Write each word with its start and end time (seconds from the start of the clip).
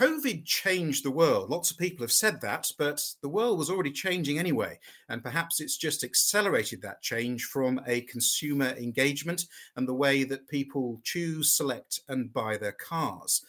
COVID 0.00 0.46
changed 0.46 1.04
the 1.04 1.10
world. 1.10 1.50
Lots 1.50 1.70
of 1.70 1.76
people 1.76 2.02
have 2.02 2.10
said 2.10 2.40
that, 2.40 2.66
but 2.78 3.04
the 3.20 3.28
world 3.28 3.58
was 3.58 3.68
already 3.68 3.90
changing 3.90 4.38
anyway. 4.38 4.78
And 5.10 5.22
perhaps 5.22 5.60
it's 5.60 5.76
just 5.76 6.02
accelerated 6.02 6.80
that 6.80 7.02
change 7.02 7.44
from 7.44 7.82
a 7.86 8.00
consumer 8.02 8.70
engagement 8.78 9.44
and 9.76 9.86
the 9.86 9.92
way 9.92 10.24
that 10.24 10.48
people 10.48 11.02
choose, 11.04 11.52
select, 11.52 12.00
and 12.08 12.32
buy 12.32 12.56
their 12.56 12.72
cars. 12.72 13.44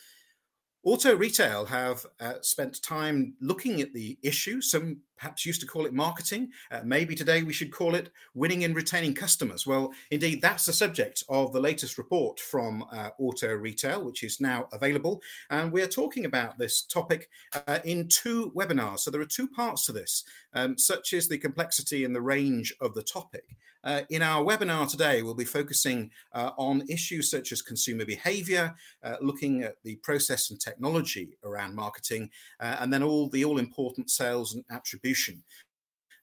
Auto 0.83 1.15
Retail 1.15 1.63
have 1.63 2.05
uh, 2.19 2.33
spent 2.41 2.83
time 2.83 3.33
looking 3.39 3.79
at 3.79 3.93
the 3.93 4.17
issue. 4.21 4.59
Some 4.59 4.97
perhaps 5.21 5.45
used 5.45 5.61
to 5.61 5.67
call 5.67 5.85
it 5.85 5.93
marketing. 5.93 6.49
Uh, 6.71 6.81
maybe 6.83 7.13
today 7.13 7.43
we 7.43 7.53
should 7.53 7.71
call 7.71 7.93
it 7.93 8.09
winning 8.33 8.63
and 8.63 8.75
retaining 8.75 9.13
customers. 9.13 9.67
Well, 9.67 9.93
indeed, 10.09 10.41
that's 10.41 10.65
the 10.65 10.73
subject 10.73 11.23
of 11.29 11.53
the 11.53 11.59
latest 11.59 11.99
report 11.99 12.39
from 12.39 12.83
uh, 12.91 13.11
Auto 13.19 13.53
Retail, 13.53 14.03
which 14.03 14.23
is 14.23 14.41
now 14.41 14.67
available. 14.73 15.21
And 15.51 15.71
we're 15.71 15.85
talking 15.87 16.25
about 16.25 16.57
this 16.57 16.81
topic 16.81 17.29
uh, 17.67 17.79
in 17.85 18.07
two 18.07 18.51
webinars. 18.55 19.01
So 19.01 19.11
there 19.11 19.21
are 19.21 19.25
two 19.25 19.47
parts 19.47 19.85
to 19.85 19.91
this, 19.91 20.23
um, 20.53 20.75
such 20.75 21.13
as 21.13 21.27
the 21.27 21.37
complexity 21.37 22.03
and 22.03 22.15
the 22.15 22.21
range 22.21 22.73
of 22.81 22.95
the 22.95 23.03
topic. 23.03 23.45
Uh, 23.83 24.01
in 24.09 24.21
our 24.21 24.43
webinar 24.43 24.89
today, 24.89 25.21
we'll 25.21 25.33
be 25.33 25.45
focusing 25.45 26.11
uh, 26.33 26.51
on 26.57 26.83
issues 26.87 27.31
such 27.31 27.51
as 27.51 27.61
consumer 27.61 28.05
behavior, 28.05 28.75
uh, 29.03 29.15
looking 29.21 29.63
at 29.63 29.75
the 29.83 29.95
process 29.97 30.51
and 30.51 30.59
technology 30.59 31.37
around 31.43 31.75
marketing, 31.75 32.29
uh, 32.59 32.77
and 32.79 32.93
then 32.93 33.01
all 33.01 33.27
the 33.29 33.43
all 33.43 33.57
important 33.57 34.09
sales 34.09 34.53
and 34.53 34.63
attribution. 34.69 35.10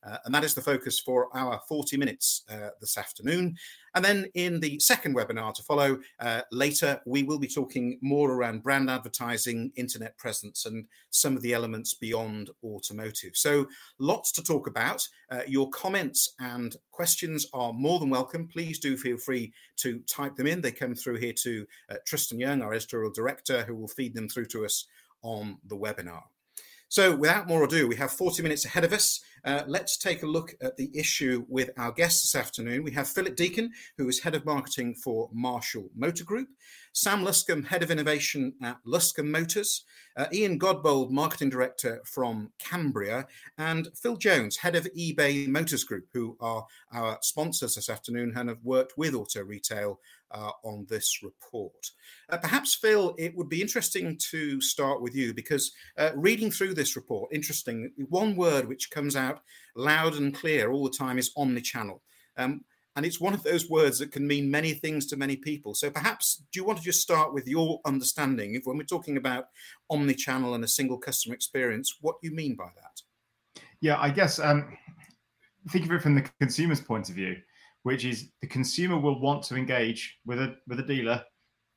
Uh, 0.07 0.17
and 0.25 0.35
that 0.35 0.45
is 0.45 0.55
the 0.55 0.61
focus 0.61 1.01
for 1.01 1.29
our 1.37 1.61
40 1.69 1.97
minutes 1.97 2.45
uh, 2.51 2.71
this 2.81 2.97
afternoon. 2.97 3.57
And 3.95 4.05
then 4.05 4.27
in 4.35 4.61
the 4.61 4.79
second 4.79 5.17
webinar 5.17 5.53
to 5.55 5.63
follow 5.63 5.99
uh, 6.21 6.43
later, 6.53 7.01
we 7.05 7.25
will 7.25 7.39
be 7.39 7.49
talking 7.49 7.99
more 8.01 8.33
around 8.33 8.63
brand 8.63 8.89
advertising, 8.89 9.73
internet 9.77 10.17
presence, 10.17 10.67
and 10.67 10.87
some 11.11 11.37
of 11.37 11.43
the 11.43 11.53
elements 11.53 11.95
beyond 11.95 12.51
automotive. 12.63 13.33
So 13.35 13.67
lots 13.99 14.31
to 14.33 14.43
talk 14.43 14.69
about. 14.69 15.07
Uh, 15.31 15.41
your 15.49 15.69
comments 15.71 16.35
and 16.39 16.77
questions 16.93 17.47
are 17.53 17.73
more 17.73 17.99
than 17.99 18.11
welcome. 18.11 18.47
Please 18.47 18.79
do 18.79 18.97
feel 18.97 19.17
free 19.17 19.53
to 19.79 19.99
type 20.01 20.37
them 20.37 20.47
in. 20.47 20.61
They 20.61 20.73
come 20.73 20.95
through 20.95 21.17
here 21.17 21.35
to 21.43 21.67
uh, 21.91 21.97
Tristan 22.07 22.39
Young, 22.39 22.63
our 22.63 22.73
editorial 22.73 23.11
director, 23.11 23.65
who 23.65 23.75
will 23.75 23.89
feed 23.89 24.15
them 24.15 24.29
through 24.29 24.47
to 24.47 24.65
us 24.65 24.87
on 25.23 25.59
the 25.67 25.77
webinar. 25.77 26.23
So, 26.91 27.15
without 27.15 27.47
more 27.47 27.65
ado, 27.65 27.87
we 27.87 27.97
have 27.97 28.13
40 28.13 28.43
minutes 28.43 28.65
ahead 28.65 28.83
of 28.83 28.95
us. 28.95 29.21
Uh, 29.45 29.63
let's 29.67 29.99
take 29.99 30.23
a 30.23 30.27
look 30.27 30.55
at 30.63 30.79
the 30.79 30.91
issue 30.95 31.45
with 31.47 31.71
our 31.77 31.93
guests 31.93 32.23
this 32.23 32.41
afternoon. 32.41 32.83
We 32.83 32.93
have 32.93 33.09
Philip 33.09 33.37
Deacon, 33.37 33.73
who 33.99 34.09
is 34.09 34.21
head 34.21 34.35
of 34.35 34.47
marketing 34.47 34.95
for 34.95 35.29
Marshall 35.31 35.91
Motor 35.95 36.25
Group, 36.25 36.49
Sam 36.95 37.23
Luscombe, 37.23 37.67
head 37.67 37.83
of 37.83 37.91
innovation 37.91 38.55
at 38.63 38.79
Luscombe 38.87 39.31
Motors, 39.31 39.85
uh, 40.17 40.27
Ian 40.33 40.59
Godbold, 40.59 41.11
marketing 41.11 41.51
director 41.51 42.01
from 42.05 42.53
Cambria, 42.59 43.27
and 43.59 43.89
Phil 43.95 44.17
Jones, 44.17 44.57
head 44.57 44.75
of 44.75 44.89
eBay 44.97 45.47
Motors 45.47 45.85
Group, 45.85 46.07
who 46.15 46.39
are 46.41 46.67
our 46.93 47.19
sponsors 47.21 47.75
this 47.75 47.91
afternoon 47.91 48.33
and 48.35 48.49
have 48.49 48.65
worked 48.65 48.95
with 48.97 49.15
Auto 49.15 49.45
Retail 49.45 50.01
uh, 50.31 50.51
on 50.65 50.87
this 50.89 51.21
report. 51.23 51.91
Uh, 52.29 52.37
perhaps, 52.39 52.75
Phil, 52.75 53.15
it 53.19 53.37
would 53.37 53.49
be 53.49 53.63
interesting 53.63 54.19
to 54.31 54.61
start 54.61 55.01
with 55.01 55.15
you 55.15 55.35
because 55.35 55.73
uh, 55.97 56.11
reading 56.15 56.51
through 56.51 56.75
this 56.75 56.97
report, 56.97 57.33
interesting, 57.33 57.93
one 58.09 58.37
word 58.37 58.69
which 58.69 58.91
comes 58.91 59.17
out 59.17 59.41
loud 59.75 60.15
and 60.15 60.35
clear 60.35 60.71
all 60.71 60.85
the 60.85 60.97
time 60.97 61.19
is 61.19 61.33
omnichannel. 61.37 62.01
Um, 62.37 62.65
and 62.97 63.07
it's 63.07 63.21
one 63.21 63.33
of 63.33 63.45
those 63.45 63.71
words 63.71 64.01
that 64.01 64.11
can 64.11 64.27
mean 64.27 64.51
many 64.51 64.73
things 64.73 65.07
to 65.07 65.17
many 65.17 65.37
people. 65.37 65.73
So 65.73 65.89
perhaps, 65.89 66.43
do 66.53 66.59
you 66.59 66.65
want 66.65 66.79
to 66.79 66.85
just 66.85 67.01
start 67.01 67.33
with 67.33 67.47
your 67.47 67.81
understanding 67.85 68.57
of 68.57 68.63
when 68.65 68.77
we're 68.77 68.83
talking 68.83 69.17
about 69.17 69.45
omnichannel 69.91 70.57
and 70.57 70.65
a 70.65 70.69
single 70.69 70.99
customer 70.99 71.35
experience, 71.35 71.99
what 72.01 72.17
you 72.23 72.33
mean 72.33 72.57
by 72.57 72.71
that? 72.75 73.63
Yeah, 73.81 74.01
I 74.01 74.11
guess 74.11 74.41
um, 74.41 74.77
think 75.71 75.85
of 75.85 75.93
it 75.93 76.03
from 76.03 76.17
the 76.17 76.29
consumer's 76.41 76.81
point 76.81 77.09
of 77.09 77.15
view, 77.15 77.37
which 77.89 78.05
is 78.05 78.29
the 78.43 78.47
consumer 78.47 78.99
will 78.99 79.19
want 79.19 79.43
to 79.43 79.57
engage 79.57 80.19
with 80.27 80.39
a 80.39 80.57
with 80.67 80.79
a 80.79 80.83
dealer 80.83 81.25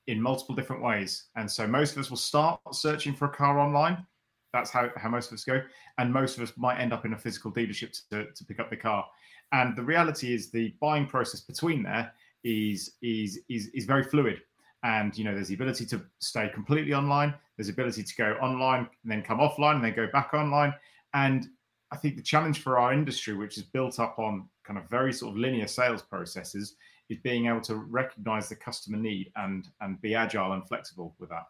in 0.07 0.21
multiple 0.21 0.53
different 0.53 0.83
ways. 0.83 1.27
And 1.37 1.49
so 1.49 1.65
most 1.65 1.93
of 1.93 1.99
us 1.99 2.09
will 2.09 2.17
start 2.17 2.59
searching 2.73 3.13
for 3.13 3.27
a 3.27 3.29
car 3.29 3.57
online. 3.57 4.05
That's 4.51 4.71
how, 4.71 4.89
how 4.97 5.07
most 5.07 5.31
of 5.31 5.35
us 5.35 5.45
go. 5.45 5.61
And 5.99 6.11
most 6.11 6.35
of 6.35 6.43
us 6.43 6.51
might 6.57 6.81
end 6.81 6.91
up 6.91 7.05
in 7.05 7.13
a 7.13 7.17
physical 7.17 7.49
dealership 7.49 7.97
to, 8.09 8.25
to 8.29 8.45
pick 8.45 8.59
up 8.59 8.69
the 8.69 8.75
car. 8.75 9.05
And 9.53 9.73
the 9.73 9.83
reality 9.83 10.33
is 10.33 10.51
the 10.51 10.75
buying 10.81 11.07
process 11.07 11.39
between 11.39 11.81
there 11.83 12.11
is 12.43 12.91
is 13.01 13.39
is 13.47 13.67
is 13.67 13.85
very 13.85 14.03
fluid. 14.03 14.41
And 14.83 15.17
you 15.17 15.23
know, 15.23 15.33
there's 15.33 15.47
the 15.47 15.53
ability 15.53 15.85
to 15.85 16.01
stay 16.19 16.49
completely 16.53 16.93
online, 16.93 17.33
there's 17.55 17.67
the 17.67 17.73
ability 17.73 18.03
to 18.03 18.15
go 18.17 18.33
online 18.41 18.81
and 19.03 19.11
then 19.11 19.21
come 19.21 19.39
offline 19.39 19.75
and 19.75 19.85
then 19.85 19.95
go 19.95 20.07
back 20.11 20.33
online. 20.33 20.73
And 21.13 21.47
I 21.91 21.97
think 21.97 22.15
the 22.15 22.21
challenge 22.21 22.61
for 22.61 22.79
our 22.79 22.93
industry, 22.93 23.35
which 23.35 23.57
is 23.57 23.63
built 23.63 23.99
up 23.99 24.17
on 24.17 24.47
kind 24.63 24.79
of 24.79 24.89
very 24.89 25.11
sort 25.11 25.31
of 25.31 25.37
linear 25.37 25.67
sales 25.67 26.01
processes, 26.01 26.75
is 27.09 27.17
being 27.19 27.47
able 27.47 27.61
to 27.61 27.75
recognize 27.75 28.47
the 28.47 28.55
customer 28.55 28.97
need 28.97 29.31
and 29.35 29.67
and 29.81 30.01
be 30.01 30.15
agile 30.15 30.53
and 30.53 30.67
flexible 30.67 31.15
with 31.19 31.29
that. 31.29 31.43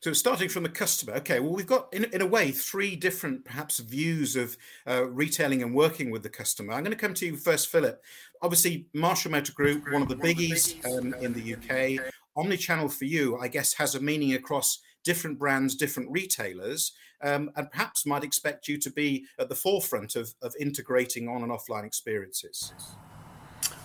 So 0.00 0.12
starting 0.12 0.48
from 0.48 0.62
the 0.62 0.68
customer, 0.68 1.14
okay. 1.14 1.40
Well, 1.40 1.52
we've 1.52 1.66
got 1.66 1.92
in, 1.92 2.04
in 2.04 2.22
a 2.22 2.26
way 2.26 2.50
three 2.50 2.96
different 2.96 3.44
perhaps 3.44 3.78
views 3.78 4.36
of 4.36 4.56
uh, 4.86 5.06
retailing 5.06 5.62
and 5.62 5.74
working 5.74 6.10
with 6.10 6.22
the 6.22 6.28
customer. 6.28 6.72
I'm 6.72 6.84
going 6.84 6.96
to 6.96 7.00
come 7.00 7.14
to 7.14 7.26
you 7.26 7.36
first, 7.36 7.68
Philip. 7.68 8.02
Obviously, 8.42 8.86
Marshall 8.94 9.32
Motor 9.32 9.52
Group, 9.52 9.84
one 9.92 10.02
of 10.02 10.08
the 10.08 10.16
biggies 10.16 10.84
um, 10.86 11.14
in 11.14 11.32
the 11.32 11.54
UK. 11.54 12.12
Omnichannel 12.36 12.92
for 12.92 13.04
you, 13.04 13.38
I 13.38 13.48
guess, 13.48 13.74
has 13.74 13.94
a 13.94 14.00
meaning 14.00 14.34
across 14.34 14.80
different 15.04 15.38
brands, 15.38 15.74
different 15.74 16.10
retailers, 16.10 16.92
um, 17.22 17.50
and 17.56 17.70
perhaps 17.70 18.04
might 18.04 18.24
expect 18.24 18.68
you 18.68 18.78
to 18.78 18.90
be 18.90 19.24
at 19.38 19.48
the 19.48 19.54
forefront 19.54 20.16
of, 20.16 20.34
of 20.42 20.54
integrating 20.58 21.28
on 21.28 21.42
and 21.42 21.52
offline 21.52 21.84
experiences. 21.84 22.72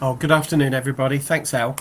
Oh, 0.01 0.15
good 0.15 0.31
afternoon, 0.31 0.73
everybody. 0.73 1.17
Thanks, 1.17 1.53
Al. 1.53 1.75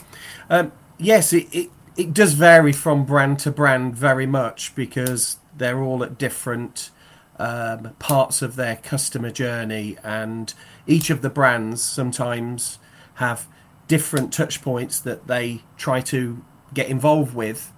Um, 0.48 0.72
yes, 0.98 1.32
it, 1.32 1.46
it, 1.52 1.70
it 1.96 2.14
does 2.14 2.34
vary 2.34 2.72
from 2.72 3.04
brand 3.04 3.38
to 3.40 3.50
brand 3.50 3.94
very 3.94 4.26
much 4.26 4.74
because 4.74 5.38
they're 5.56 5.82
all 5.82 6.04
at 6.04 6.18
different 6.18 6.90
um, 7.38 7.94
parts 7.98 8.42
of 8.42 8.56
their 8.56 8.76
customer 8.76 9.30
journey, 9.30 9.96
and 10.02 10.54
each 10.86 11.10
of 11.10 11.22
the 11.22 11.30
brands 11.30 11.82
sometimes 11.82 12.78
have 13.14 13.46
different 13.88 14.32
touch 14.32 14.62
points 14.62 14.98
that 15.00 15.26
they 15.26 15.62
try 15.76 16.00
to 16.00 16.44
get 16.74 16.88
involved 16.88 17.34
with 17.34 17.72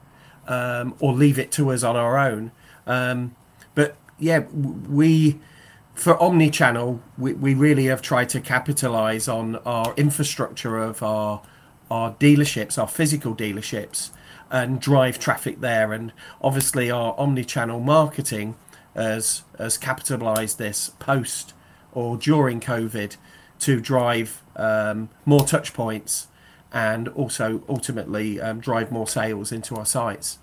um, 0.49 0.95
or 0.99 1.13
leave 1.13 1.39
it 1.39 1.53
to 1.53 1.71
us 1.71 1.83
on 1.85 1.95
our 1.95 2.19
own. 2.19 2.51
Um, 2.87 3.37
but 3.75 3.97
yeah, 4.19 4.41
we 4.41 5.39
for 5.95 6.21
omni-channel, 6.23 7.03
we, 7.17 7.33
we 7.33 7.55
really 7.55 7.87
have 7.87 8.01
tried 8.01 8.29
to 8.29 8.41
capitalize 8.41 9.27
on 9.27 9.57
our 9.57 9.95
infrastructure 9.97 10.79
of 10.79 11.03
our 11.03 11.43
our 11.91 12.13
dealerships, 12.15 12.79
our 12.79 12.87
physical 12.87 13.35
dealerships, 13.35 14.11
and 14.51 14.79
drive 14.79 15.19
traffic 15.19 15.61
there. 15.61 15.93
And 15.93 16.13
obviously, 16.43 16.91
our 16.91 17.15
omni-channel 17.19 17.81
marketing 17.81 18.57
has 18.95 19.43
has 19.59 19.77
capitalized 19.77 20.59
this 20.59 20.91
post 20.99 21.53
or 21.93 22.17
during 22.17 22.61
COVID 22.61 23.17
to 23.61 23.81
drive 23.81 24.43
um, 24.57 25.09
more 25.25 25.45
touch 25.45 25.75
points 25.75 26.29
and 26.73 27.09
also 27.09 27.63
ultimately 27.69 28.41
um, 28.41 28.61
drive 28.61 28.91
more 28.93 29.07
sales 29.07 29.53
into 29.53 29.77
our 29.77 29.87
sites. 29.87 30.39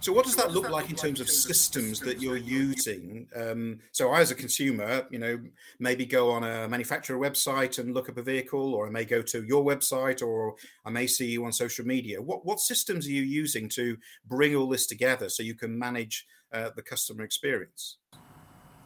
So, 0.00 0.12
what 0.12 0.24
does 0.24 0.36
that 0.36 0.52
look 0.52 0.70
like 0.70 0.90
in 0.90 0.96
terms 0.96 1.20
of 1.20 1.28
systems 1.28 1.98
that 2.00 2.20
you're 2.20 2.36
using? 2.36 3.26
Um, 3.34 3.80
so, 3.90 4.10
I, 4.10 4.20
as 4.20 4.30
a 4.30 4.34
consumer, 4.34 5.06
you 5.10 5.18
know, 5.18 5.40
maybe 5.80 6.06
go 6.06 6.30
on 6.30 6.44
a 6.44 6.68
manufacturer 6.68 7.18
website 7.18 7.78
and 7.78 7.94
look 7.94 8.08
up 8.08 8.16
a 8.16 8.22
vehicle, 8.22 8.74
or 8.74 8.86
I 8.86 8.90
may 8.90 9.04
go 9.04 9.22
to 9.22 9.42
your 9.44 9.64
website, 9.64 10.22
or 10.22 10.54
I 10.84 10.90
may 10.90 11.06
see 11.06 11.30
you 11.30 11.44
on 11.44 11.52
social 11.52 11.84
media. 11.84 12.22
What 12.22 12.44
what 12.44 12.60
systems 12.60 13.06
are 13.06 13.10
you 13.10 13.22
using 13.22 13.68
to 13.70 13.96
bring 14.26 14.54
all 14.54 14.68
this 14.68 14.86
together 14.86 15.28
so 15.28 15.42
you 15.42 15.54
can 15.54 15.76
manage 15.76 16.26
uh, 16.52 16.70
the 16.76 16.82
customer 16.82 17.24
experience? 17.24 17.96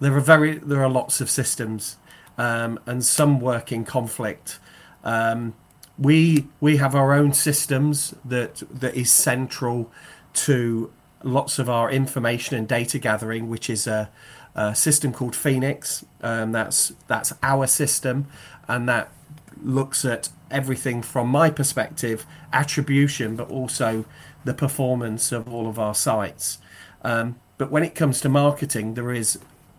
There 0.00 0.16
are 0.16 0.20
very 0.20 0.58
there 0.58 0.82
are 0.82 0.90
lots 0.90 1.20
of 1.20 1.28
systems, 1.28 1.98
um, 2.38 2.80
and 2.86 3.04
some 3.04 3.38
work 3.38 3.70
in 3.70 3.84
conflict. 3.84 4.60
Um, 5.04 5.54
we 6.02 6.46
we 6.60 6.76
have 6.78 6.94
our 6.94 7.12
own 7.12 7.32
systems 7.32 8.14
that 8.24 8.62
that 8.70 8.94
is 8.94 9.10
central 9.10 9.90
to 10.34 10.90
lots 11.22 11.58
of 11.58 11.70
our 11.70 11.90
information 11.90 12.56
and 12.56 12.66
data 12.66 12.98
gathering, 12.98 13.48
which 13.48 13.70
is 13.70 13.86
a, 13.86 14.10
a 14.54 14.74
system 14.74 15.12
called 15.12 15.36
Phoenix. 15.36 16.04
Um, 16.22 16.52
that's 16.52 16.92
that's 17.06 17.32
our 17.42 17.66
system, 17.66 18.26
and 18.68 18.88
that 18.88 19.12
looks 19.62 20.04
at 20.04 20.28
everything 20.50 21.02
from 21.02 21.28
my 21.28 21.50
perspective, 21.50 22.26
attribution, 22.52 23.36
but 23.36 23.48
also 23.48 24.04
the 24.44 24.54
performance 24.54 25.30
of 25.30 25.52
all 25.52 25.68
of 25.68 25.78
our 25.78 25.94
sites. 25.94 26.58
Um, 27.02 27.36
but 27.58 27.70
when 27.70 27.84
it 27.84 27.94
comes 27.94 28.20
to 28.22 28.28
marketing, 28.28 28.94
there 28.94 29.12
is 29.12 29.38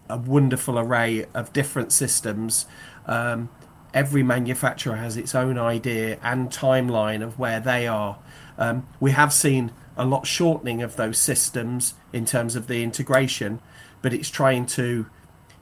a 0.09 0.17
wonderful 0.17 0.79
array 0.79 1.25
of 1.33 1.51
different 1.51 1.91
systems. 1.91 2.65
Um, 3.05 3.49
every 3.94 4.24
manufacturer 4.24 4.95
has 4.95 5.18
its 5.18 5.36
own 5.36 5.57
idea 5.57 6.18
and 6.24 6.50
timeline 6.50 7.22
of 7.22 7.38
where 7.38 7.60
they 7.60 7.88
are. 7.88 8.18
Um, 8.57 8.88
we 9.00 9.12
have 9.12 9.31
seen 9.31 9.72
a 9.95 10.06
lot 10.06 10.25
shortening 10.25 10.81
of 10.81 10.95
those 10.95 11.18
systems 11.18 11.94
in 12.12 12.25
terms 12.25 12.56
of 12.56 12.68
the 12.68 12.84
integration, 12.84 13.60
but 14.01 14.13
it's 14.13 14.30
trying 14.30 14.66
to 14.66 15.06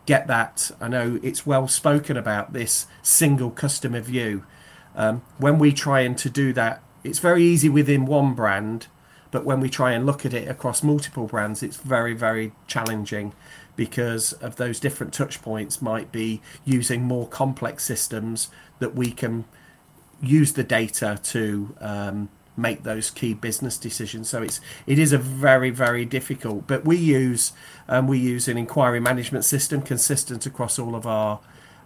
get 0.05 0.27
that. 0.27 0.71
I 0.79 0.87
know 0.87 1.19
it's 1.21 1.45
well 1.45 1.67
spoken 1.67 2.17
about 2.17 2.53
this 2.53 2.87
single 3.01 3.51
customer 3.51 3.99
view. 3.99 4.45
Um, 4.95 5.21
when 5.37 5.59
we 5.59 5.73
try 5.73 6.01
and 6.01 6.17
to 6.17 6.29
do 6.29 6.53
that, 6.53 6.81
it's 7.03 7.19
very 7.19 7.43
easy 7.43 7.69
within 7.69 8.05
one 8.05 8.33
brand, 8.33 8.87
but 9.31 9.45
when 9.45 9.59
we 9.59 9.69
try 9.69 9.91
and 9.91 10.05
look 10.05 10.25
at 10.25 10.33
it 10.33 10.47
across 10.47 10.83
multiple 10.83 11.27
brands, 11.27 11.63
it's 11.63 11.77
very, 11.77 12.13
very 12.13 12.51
challenging 12.67 13.33
because 13.75 14.33
of 14.33 14.57
those 14.57 14.79
different 14.79 15.13
touch 15.13 15.41
points 15.41 15.81
might 15.81 16.11
be 16.11 16.41
using 16.65 17.03
more 17.03 17.27
complex 17.27 17.83
systems 17.83 18.49
that 18.79 18.95
we 18.95 19.11
can 19.11 19.45
use 20.21 20.53
the 20.53 20.63
data 20.63 21.19
to 21.23 21.75
um, 21.79 22.29
make 22.57 22.83
those 22.83 23.09
key 23.09 23.33
business 23.33 23.77
decisions. 23.77 24.29
So 24.29 24.43
it's 24.43 24.59
it 24.85 24.99
is 24.99 25.13
a 25.13 25.17
very 25.17 25.69
very 25.69 26.05
difficult. 26.05 26.67
But 26.67 26.85
we 26.85 26.97
use 26.97 27.53
um, 27.87 28.07
we 28.07 28.19
use 28.19 28.47
an 28.47 28.57
inquiry 28.57 28.99
management 28.99 29.45
system 29.45 29.81
consistent 29.81 30.45
across 30.45 30.77
all 30.77 30.95
of 30.95 31.07
our 31.07 31.39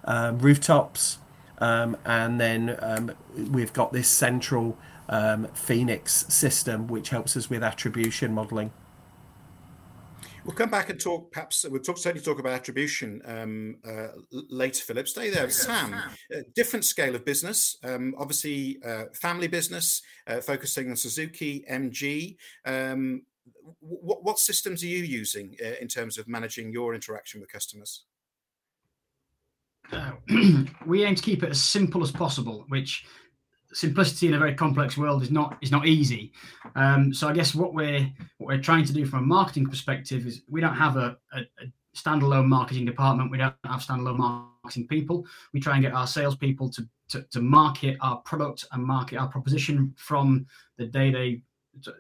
um, 0.04 0.40
rooftops, 0.40 1.20
um, 1.60 1.98
and 2.06 2.40
then 2.40 2.78
um, 2.82 3.12
we've 3.36 3.74
got 3.74 3.94
this 3.94 4.08
central 4.08 4.78
um, 5.08 5.48
Phoenix 5.54 6.26
system 6.28 6.88
which 6.88 7.10
helps 7.10 7.38
us 7.38 7.50
with 7.50 7.64
attribution 7.64 8.34
modeling. 8.34 8.72
We'll 10.46 10.56
come 10.56 10.70
back 10.70 10.92
and 10.92 11.00
talk. 11.00 11.32
Perhaps 11.32 11.66
we'll 11.68 11.82
talk, 11.82 11.98
certainly 11.98 12.24
talk 12.24 12.38
about 12.38 12.54
attribution 12.54 13.20
um, 13.26 13.78
uh, 13.84 14.10
later. 14.32 14.84
Philip, 14.84 15.08
stay 15.08 15.32
there. 15.32 15.50
Sam, 15.50 15.90
Sam. 15.90 16.44
different 16.54 16.86
scale 16.86 17.16
of 17.16 17.26
business. 17.26 17.78
Um, 17.84 18.14
obviously, 18.20 18.78
uh, 18.86 19.06
family 19.16 19.48
business, 19.48 20.04
uh, 20.28 20.42
focusing 20.42 20.92
on 20.92 20.98
Suzuki, 20.98 21.66
MG. 21.70 22.36
Um, 22.64 23.24
what, 23.80 24.24
what, 24.24 24.38
systems 24.38 24.84
are 24.84 24.88
you 24.88 25.04
using 25.04 25.56
uh, 25.66 25.74
in 25.82 25.88
terms 25.88 26.20
of 26.20 26.28
managing 26.28 26.72
your 26.72 26.94
interaction 26.94 27.42
with 27.42 27.52
customers? 27.52 28.04
Uh, 29.92 30.12
we 30.86 31.06
aim 31.06 31.16
to 31.16 31.24
keep 31.24 31.42
it 31.42 31.50
as 31.50 31.64
simple 31.64 32.04
as 32.04 32.12
possible, 32.12 32.66
which 32.68 33.04
simplicity 33.75 34.27
in 34.27 34.33
a 34.33 34.39
very 34.39 34.56
complex 34.56 34.98
world 34.98 35.22
is 35.22 35.30
not 35.30 35.57
is 35.62 35.72
not 35.72 35.86
easy. 35.86 36.31
Um, 36.75 37.13
so 37.13 37.27
I 37.27 37.33
guess 37.33 37.54
what 37.54 37.74
we're 37.74 38.12
what 38.38 38.48
we're 38.48 38.62
trying 38.62 38.86
to 38.86 38.94
do 38.94 39.06
from 39.06 39.19
a 39.19 39.27
marketing 39.27 39.68
perspective 39.68 40.25
is 40.25 40.42
we 40.50 40.62
don't 40.62 40.75
have 40.75 40.95
a, 40.95 41.18
a, 41.33 41.42
a 41.60 41.72
standalone 41.95 42.48
marketing 42.48 42.86
department. 42.86 43.31
We 43.31 43.38
don't 43.38 43.54
have 43.66 43.81
standalone 43.81 44.18
marketing 44.18 44.88
people. 44.88 45.25
We 45.54 45.60
try 45.60 45.74
and 45.74 45.83
get 45.83 45.94
our 45.94 46.07
salespeople 46.07 46.69
to, 46.72 46.88
to, 47.10 47.22
to 47.31 47.42
market 47.42 47.98
our 48.01 48.18
product 48.18 48.66
and 48.72 48.83
market 48.83 49.18
our 49.18 49.27
proposition 49.27 49.94
from 49.98 50.48
the 50.77 50.86
day 50.86 51.12
they 51.12 51.42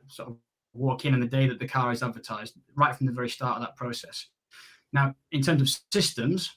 sort 0.07 0.29
of 0.29 0.37
walk 0.73 1.05
in 1.05 1.13
and 1.13 1.21
the 1.21 1.27
day 1.27 1.47
that 1.47 1.59
the 1.59 1.67
car 1.67 1.91
is 1.91 2.03
advertised, 2.03 2.55
right 2.75 2.95
from 2.95 3.05
the 3.05 3.13
very 3.13 3.29
start 3.29 3.57
of 3.57 3.61
that 3.61 3.75
process. 3.75 4.27
Now, 4.91 5.15
in 5.31 5.41
terms 5.41 5.61
of 5.61 5.69
systems, 5.91 6.53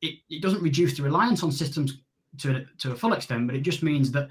it, 0.00 0.16
it 0.28 0.42
doesn't 0.42 0.62
reduce 0.62 0.96
the 0.96 1.02
reliance 1.02 1.42
on 1.42 1.52
systems 1.52 1.98
to 2.38 2.56
a, 2.56 2.64
to 2.78 2.92
a 2.92 2.96
full 2.96 3.12
extent, 3.12 3.46
but 3.46 3.56
it 3.56 3.62
just 3.62 3.82
means 3.82 4.10
that 4.12 4.28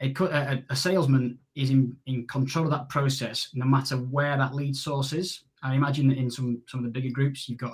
a, 0.00 0.14
a, 0.20 0.62
a, 0.70 0.76
salesman 0.76 1.38
is 1.54 1.70
in, 1.70 1.94
in 2.06 2.26
control 2.26 2.64
of 2.64 2.70
that 2.70 2.88
process 2.88 3.50
no 3.54 3.66
matter 3.66 3.96
where 3.96 4.36
that 4.36 4.54
lead 4.54 4.74
source 4.74 5.12
is. 5.12 5.44
I 5.62 5.74
imagine 5.74 6.08
that 6.08 6.16
in 6.16 6.30
some 6.30 6.62
some 6.66 6.80
of 6.80 6.84
the 6.84 6.90
bigger 6.90 7.12
groups, 7.12 7.48
you've 7.48 7.58
got 7.58 7.72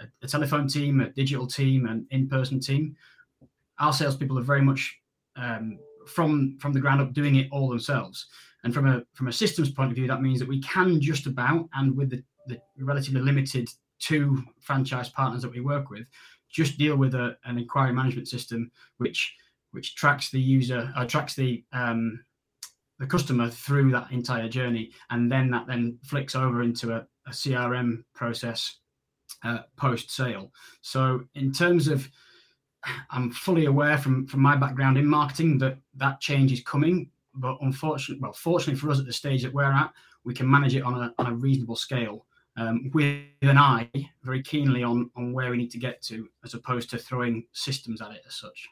a, 0.00 0.06
a 0.22 0.28
telephone 0.28 0.68
team, 0.68 1.00
a 1.00 1.10
digital 1.10 1.46
team, 1.46 1.86
an 1.86 2.06
in-person 2.10 2.60
team. 2.60 2.96
Our 3.80 3.92
salespeople 3.92 4.38
are 4.38 4.42
very 4.42 4.62
much 4.62 4.96
um, 5.36 5.78
from 6.06 6.58
from 6.60 6.72
the 6.72 6.80
ground 6.80 7.00
up 7.00 7.12
doing 7.12 7.36
it 7.36 7.48
all 7.50 7.68
themselves. 7.68 8.26
And 8.64 8.72
from 8.74 8.86
a 8.86 9.02
from 9.14 9.28
a 9.28 9.32
systems 9.32 9.70
point 9.70 9.90
of 9.90 9.96
view, 9.96 10.06
that 10.08 10.22
means 10.22 10.38
that 10.38 10.48
we 10.48 10.60
can 10.62 11.00
just 11.00 11.26
about, 11.26 11.68
and 11.74 11.96
with 11.96 12.10
the, 12.10 12.22
the 12.46 12.60
relatively 12.78 13.20
limited 13.20 13.68
two 13.98 14.44
franchise 14.60 15.08
partners 15.08 15.42
that 15.42 15.52
we 15.52 15.60
work 15.60 15.90
with, 15.90 16.08
just 16.50 16.78
deal 16.78 16.96
with 16.96 17.14
a, 17.14 17.36
an 17.44 17.58
inquiry 17.58 17.92
management 17.92 18.28
system 18.28 18.70
which 18.98 19.34
which 19.72 19.94
tracks 19.94 20.30
the 20.30 20.40
user 20.40 20.90
uh, 20.96 21.04
tracks 21.04 21.34
the 21.34 21.64
um, 21.72 22.24
the 22.98 23.06
customer 23.06 23.48
through 23.48 23.92
that 23.92 24.10
entire 24.10 24.48
journey. 24.48 24.90
And 25.10 25.30
then 25.30 25.50
that 25.50 25.66
then 25.68 25.98
flicks 26.04 26.34
over 26.34 26.62
into 26.62 26.92
a, 26.92 27.06
a 27.28 27.30
crm 27.30 28.04
process 28.14 28.78
uh, 29.44 29.58
post 29.76 30.10
sale 30.10 30.50
so 30.80 31.22
in 31.34 31.52
terms 31.52 31.86
of 31.86 32.08
i'm 33.10 33.30
fully 33.30 33.66
aware 33.66 33.98
from 33.98 34.26
from 34.26 34.40
my 34.40 34.56
background 34.56 34.96
in 34.96 35.06
marketing 35.06 35.58
that 35.58 35.76
that 35.94 36.20
change 36.20 36.50
is 36.50 36.62
coming 36.62 37.10
but 37.34 37.58
unfortunately 37.60 38.20
well 38.20 38.32
fortunately 38.32 38.74
for 38.74 38.90
us 38.90 38.98
at 38.98 39.06
the 39.06 39.12
stage 39.12 39.42
that 39.42 39.52
we're 39.52 39.70
at 39.70 39.92
we 40.24 40.34
can 40.34 40.50
manage 40.50 40.74
it 40.74 40.82
on 40.82 40.94
a, 40.94 41.14
on 41.18 41.26
a 41.26 41.34
reasonable 41.34 41.76
scale 41.76 42.24
um, 42.58 42.90
with 42.92 43.22
an 43.42 43.58
eye 43.58 43.88
very 44.22 44.42
keenly 44.42 44.82
on 44.82 45.10
on 45.16 45.32
where 45.32 45.50
we 45.50 45.56
need 45.56 45.70
to 45.70 45.78
get 45.78 46.02
to, 46.02 46.28
as 46.44 46.54
opposed 46.54 46.90
to 46.90 46.98
throwing 46.98 47.46
systems 47.52 48.02
at 48.02 48.12
it 48.12 48.22
as 48.26 48.34
such. 48.34 48.68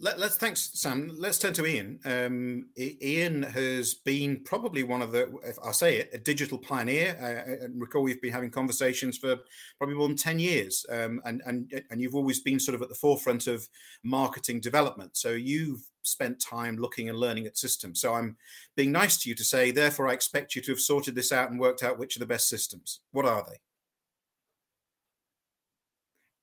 Let, 0.00 0.18
us 0.18 0.36
thanks 0.36 0.70
Sam. 0.74 1.12
Let's 1.16 1.38
turn 1.38 1.54
to 1.54 1.64
Ian. 1.64 2.00
Um, 2.04 2.66
Ian 2.76 3.44
has 3.44 3.94
been 3.94 4.42
probably 4.44 4.82
one 4.82 5.00
of 5.00 5.12
the, 5.12 5.32
if 5.44 5.56
I 5.64 5.70
say 5.70 5.98
it, 5.98 6.10
a 6.12 6.18
digital 6.18 6.58
pioneer. 6.58 7.16
Uh, 7.18 7.64
and 7.64 7.80
recall 7.80 8.02
we've 8.02 8.20
been 8.20 8.32
having 8.32 8.50
conversations 8.50 9.16
for 9.16 9.36
probably 9.78 9.94
more 9.94 10.08
than 10.08 10.16
ten 10.16 10.38
years, 10.38 10.84
um, 10.90 11.22
and 11.24 11.42
and 11.46 11.72
and 11.90 12.02
you've 12.02 12.16
always 12.16 12.40
been 12.40 12.58
sort 12.58 12.74
of 12.74 12.82
at 12.82 12.88
the 12.88 12.94
forefront 12.96 13.46
of 13.46 13.66
marketing 14.02 14.60
development. 14.60 15.16
So 15.16 15.30
you've 15.30 15.82
spent 16.04 16.40
time 16.40 16.76
looking 16.76 17.08
and 17.08 17.18
learning 17.18 17.46
at 17.46 17.58
systems. 17.58 18.00
So 18.00 18.14
I'm 18.14 18.36
being 18.76 18.92
nice 18.92 19.16
to 19.22 19.28
you 19.28 19.34
to 19.34 19.44
say, 19.44 19.70
therefore, 19.70 20.08
I 20.08 20.12
expect 20.12 20.54
you 20.54 20.62
to 20.62 20.72
have 20.72 20.80
sorted 20.80 21.14
this 21.14 21.32
out 21.32 21.50
and 21.50 21.58
worked 21.58 21.82
out 21.82 21.98
which 21.98 22.16
are 22.16 22.20
the 22.20 22.26
best 22.26 22.48
systems. 22.48 23.00
What 23.12 23.26
are 23.26 23.44
they? 23.48 23.56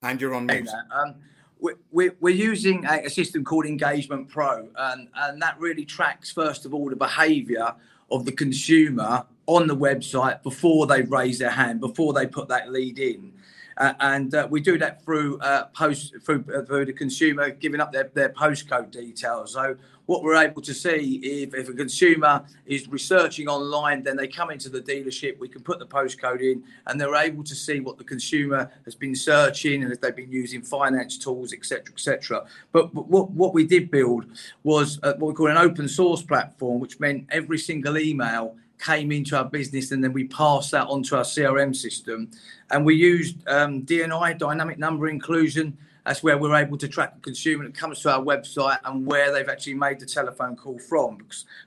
And 0.07 0.19
you're 0.19 0.33
on 0.33 0.47
mute. 0.47 0.67
Um, 0.69 1.15
we're, 1.91 2.15
we're 2.19 2.35
using 2.35 2.85
a, 2.85 3.07
system 3.09 3.43
called 3.43 3.67
Engagement 3.67 4.27
Pro, 4.27 4.67
and, 4.75 5.07
and 5.15 5.41
that 5.41 5.59
really 5.59 5.85
tracks, 5.85 6.31
first 6.31 6.65
of 6.65 6.73
all, 6.73 6.89
the 6.89 6.95
behavior 6.95 7.75
of 8.09 8.25
the 8.25 8.31
consumer 8.31 9.23
on 9.45 9.67
the 9.67 9.75
website 9.75 10.41
before 10.41 10.87
they 10.87 11.03
raise 11.03 11.37
their 11.37 11.51
hand, 11.51 11.79
before 11.79 12.13
they 12.13 12.25
put 12.25 12.47
that 12.47 12.71
lead 12.71 12.97
in. 12.97 13.31
Uh, 13.81 13.95
and 14.01 14.35
uh, 14.35 14.47
we 14.47 14.61
do 14.61 14.77
that 14.77 15.03
through 15.03 15.39
uh, 15.39 15.65
post 15.73 16.13
through, 16.21 16.43
through 16.67 16.85
the 16.85 16.93
consumer 16.93 17.49
giving 17.49 17.81
up 17.81 17.91
their, 17.91 18.11
their 18.13 18.29
postcode 18.29 18.91
details. 18.91 19.53
So 19.53 19.75
what 20.05 20.21
we're 20.21 20.35
able 20.35 20.61
to 20.61 20.73
see 20.73 21.15
if, 21.23 21.55
if 21.55 21.67
a 21.67 21.73
consumer 21.73 22.45
is 22.67 22.87
researching 22.87 23.47
online, 23.47 24.03
then 24.03 24.17
they 24.17 24.27
come 24.27 24.51
into 24.51 24.69
the 24.69 24.81
dealership, 24.81 25.39
we 25.39 25.49
can 25.49 25.63
put 25.63 25.79
the 25.79 25.87
postcode 25.87 26.41
in 26.41 26.63
and 26.85 27.01
they're 27.01 27.15
able 27.15 27.43
to 27.43 27.55
see 27.55 27.79
what 27.79 27.97
the 27.97 28.03
consumer 28.03 28.71
has 28.85 28.93
been 28.93 29.15
searching 29.15 29.81
and 29.81 29.91
if 29.91 29.99
they've 29.99 30.15
been 30.15 30.31
using 30.31 30.61
finance 30.61 31.17
tools, 31.17 31.51
etc., 31.51 31.85
etc. 31.91 32.45
But, 32.71 32.93
but 32.93 33.07
what, 33.07 33.31
what 33.31 33.55
we 33.55 33.65
did 33.65 33.89
build 33.89 34.25
was 34.61 34.99
uh, 35.01 35.13
what 35.13 35.29
we 35.29 35.33
call 35.33 35.47
an 35.47 35.57
open 35.57 35.87
source 35.87 36.21
platform, 36.21 36.79
which 36.79 36.99
meant 36.99 37.25
every 37.31 37.57
single 37.57 37.97
email 37.97 38.57
came 38.81 39.11
into 39.11 39.37
our 39.37 39.45
business 39.45 39.91
and 39.91 40.03
then 40.03 40.11
we 40.11 40.25
passed 40.25 40.71
that 40.71 40.87
onto 40.87 41.15
our 41.15 41.23
CRM 41.23 41.75
system. 41.75 42.29
And 42.71 42.85
we 42.85 42.95
used 42.95 43.37
um, 43.47 43.83
DNI, 43.83 44.37
dynamic 44.37 44.79
number 44.79 45.07
inclusion. 45.07 45.77
That's 46.05 46.23
where 46.23 46.37
we're 46.37 46.55
able 46.55 46.77
to 46.79 46.87
track 46.87 47.13
a 47.15 47.19
consumer 47.19 47.63
that 47.65 47.75
comes 47.75 48.01
to 48.01 48.11
our 48.11 48.23
website 48.23 48.79
and 48.85 49.05
where 49.05 49.31
they've 49.31 49.47
actually 49.47 49.75
made 49.75 49.99
the 49.99 50.05
telephone 50.05 50.55
call 50.55 50.79
from. 50.79 51.19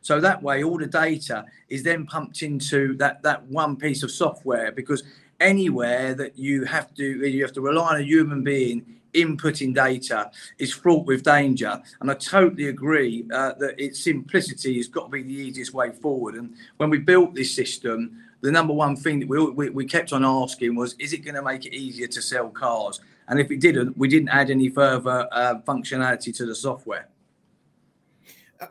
So 0.03 0.21
that 0.21 0.43
way, 0.43 0.65
all 0.65 0.77
the 0.77 0.87
data 0.87 1.45
is 1.69 1.85
then 1.85 2.05
pumped 2.05 2.43
into 2.43 2.97
that, 2.97 3.23
that 3.23 3.45
one 3.45 3.77
piece 3.77 4.03
of 4.03 4.11
software 4.11 4.73
because 4.73 5.05
anywhere 5.41 6.15
that 6.15 6.39
you 6.39 6.65
have 6.65 6.95
to 6.95 7.05
you 7.05 7.43
have 7.43 7.53
to 7.53 7.61
rely 7.61 7.95
on 7.95 7.97
a 7.97 8.03
human 8.05 8.43
being 8.43 8.85
inputting 9.15 9.75
data 9.75 10.31
is 10.59 10.73
fraught 10.73 11.07
with 11.07 11.23
danger. 11.23 11.81
And 12.01 12.11
I 12.11 12.15
totally 12.15 12.69
agree 12.69 13.25
uh, 13.33 13.53
that 13.59 13.79
its 13.79 14.01
simplicity 14.03 14.77
has 14.77 14.89
got 14.89 15.05
to 15.05 15.11
be 15.11 15.23
the 15.23 15.33
easiest 15.33 15.73
way 15.73 15.91
forward. 15.91 16.35
And 16.35 16.55
when 16.77 16.91
we 16.91 16.99
built 16.99 17.35
this 17.35 17.55
system, 17.55 18.23
the 18.41 18.53
number 18.53 18.75
one 18.75 18.97
thing 18.97 19.21
that 19.21 19.29
we, 19.29 19.43
we, 19.51 19.71
we 19.71 19.85
kept 19.87 20.13
on 20.13 20.25
asking 20.25 20.75
was, 20.75 20.95
is 20.99 21.13
it 21.13 21.25
going 21.25 21.35
to 21.35 21.43
make 21.43 21.65
it 21.65 21.75
easier 21.75 22.09
to 22.09 22.21
sell 22.21 22.51
cars? 22.51 23.01
And 23.29 23.41
if 23.41 23.51
it 23.51 23.61
didn't, 23.61 23.97
we 23.97 24.09
didn't 24.09 24.29
add 24.29 24.51
any 24.51 24.69
further 24.69 25.27
uh, 25.33 25.61
functionality 25.67 26.37
to 26.37 26.45
the 26.45 26.55
software. 26.55 27.09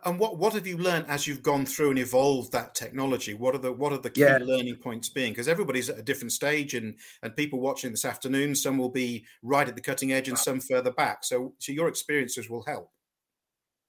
And 0.06 0.20
what 0.20 0.38
what 0.38 0.54
have 0.54 0.68
you 0.68 0.78
learned 0.78 1.06
as 1.08 1.28
you've 1.28 1.44
gone 1.44 1.66
through 1.66 1.92
and 1.92 2.00
evolved 2.00 2.52
that 2.52 2.76
technology? 2.76 3.34
What 3.34 3.56
are 3.56 3.60
the 3.60 3.72
what 3.72 3.94
are 3.94 3.98
the 3.98 4.10
key 4.10 4.22
yeah. 4.22 4.40
learning 4.42 4.76
points 4.78 5.10
being? 5.10 5.32
Because 5.32 5.48
everybody's 5.48 5.90
at 5.90 6.00
a 6.00 6.04
different 6.04 6.32
stage, 6.32 6.74
and 6.74 6.96
and 7.22 7.36
people 7.36 7.60
watching 7.60 7.92
this 7.92 8.06
afternoon, 8.06 8.56
some 8.56 8.78
will 8.78 8.90
be 8.90 9.26
right 9.42 9.68
at 9.68 9.76
the 9.76 9.82
cutting 9.82 10.14
edge, 10.14 10.28
and 10.28 10.38
some 10.38 10.60
further 10.60 10.92
back. 10.92 11.24
So 11.24 11.54
so 11.60 11.72
your 11.72 11.88
experiences 11.88 12.50
will 12.50 12.64
help. 12.64 12.92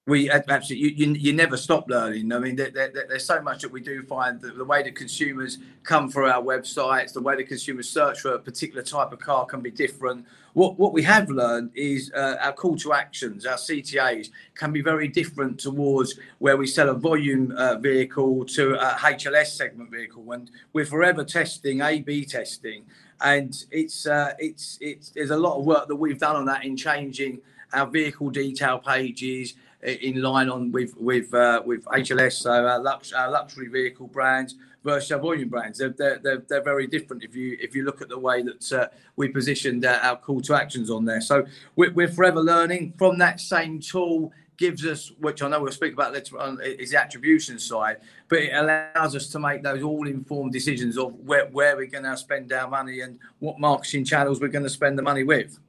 We 0.07 0.29
absolutely 0.29 0.77
you, 0.77 1.07
you, 1.07 1.13
you, 1.13 1.33
never 1.33 1.57
stop 1.57 1.89
learning. 1.89 2.31
I 2.31 2.37
mean, 2.37 2.55
there, 2.55 2.69
there, 2.69 2.91
there's 2.91 3.25
so 3.25 3.41
much 3.41 3.63
that 3.63 3.71
we 3.71 3.81
do 3.81 4.03
find 4.03 4.39
that 4.41 4.55
the 4.55 4.63
way 4.63 4.83
the 4.83 4.91
consumers 4.91 5.57
come 5.83 6.11
through 6.11 6.27
our 6.27 6.43
websites, 6.43 7.11
the 7.11 7.21
way 7.21 7.35
the 7.35 7.43
consumers 7.43 7.89
search 7.89 8.19
for 8.19 8.35
a 8.35 8.39
particular 8.39 8.83
type 8.83 9.11
of 9.11 9.19
car 9.19 9.45
can 9.47 9.61
be 9.61 9.71
different. 9.71 10.27
What 10.53 10.77
what 10.77 10.93
we 10.93 11.01
have 11.03 11.31
learned 11.31 11.71
is 11.73 12.11
uh, 12.15 12.35
our 12.39 12.53
call 12.53 12.75
to 12.77 12.93
actions, 12.93 13.47
our 13.47 13.57
CTAs, 13.57 14.29
can 14.53 14.71
be 14.71 14.81
very 14.81 15.07
different 15.07 15.59
towards 15.59 16.19
where 16.37 16.55
we 16.55 16.67
sell 16.67 16.89
a 16.89 16.93
volume 16.93 17.51
uh, 17.57 17.77
vehicle 17.79 18.45
to 18.45 18.75
a 18.75 18.93
HLS 18.93 19.57
segment 19.57 19.89
vehicle, 19.89 20.31
and 20.31 20.51
we're 20.73 20.85
forever 20.85 21.23
testing 21.23 21.81
A/B 21.81 22.25
testing, 22.25 22.85
and 23.21 23.65
it's 23.71 24.05
uh, 24.05 24.33
it's 24.37 24.77
it's 24.81 25.09
there's 25.09 25.31
a 25.31 25.37
lot 25.37 25.57
of 25.57 25.65
work 25.65 25.87
that 25.87 25.95
we've 25.95 26.19
done 26.19 26.35
on 26.35 26.45
that 26.45 26.63
in 26.63 26.77
changing 26.77 27.41
our 27.73 27.87
vehicle 27.87 28.29
detail 28.29 28.77
pages 28.77 29.55
in 29.85 30.21
line 30.21 30.49
on 30.49 30.71
with 30.71 30.95
with 30.97 31.33
uh, 31.33 31.61
with 31.65 31.85
HLS, 31.85 32.33
so 32.33 32.51
our, 32.51 32.79
lux, 32.79 33.13
our 33.13 33.29
luxury 33.29 33.67
vehicle 33.67 34.07
brands 34.07 34.55
versus 34.83 35.11
our 35.11 35.19
volume 35.19 35.49
brands. 35.49 35.79
They're, 35.79 35.89
they're, 35.89 36.19
they're, 36.19 36.43
they're, 36.47 36.63
very 36.63 36.87
different 36.87 37.23
if 37.23 37.35
you 37.35 37.57
if 37.59 37.75
you 37.75 37.83
look 37.83 38.01
at 38.01 38.09
the 38.09 38.19
way 38.19 38.43
that 38.43 38.71
uh, 38.73 38.87
we 39.15 39.27
positioned 39.29 39.85
uh, 39.85 39.99
our 40.01 40.17
call 40.17 40.41
to 40.41 40.55
actions 40.55 40.89
on 40.89 41.05
there. 41.05 41.21
So 41.21 41.45
we're, 41.75 41.91
we're, 41.91 42.07
forever 42.07 42.41
learning 42.41 42.93
from 42.97 43.17
that 43.19 43.39
same 43.39 43.79
tool. 43.79 44.31
Gives 44.57 44.85
us, 44.85 45.11
which 45.19 45.41
I 45.41 45.49
know 45.49 45.59
we'll 45.59 45.73
speak 45.73 45.91
about 45.91 46.13
later 46.13 46.39
on, 46.39 46.61
is 46.63 46.91
the 46.91 47.01
attribution 47.01 47.59
side, 47.59 47.97
but 48.29 48.39
it 48.39 48.53
allows 48.53 49.13
us 49.13 49.27
to 49.31 49.39
make 49.39 49.63
those 49.63 49.83
all-informed 49.83 50.53
decisions 50.53 50.97
of 50.97 51.13
where, 51.19 51.47
where 51.47 51.75
we're 51.75 51.87
going 51.87 52.05
to 52.05 52.15
spend 52.15 52.53
our 52.53 52.69
money 52.69 53.01
and 53.01 53.19
what 53.39 53.59
marketing 53.59 54.05
channels 54.05 54.39
we're 54.39 54.47
going 54.47 54.63
to 54.63 54.69
spend 54.69 54.97
the 54.97 55.01
money 55.01 55.25
with 55.25 55.59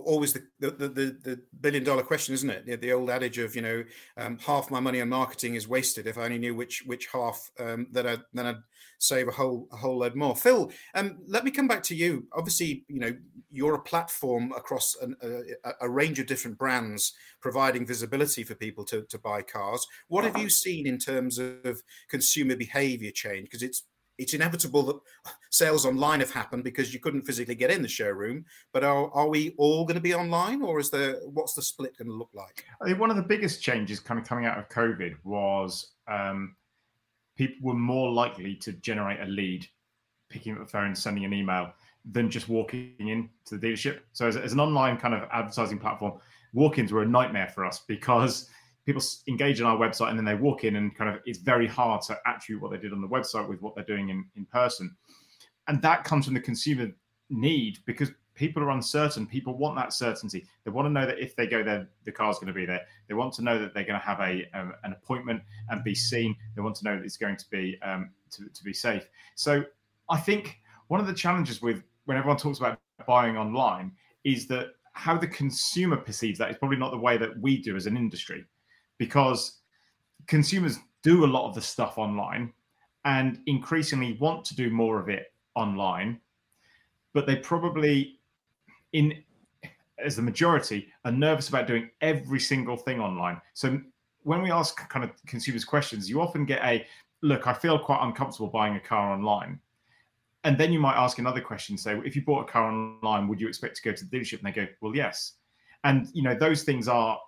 always 0.00 0.32
the, 0.32 0.42
the 0.58 0.70
the, 0.70 0.88
the, 0.88 1.42
billion 1.60 1.84
dollar 1.84 2.02
question, 2.02 2.34
isn't 2.34 2.50
it? 2.50 2.80
The, 2.80 2.92
old 2.92 3.10
adage 3.10 3.38
of 3.38 3.54
you 3.54 3.62
know 3.62 3.84
um, 4.16 4.38
half 4.38 4.70
my 4.70 4.80
money 4.80 5.00
on 5.00 5.08
marketing 5.08 5.54
is 5.54 5.68
wasted. 5.68 6.06
If 6.06 6.18
I 6.18 6.24
only 6.24 6.38
knew 6.38 6.54
which 6.54 6.82
which 6.86 7.08
half, 7.12 7.50
um, 7.58 7.86
then 7.90 8.06
I 8.06 8.18
then 8.32 8.46
I'd 8.46 8.62
save 8.98 9.28
a 9.28 9.32
whole 9.32 9.68
a 9.72 9.76
whole 9.76 9.98
load 9.98 10.14
more. 10.14 10.36
Phil, 10.36 10.70
um, 10.94 11.18
let 11.26 11.44
me 11.44 11.50
come 11.50 11.68
back 11.68 11.82
to 11.84 11.94
you. 11.94 12.26
Obviously, 12.32 12.84
you 12.88 13.00
know 13.00 13.14
you're 13.50 13.74
a 13.74 13.82
platform 13.82 14.52
across 14.52 14.96
an, 15.02 15.14
a, 15.22 15.72
a, 15.82 15.90
range 15.90 16.18
of 16.18 16.26
different 16.26 16.56
brands, 16.56 17.12
providing 17.42 17.86
visibility 17.86 18.42
for 18.44 18.54
people 18.54 18.84
to 18.86 19.02
to 19.02 19.18
buy 19.18 19.42
cars. 19.42 19.86
What 20.08 20.24
have 20.24 20.38
you 20.38 20.48
seen 20.48 20.86
in 20.86 20.98
terms 20.98 21.38
of 21.38 21.82
consumer 22.08 22.56
behaviour 22.56 23.10
change? 23.10 23.44
Because 23.44 23.62
it's 23.62 23.84
it's 24.18 24.34
inevitable 24.34 24.82
that 24.84 24.96
sales 25.50 25.86
online 25.86 26.20
have 26.20 26.30
happened 26.30 26.64
because 26.64 26.92
you 26.92 27.00
couldn't 27.00 27.22
physically 27.22 27.54
get 27.54 27.70
in 27.70 27.82
the 27.82 27.88
showroom. 27.88 28.44
But 28.72 28.84
are, 28.84 29.10
are 29.12 29.28
we 29.28 29.54
all 29.58 29.84
going 29.84 29.96
to 29.96 30.00
be 30.00 30.14
online, 30.14 30.62
or 30.62 30.80
is 30.80 30.90
the 30.90 31.20
what's 31.32 31.54
the 31.54 31.62
split 31.62 31.96
going 31.96 32.08
to 32.08 32.14
look 32.14 32.30
like? 32.34 32.64
I 32.80 32.86
think 32.86 32.98
one 32.98 33.10
of 33.10 33.16
the 33.16 33.22
biggest 33.22 33.62
changes 33.62 34.00
kind 34.00 34.20
of 34.20 34.26
coming 34.26 34.46
out 34.46 34.58
of 34.58 34.68
COVID 34.68 35.14
was 35.24 35.92
um, 36.08 36.56
people 37.36 37.56
were 37.62 37.74
more 37.74 38.10
likely 38.10 38.54
to 38.56 38.72
generate 38.72 39.20
a 39.20 39.26
lead, 39.26 39.66
picking 40.30 40.52
up 40.52 40.58
the 40.58 40.66
phone, 40.66 40.94
sending 40.94 41.24
an 41.24 41.32
email, 41.32 41.72
than 42.10 42.30
just 42.30 42.48
walking 42.48 42.94
in 42.98 43.28
to 43.46 43.56
the 43.56 43.66
dealership. 43.66 44.00
So 44.12 44.26
as, 44.26 44.36
as 44.36 44.52
an 44.52 44.60
online 44.60 44.96
kind 44.96 45.14
of 45.14 45.28
advertising 45.32 45.78
platform, 45.78 46.18
walk-ins 46.52 46.92
were 46.92 47.02
a 47.02 47.06
nightmare 47.06 47.48
for 47.48 47.64
us 47.64 47.80
because 47.86 48.48
people 48.86 49.02
engage 49.28 49.60
on 49.60 49.66
our 49.66 49.76
website 49.76 50.10
and 50.10 50.18
then 50.18 50.24
they 50.24 50.34
walk 50.34 50.64
in 50.64 50.76
and 50.76 50.94
kind 50.96 51.10
of 51.10 51.20
it's 51.24 51.38
very 51.38 51.66
hard 51.66 52.02
to 52.02 52.18
attribute 52.26 52.62
what 52.62 52.70
they 52.70 52.78
did 52.78 52.92
on 52.92 53.00
the 53.00 53.08
website 53.08 53.48
with 53.48 53.60
what 53.62 53.74
they're 53.74 53.84
doing 53.84 54.08
in, 54.08 54.24
in 54.36 54.44
person. 54.46 54.94
And 55.68 55.80
that 55.82 56.04
comes 56.04 56.24
from 56.24 56.34
the 56.34 56.40
consumer 56.40 56.90
need 57.30 57.78
because 57.86 58.10
people 58.34 58.62
are 58.62 58.70
uncertain. 58.70 59.26
People 59.26 59.56
want 59.56 59.76
that 59.76 59.92
certainty. 59.92 60.44
They 60.64 60.70
want 60.70 60.86
to 60.86 60.90
know 60.90 61.06
that 61.06 61.18
if 61.18 61.36
they 61.36 61.46
go 61.46 61.62
there 61.62 61.88
the 62.04 62.12
car's 62.12 62.36
going 62.36 62.48
to 62.48 62.52
be 62.52 62.66
there. 62.66 62.80
They 63.08 63.14
want 63.14 63.34
to 63.34 63.42
know 63.42 63.58
that 63.58 63.74
they're 63.74 63.84
going 63.84 64.00
to 64.00 64.06
have 64.06 64.20
a, 64.20 64.48
a 64.54 64.72
an 64.84 64.92
appointment 64.92 65.42
and 65.68 65.84
be 65.84 65.94
seen. 65.94 66.34
They 66.56 66.62
want 66.62 66.76
to 66.76 66.84
know 66.84 66.96
that 66.96 67.04
it's 67.04 67.16
going 67.16 67.36
to 67.36 67.50
be 67.50 67.78
um, 67.82 68.10
to, 68.32 68.48
to 68.48 68.64
be 68.64 68.72
safe. 68.72 69.06
So 69.34 69.64
i 70.12 70.16
think 70.18 70.58
one 70.88 71.00
of 71.00 71.06
the 71.06 71.14
challenges 71.14 71.62
with 71.62 71.82
when 72.04 72.16
everyone 72.16 72.36
talks 72.36 72.58
about 72.58 72.78
buying 73.06 73.36
online 73.36 73.92
is 74.24 74.46
that 74.46 74.68
how 74.92 75.16
the 75.16 75.26
consumer 75.26 75.96
perceives 75.96 76.38
that 76.38 76.50
is 76.50 76.56
probably 76.58 76.76
not 76.76 76.90
the 76.90 76.98
way 76.98 77.16
that 77.16 77.36
we 77.40 77.60
do 77.60 77.76
as 77.76 77.86
an 77.86 77.96
industry 77.96 78.44
because 79.02 79.58
consumers 80.28 80.78
do 81.02 81.24
a 81.24 81.32
lot 81.34 81.48
of 81.48 81.54
the 81.54 81.60
stuff 81.60 81.98
online 81.98 82.52
and 83.04 83.40
increasingly 83.46 84.16
want 84.20 84.44
to 84.44 84.54
do 84.54 84.70
more 84.70 85.00
of 85.00 85.08
it 85.08 85.32
online 85.56 86.20
but 87.12 87.26
they 87.26 87.36
probably 87.36 88.18
in 88.92 89.22
as 90.04 90.16
the 90.16 90.22
majority 90.22 90.88
are 91.04 91.12
nervous 91.12 91.48
about 91.48 91.66
doing 91.66 91.88
every 92.00 92.40
single 92.40 92.76
thing 92.76 93.00
online. 93.00 93.40
So 93.54 93.80
when 94.22 94.42
we 94.42 94.50
ask 94.50 94.88
kind 94.88 95.04
of 95.04 95.10
consumers 95.26 95.64
questions 95.64 96.08
you 96.08 96.20
often 96.20 96.44
get 96.44 96.64
a 96.64 96.86
look 97.22 97.46
i 97.46 97.52
feel 97.52 97.78
quite 97.78 98.00
uncomfortable 98.02 98.48
buying 98.48 98.76
a 98.76 98.80
car 98.80 99.12
online. 99.12 99.60
And 100.44 100.58
then 100.58 100.72
you 100.72 100.80
might 100.80 100.96
ask 100.96 101.18
another 101.18 101.40
question 101.40 101.76
say 101.76 102.00
if 102.04 102.16
you 102.16 102.22
bought 102.22 102.48
a 102.48 102.52
car 102.52 102.70
online 102.70 103.28
would 103.28 103.40
you 103.40 103.48
expect 103.48 103.76
to 103.76 103.82
go 103.82 103.92
to 103.92 104.04
the 104.04 104.16
dealership? 104.16 104.38
And 104.38 104.46
they 104.46 104.52
go 104.52 104.66
well 104.80 104.94
yes. 104.94 105.34
And 105.84 106.08
you 106.14 106.22
know 106.22 106.34
those 106.34 106.62
things 106.62 106.88
are 106.88 107.18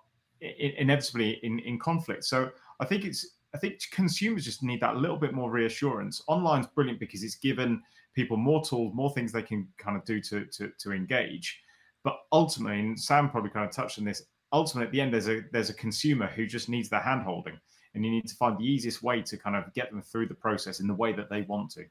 inevitably 0.41 1.39
in, 1.43 1.59
in 1.59 1.79
conflict. 1.79 2.23
So 2.25 2.49
I 2.79 2.85
think 2.85 3.05
it's 3.05 3.35
I 3.53 3.57
think 3.57 3.79
consumers 3.91 4.43
just 4.43 4.63
need 4.63 4.81
that 4.81 4.97
little 4.97 5.17
bit 5.17 5.33
more 5.33 5.49
reassurance. 5.49 6.21
Online's 6.27 6.67
brilliant 6.67 6.99
because 6.99 7.23
it's 7.23 7.35
given 7.35 7.81
people 8.13 8.35
more 8.35 8.63
tools, 8.63 8.93
more 8.93 9.13
things 9.13 9.31
they 9.31 9.41
can 9.41 9.67
kind 9.77 9.97
of 9.97 10.03
do 10.05 10.19
to 10.21 10.45
to, 10.45 10.71
to 10.79 10.91
engage. 10.91 11.61
But 12.03 12.17
ultimately, 12.31 12.79
and 12.79 12.99
Sam 12.99 13.29
probably 13.29 13.49
kind 13.49 13.67
of 13.67 13.71
touched 13.71 13.97
on 13.97 14.05
this. 14.05 14.23
Ultimately, 14.51 14.87
at 14.87 14.91
the 14.91 15.01
end, 15.01 15.13
there's 15.13 15.29
a 15.29 15.41
there's 15.51 15.69
a 15.69 15.73
consumer 15.73 16.27
who 16.27 16.45
just 16.45 16.69
needs 16.69 16.89
the 16.89 16.99
hand 16.99 17.23
holding, 17.23 17.59
and 17.93 18.05
you 18.05 18.11
need 18.11 18.27
to 18.27 18.35
find 18.35 18.57
the 18.57 18.65
easiest 18.65 19.01
way 19.01 19.21
to 19.21 19.37
kind 19.37 19.55
of 19.55 19.73
get 19.73 19.89
them 19.89 20.01
through 20.01 20.27
the 20.27 20.35
process 20.35 20.79
in 20.79 20.87
the 20.87 20.93
way 20.93 21.13
that 21.13 21.29
they 21.29 21.41
want 21.43 21.71
to. 21.71 21.85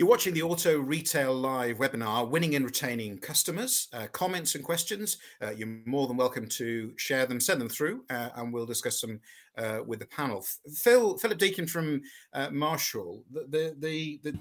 You're 0.00 0.08
watching 0.08 0.32
the 0.32 0.40
Auto 0.40 0.78
Retail 0.78 1.34
Live 1.34 1.76
webinar, 1.76 2.26
Winning 2.26 2.54
and 2.54 2.64
Retaining 2.64 3.18
Customers. 3.18 3.86
Uh, 3.92 4.06
comments 4.12 4.54
and 4.54 4.64
questions, 4.64 5.18
uh, 5.42 5.50
you're 5.50 5.76
more 5.84 6.08
than 6.08 6.16
welcome 6.16 6.46
to 6.46 6.94
share 6.96 7.26
them, 7.26 7.38
send 7.38 7.60
them 7.60 7.68
through, 7.68 8.02
uh, 8.08 8.30
and 8.36 8.50
we'll 8.50 8.64
discuss 8.64 9.02
them 9.02 9.20
uh, 9.58 9.80
with 9.86 9.98
the 9.98 10.06
panel. 10.06 10.42
Phil, 10.74 11.18
Philip 11.18 11.36
Deacon 11.36 11.66
from 11.66 12.00
uh, 12.32 12.48
Marshall, 12.50 13.22
the, 13.30 13.76
the, 13.78 14.18
the, 14.22 14.34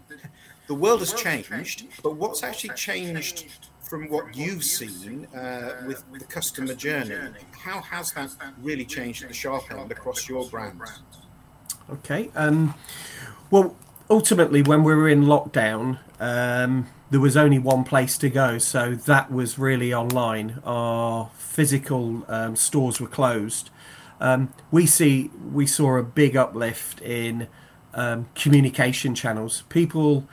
the, 0.68 0.74
world 0.74 1.02
has 1.02 1.12
changed, 1.12 1.88
but 2.04 2.16
what's 2.16 2.42
actually 2.42 2.74
changed 2.76 3.48
from 3.82 4.08
what 4.08 4.34
you've 4.38 4.64
seen 4.64 5.26
uh, 5.36 5.84
with 5.86 6.06
the 6.18 6.24
customer 6.24 6.74
journey? 6.74 7.18
How 7.52 7.82
has 7.82 8.14
that 8.14 8.32
really 8.62 8.86
changed 8.86 9.24
at 9.24 9.28
the 9.28 9.36
sharp 9.36 9.70
end 9.74 9.92
across 9.92 10.30
your 10.30 10.48
brand? 10.48 10.80
Okay. 11.90 12.32
Um, 12.36 12.74
well, 13.52 13.76
ultimately, 14.10 14.62
when 14.62 14.84
we 14.84 14.94
were 14.94 15.08
in 15.08 15.26
lockdown, 15.26 16.00
um, 16.20 16.88
there 17.12 17.20
was 17.20 17.38
only 17.38 17.60
one 17.60 17.84
place 17.84 18.18
to 18.20 18.30
go, 18.30 18.58
so 18.58 18.96
that 18.96 19.32
was 19.32 19.60
really 19.60 19.94
online. 19.94 20.62
Our 20.64 21.32
physical 21.38 22.26
um, 22.28 22.56
stores 22.56 23.00
were 23.00 23.08
closed. 23.08 23.70
Um, 24.20 24.54
we 24.72 24.86
see 24.86 25.32
we 25.54 25.66
saw 25.66 25.98
a 25.98 26.04
big 26.04 26.36
uplift 26.36 27.02
in 27.02 27.48
um, 27.94 28.28
communication 28.36 29.16
channels. 29.16 29.64
People, 29.70 30.28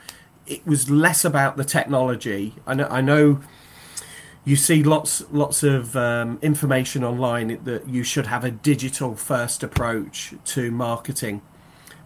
it 0.45 0.65
was 0.67 0.89
less 0.89 1.23
about 1.23 1.57
the 1.57 1.63
technology. 1.63 2.55
I 2.65 2.73
know, 2.73 2.87
I 2.89 3.01
know 3.01 3.39
you 4.43 4.55
see 4.55 4.83
lots 4.83 5.23
lots 5.31 5.63
of 5.63 5.95
um, 5.95 6.37
information 6.41 7.03
online 7.03 7.63
that 7.63 7.87
you 7.87 8.03
should 8.03 8.27
have 8.27 8.43
a 8.43 8.51
digital 8.51 9.15
first 9.15 9.63
approach 9.63 10.33
to 10.45 10.69
marketing 10.71 11.41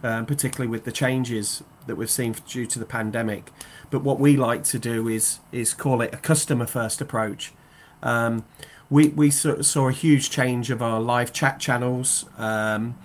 um, 0.02 0.26
particularly 0.26 0.70
with 0.70 0.84
the 0.84 0.92
changes 0.92 1.62
that 1.86 1.96
we've 1.96 2.10
seen 2.10 2.34
due 2.46 2.66
to 2.66 2.78
the 2.78 2.84
pandemic. 2.84 3.50
But 3.90 4.02
what 4.02 4.18
we 4.18 4.36
like 4.36 4.64
to 4.64 4.78
do 4.78 5.08
is 5.08 5.40
is 5.50 5.74
call 5.74 6.00
it 6.00 6.14
a 6.14 6.18
customer 6.18 6.66
first 6.66 7.00
approach. 7.00 7.52
Um, 8.02 8.44
we 8.90 9.08
we 9.08 9.30
saw, 9.30 9.62
saw, 9.62 9.88
a 9.88 9.92
huge 9.92 10.30
change 10.30 10.70
of 10.70 10.82
our 10.82 11.00
live 11.00 11.32
chat 11.32 11.60
channels. 11.60 12.26
Um, 12.36 12.98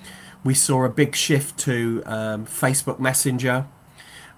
we 0.44 0.54
saw 0.54 0.84
a 0.84 0.90
big 0.90 1.16
shift 1.16 1.58
to 1.60 2.04
um, 2.06 2.46
Facebook 2.46 3.00
Messenger. 3.00 3.68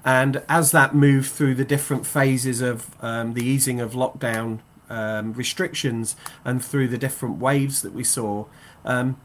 And 0.05 0.43
as 0.47 0.71
that 0.71 0.95
moved 0.95 1.29
through 1.31 1.55
the 1.55 1.65
different 1.65 2.05
phases 2.05 2.61
of 2.61 2.95
um, 3.03 3.33
the 3.33 3.43
easing 3.43 3.81
of 3.81 3.93
lockdown 3.93 4.59
um, 4.89 5.33
restrictions 5.33 6.15
and 6.45 6.63
through 6.63 6.87
the 6.87 6.97
different 6.97 7.37
waves 7.37 7.81
that 7.81 7.93
we 7.93 8.03
saw, 8.03 8.45
um, 8.85 9.19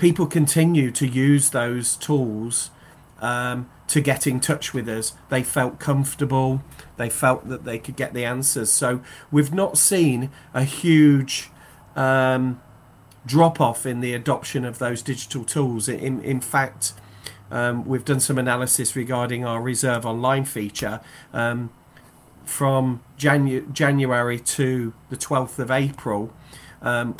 people 0.00 0.26
continue 0.26 0.90
to 0.90 1.06
use 1.06 1.50
those 1.50 1.94
tools 1.94 2.70
um, 3.20 3.68
to 3.86 4.00
get 4.00 4.26
in 4.26 4.40
touch 4.40 4.72
with 4.72 4.88
us. 4.88 5.12
They 5.28 5.42
felt 5.42 5.78
comfortable. 5.78 6.62
They 6.96 7.10
felt 7.10 7.48
that 7.48 7.64
they 7.64 7.78
could 7.78 7.96
get 7.96 8.14
the 8.14 8.24
answers. 8.24 8.72
So 8.72 9.02
we've 9.30 9.52
not 9.52 9.76
seen 9.76 10.30
a 10.54 10.64
huge 10.64 11.50
um, 11.96 12.62
drop 13.26 13.60
off 13.60 13.84
in 13.84 14.00
the 14.00 14.14
adoption 14.14 14.64
of 14.64 14.78
those 14.78 15.02
digital 15.02 15.44
tools. 15.44 15.86
In, 15.86 16.22
in 16.22 16.40
fact, 16.40 16.94
um, 17.50 17.84
we've 17.84 18.04
done 18.04 18.20
some 18.20 18.38
analysis 18.38 18.96
regarding 18.96 19.44
our 19.44 19.60
reserve 19.60 20.06
online 20.06 20.46
feature. 20.46 21.00
Um, 21.34 21.70
from 22.46 23.02
Janu- 23.18 23.70
January 23.70 24.40
to 24.40 24.94
the 25.10 25.16
12th 25.16 25.58
of 25.58 25.70
April, 25.70 26.32
um, 26.80 27.16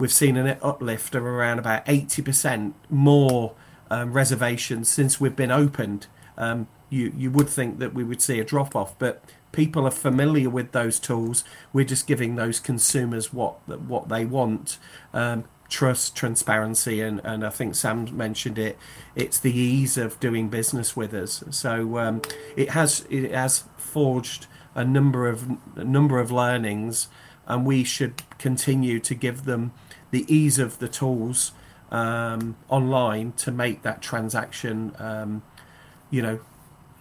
we've 0.00 0.12
seen 0.12 0.36
an 0.36 0.56
uplift 0.62 1.14
of 1.14 1.24
around 1.24 1.58
about 1.58 1.84
80% 1.86 2.72
more 2.88 3.54
um, 3.90 4.12
reservations 4.12 4.88
since 4.88 5.20
we've 5.20 5.36
been 5.36 5.50
opened. 5.50 6.06
Um, 6.36 6.66
you 6.88 7.12
you 7.16 7.30
would 7.30 7.48
think 7.48 7.78
that 7.78 7.94
we 7.94 8.02
would 8.02 8.20
see 8.20 8.40
a 8.40 8.44
drop 8.44 8.74
off, 8.74 8.98
but 8.98 9.22
people 9.52 9.86
are 9.86 9.92
familiar 9.92 10.50
with 10.50 10.72
those 10.72 10.98
tools. 10.98 11.44
We're 11.72 11.84
just 11.84 12.06
giving 12.06 12.34
those 12.34 12.58
consumers 12.58 13.32
what 13.32 13.56
what 13.68 14.08
they 14.08 14.24
want. 14.24 14.78
Um, 15.12 15.44
trust, 15.68 16.16
transparency, 16.16 17.00
and, 17.00 17.20
and 17.22 17.46
I 17.46 17.50
think 17.50 17.76
Sam 17.76 18.16
mentioned 18.16 18.58
it. 18.58 18.76
It's 19.14 19.38
the 19.38 19.56
ease 19.56 19.96
of 19.96 20.18
doing 20.18 20.48
business 20.48 20.96
with 20.96 21.14
us. 21.14 21.44
So 21.50 21.98
um, 21.98 22.22
it 22.56 22.70
has 22.70 23.06
it 23.08 23.30
has 23.30 23.64
forged 23.76 24.46
a 24.74 24.84
number 24.84 25.28
of 25.28 25.58
a 25.76 25.84
number 25.84 26.18
of 26.18 26.32
learnings, 26.32 27.08
and 27.46 27.64
we 27.64 27.84
should 27.84 28.22
continue 28.38 28.98
to 29.00 29.14
give 29.14 29.44
them 29.44 29.72
the 30.10 30.24
ease 30.32 30.58
of 30.58 30.78
the 30.78 30.88
tools 30.88 31.52
um, 31.90 32.56
online 32.68 33.32
to 33.32 33.50
make 33.50 33.82
that 33.82 34.00
transaction, 34.02 34.92
um, 34.98 35.42
you 36.10 36.22
know, 36.22 36.40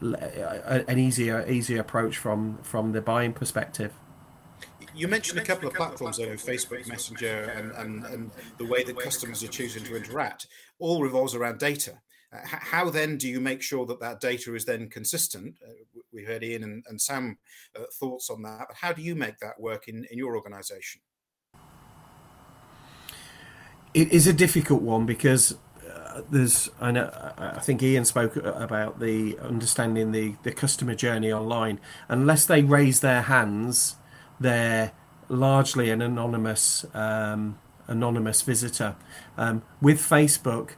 an 0.02 0.98
easier 0.98 1.46
easier 1.50 1.82
approach 1.82 2.18
from 2.18 2.58
from 2.64 2.94
the 2.94 3.02
buying 3.02 3.34
perspective. 3.34 3.94
You 4.96 5.08
mentioned 5.08 5.40
a 5.40 5.44
couple 5.44 5.68
of 5.68 5.74
platforms 5.74 6.18
though, 6.18 6.28
Facebook 6.30 6.88
Messenger, 6.88 7.54
and, 7.56 7.72
and, 7.72 8.06
and 8.06 8.32
the 8.58 8.66
way 8.66 8.84
that 8.84 8.98
customers 9.00 9.44
are 9.44 9.48
choosing 9.48 9.84
to 9.84 9.96
interact, 9.96 10.48
all 10.80 11.02
revolves 11.02 11.36
around 11.36 11.60
data. 11.60 12.00
Uh, 12.34 12.40
how 12.44 12.90
then 12.90 13.18
do 13.18 13.28
you 13.28 13.40
make 13.40 13.62
sure 13.62 13.86
that 13.86 14.00
that 14.00 14.20
data 14.20 14.56
is 14.56 14.66
then 14.66 14.90
consistent? 14.90 15.56
Uh, 15.66 15.72
we 16.14 16.24
heard 16.24 16.44
Ian 16.44 16.64
and, 16.64 16.84
and 16.88 17.00
Sam 17.00 17.38
uh, 17.76 17.84
thoughts 17.94 18.30
on 18.30 18.42
that, 18.44 18.66
but 18.68 18.78
how 18.78 18.94
do 18.94 19.02
you 19.02 19.16
make 19.16 19.40
that 19.40 19.60
work 19.60 19.88
in, 19.88 20.06
in 20.12 20.18
your 20.18 20.36
organization? 20.36 21.02
It 23.94 24.12
is 24.12 24.28
a 24.28 24.34
difficult 24.34 24.82
one 24.82 25.06
because 25.06 25.58
uh, 25.90 26.22
there's 26.30 26.70
I 26.80 26.92
know 26.92 27.10
I 27.38 27.60
think 27.60 27.82
Ian 27.82 28.06
spoke 28.06 28.36
about 28.36 29.00
the 29.00 29.38
understanding 29.40 30.12
the 30.12 30.36
the 30.44 30.52
customer 30.52 30.94
journey 30.94 31.32
online. 31.32 31.80
Unless 32.08 32.46
they 32.46 32.62
raise 32.62 33.00
their 33.00 33.24
hands, 33.24 33.96
they're 34.40 34.92
largely 35.28 35.90
an 35.90 36.02
anonymous 36.02 36.86
um, 36.94 37.58
anonymous 37.88 38.44
visitor. 38.44 38.96
Um, 39.38 39.64
with 39.82 40.00
Facebook, 40.00 40.72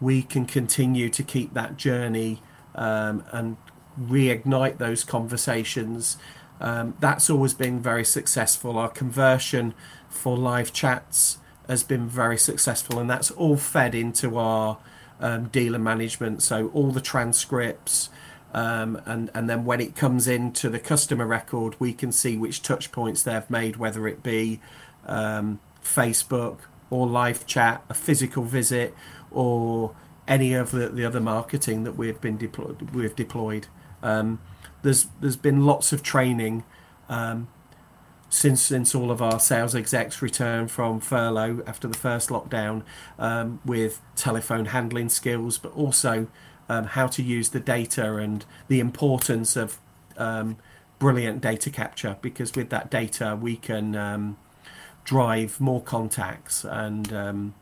we 0.00 0.22
can 0.22 0.44
continue 0.44 1.08
to 1.08 1.22
keep 1.22 1.54
that 1.54 1.78
journey 1.78 2.42
um, 2.74 3.24
and 3.32 3.56
reignite 3.98 4.76
those 4.76 5.04
conversations. 5.04 6.18
Um, 6.60 6.96
that's 7.00 7.30
always 7.30 7.54
been 7.54 7.80
very 7.80 8.04
successful. 8.04 8.78
Our 8.78 8.90
conversion 8.90 9.74
for 10.10 10.36
live 10.36 10.72
chats 10.72 11.38
has 11.68 11.82
been 11.82 12.08
very 12.08 12.38
successful, 12.38 12.98
and 12.98 13.08
that's 13.08 13.30
all 13.30 13.56
fed 13.56 13.94
into 13.94 14.38
our 14.38 14.78
um, 15.20 15.48
dealer 15.48 15.78
management. 15.78 16.42
So 16.42 16.68
all 16.68 16.90
the 16.90 17.00
transcripts, 17.00 18.10
um, 18.54 19.00
and 19.04 19.30
and 19.34 19.48
then 19.48 19.64
when 19.64 19.80
it 19.80 19.94
comes 19.94 20.26
into 20.26 20.68
the 20.70 20.78
customer 20.78 21.26
record, 21.26 21.76
we 21.78 21.92
can 21.92 22.12
see 22.12 22.36
which 22.36 22.62
touch 22.62 22.90
points 22.90 23.22
they've 23.22 23.48
made, 23.50 23.76
whether 23.76 24.08
it 24.08 24.22
be 24.22 24.60
um, 25.06 25.60
Facebook 25.82 26.58
or 26.90 27.06
live 27.06 27.46
chat, 27.46 27.84
a 27.90 27.94
physical 27.94 28.42
visit, 28.42 28.94
or 29.30 29.94
any 30.26 30.54
of 30.54 30.70
the, 30.70 30.88
the 30.88 31.04
other 31.04 31.20
marketing 31.20 31.84
that 31.84 31.96
we've 31.96 32.20
been 32.20 32.36
deployed. 32.36 32.90
We've 32.94 33.14
deployed. 33.14 33.66
Um, 34.02 34.40
there's 34.82 35.06
there's 35.20 35.36
been 35.36 35.66
lots 35.66 35.92
of 35.92 36.02
training 36.02 36.64
um, 37.08 37.48
since 38.30 38.62
since 38.62 38.94
all 38.94 39.10
of 39.10 39.22
our 39.22 39.40
sales 39.40 39.74
execs 39.74 40.20
returned 40.20 40.70
from 40.70 41.00
furlough 41.00 41.62
after 41.66 41.88
the 41.88 41.96
first 41.96 42.28
lockdown 42.28 42.82
um, 43.18 43.60
with 43.64 44.00
telephone 44.16 44.66
handling 44.66 45.08
skills, 45.08 45.58
but 45.58 45.72
also 45.74 46.26
um, 46.68 46.84
how 46.84 47.06
to 47.06 47.22
use 47.22 47.50
the 47.50 47.60
data 47.60 48.16
and 48.16 48.44
the 48.68 48.80
importance 48.80 49.56
of 49.56 49.78
um, 50.16 50.56
brilliant 50.98 51.40
data 51.40 51.70
capture 51.70 52.16
because 52.20 52.54
with 52.54 52.70
that 52.70 52.90
data 52.90 53.38
we 53.40 53.56
can 53.56 53.94
um, 53.94 54.36
drive 55.04 55.60
more 55.60 55.80
contacts 55.80 56.64
and 56.64 57.12
um, 57.12 57.54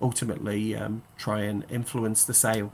ultimately 0.00 0.74
um, 0.74 1.02
try 1.16 1.42
and 1.42 1.64
influence 1.70 2.24
the 2.24 2.34
sale. 2.34 2.72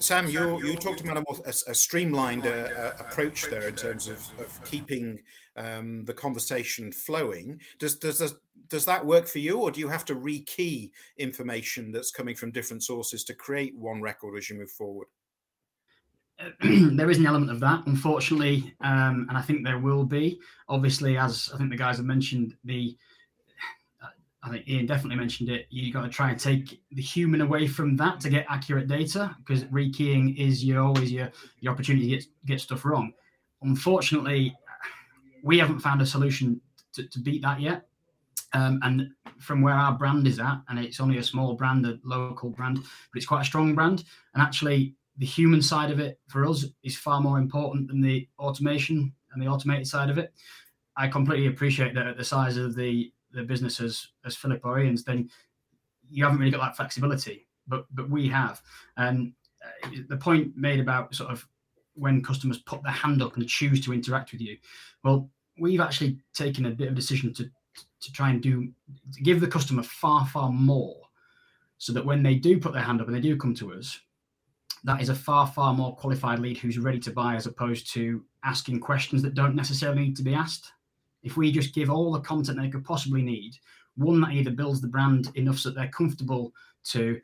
Sam, 0.00 0.28
you 0.28 0.64
you 0.64 0.76
talked 0.76 1.02
about 1.02 1.18
a, 1.18 1.24
more, 1.28 1.38
a, 1.44 1.50
a 1.50 1.74
streamlined 1.74 2.46
uh, 2.46 2.68
uh, 2.76 2.92
approach 2.98 3.44
there 3.50 3.68
in 3.68 3.74
terms 3.76 4.08
of, 4.08 4.18
of 4.38 4.64
keeping 4.64 5.20
um, 5.56 6.06
the 6.06 6.14
conversation 6.14 6.90
flowing. 6.90 7.60
Does 7.78 7.96
does 7.96 8.34
does 8.68 8.84
that 8.86 9.04
work 9.04 9.26
for 9.26 9.40
you, 9.40 9.60
or 9.60 9.70
do 9.70 9.78
you 9.78 9.88
have 9.88 10.06
to 10.06 10.14
rekey 10.14 10.90
information 11.18 11.92
that's 11.92 12.10
coming 12.10 12.34
from 12.34 12.50
different 12.50 12.82
sources 12.82 13.24
to 13.24 13.34
create 13.34 13.76
one 13.76 14.00
record 14.00 14.38
as 14.38 14.48
you 14.48 14.56
move 14.56 14.70
forward? 14.70 15.08
there 16.62 17.10
is 17.10 17.18
an 17.18 17.26
element 17.26 17.50
of 17.50 17.60
that, 17.60 17.86
unfortunately, 17.86 18.74
um, 18.80 19.26
and 19.28 19.36
I 19.36 19.42
think 19.42 19.64
there 19.64 19.78
will 19.78 20.04
be. 20.04 20.40
Obviously, 20.68 21.18
as 21.18 21.50
I 21.52 21.58
think 21.58 21.70
the 21.70 21.76
guys 21.76 21.98
have 21.98 22.06
mentioned, 22.06 22.56
the 22.64 22.96
I 24.42 24.48
think 24.48 24.68
Ian 24.68 24.86
definitely 24.86 25.16
mentioned 25.16 25.50
it. 25.50 25.66
You 25.68 25.92
got 25.92 26.02
to 26.02 26.08
try 26.08 26.30
and 26.30 26.40
take 26.40 26.80
the 26.92 27.02
human 27.02 27.42
away 27.42 27.66
from 27.66 27.96
that 27.96 28.20
to 28.20 28.30
get 28.30 28.46
accurate 28.48 28.88
data 28.88 29.36
because 29.38 29.64
rekeying 29.64 30.36
is 30.38 30.64
your 30.64 30.82
always 30.82 31.12
your 31.12 31.30
your 31.60 31.72
opportunity 31.72 32.08
to 32.08 32.16
get, 32.16 32.24
get 32.46 32.60
stuff 32.60 32.84
wrong. 32.84 33.12
Unfortunately, 33.62 34.56
we 35.42 35.58
haven't 35.58 35.80
found 35.80 36.00
a 36.00 36.06
solution 36.06 36.60
to, 36.94 37.06
to 37.08 37.18
beat 37.18 37.42
that 37.42 37.60
yet. 37.60 37.86
Um, 38.52 38.80
and 38.82 39.10
from 39.38 39.62
where 39.62 39.74
our 39.74 39.92
brand 39.92 40.26
is 40.26 40.40
at, 40.40 40.60
and 40.68 40.78
it's 40.78 41.00
only 41.00 41.18
a 41.18 41.22
small 41.22 41.54
brand, 41.54 41.86
a 41.86 41.98
local 42.02 42.50
brand, 42.50 42.76
but 42.76 43.16
it's 43.16 43.26
quite 43.26 43.42
a 43.42 43.44
strong 43.44 43.74
brand. 43.74 44.04
And 44.34 44.42
actually, 44.42 44.94
the 45.18 45.26
human 45.26 45.62
side 45.62 45.90
of 45.90 46.00
it 46.00 46.18
for 46.28 46.46
us 46.46 46.64
is 46.82 46.96
far 46.96 47.20
more 47.20 47.38
important 47.38 47.88
than 47.88 48.00
the 48.00 48.26
automation 48.38 49.12
and 49.32 49.42
the 49.42 49.46
automated 49.46 49.86
side 49.86 50.10
of 50.10 50.18
it. 50.18 50.32
I 50.96 51.08
completely 51.08 51.46
appreciate 51.46 51.94
that 51.94 52.06
at 52.06 52.16
the 52.16 52.24
size 52.24 52.56
of 52.56 52.74
the 52.74 53.12
the 53.32 53.42
business 53.42 53.80
as 53.80 54.08
as 54.24 54.36
Philip 54.36 54.64
orians 54.64 55.04
then 55.04 55.30
you 56.10 56.24
haven't 56.24 56.38
really 56.38 56.50
got 56.50 56.60
that 56.60 56.76
flexibility. 56.76 57.46
But 57.68 57.86
but 57.94 58.10
we 58.10 58.28
have. 58.28 58.60
And 58.96 59.32
uh, 59.64 59.90
the 60.08 60.16
point 60.16 60.56
made 60.56 60.80
about 60.80 61.14
sort 61.14 61.30
of 61.30 61.46
when 61.94 62.22
customers 62.22 62.58
put 62.58 62.82
their 62.82 62.92
hand 62.92 63.22
up 63.22 63.36
and 63.36 63.48
choose 63.48 63.84
to 63.84 63.92
interact 63.92 64.32
with 64.32 64.40
you. 64.40 64.56
Well, 65.04 65.30
we've 65.58 65.80
actually 65.80 66.18
taken 66.34 66.66
a 66.66 66.70
bit 66.70 66.88
of 66.88 66.92
a 66.92 66.96
decision 66.96 67.32
to 67.34 67.50
to 68.00 68.12
try 68.12 68.30
and 68.30 68.42
do 68.42 68.72
to 69.14 69.22
give 69.22 69.40
the 69.40 69.46
customer 69.46 69.82
far 69.82 70.26
far 70.26 70.50
more, 70.50 71.00
so 71.78 71.92
that 71.92 72.04
when 72.04 72.22
they 72.22 72.34
do 72.34 72.58
put 72.58 72.72
their 72.72 72.82
hand 72.82 73.00
up 73.00 73.06
and 73.06 73.16
they 73.16 73.20
do 73.20 73.36
come 73.36 73.54
to 73.54 73.72
us, 73.72 74.00
that 74.84 75.00
is 75.00 75.10
a 75.10 75.14
far 75.14 75.46
far 75.46 75.74
more 75.74 75.94
qualified 75.94 76.40
lead 76.40 76.58
who's 76.58 76.78
ready 76.78 76.98
to 77.00 77.12
buy 77.12 77.36
as 77.36 77.46
opposed 77.46 77.92
to 77.92 78.24
asking 78.44 78.80
questions 78.80 79.22
that 79.22 79.34
don't 79.34 79.54
necessarily 79.54 80.02
need 80.02 80.16
to 80.16 80.22
be 80.22 80.34
asked. 80.34 80.72
If 81.22 81.36
we 81.36 81.52
just 81.52 81.74
give 81.74 81.90
all 81.90 82.12
the 82.12 82.20
content 82.20 82.58
they 82.60 82.70
could 82.70 82.84
possibly 82.84 83.22
need, 83.22 83.56
one 83.96 84.20
that 84.22 84.32
either 84.32 84.50
builds 84.50 84.80
the 84.80 84.88
brand 84.88 85.30
enough 85.34 85.58
so 85.58 85.70
that 85.70 85.74
they're 85.76 85.88
comfortable 85.88 86.52
to 86.84 87.20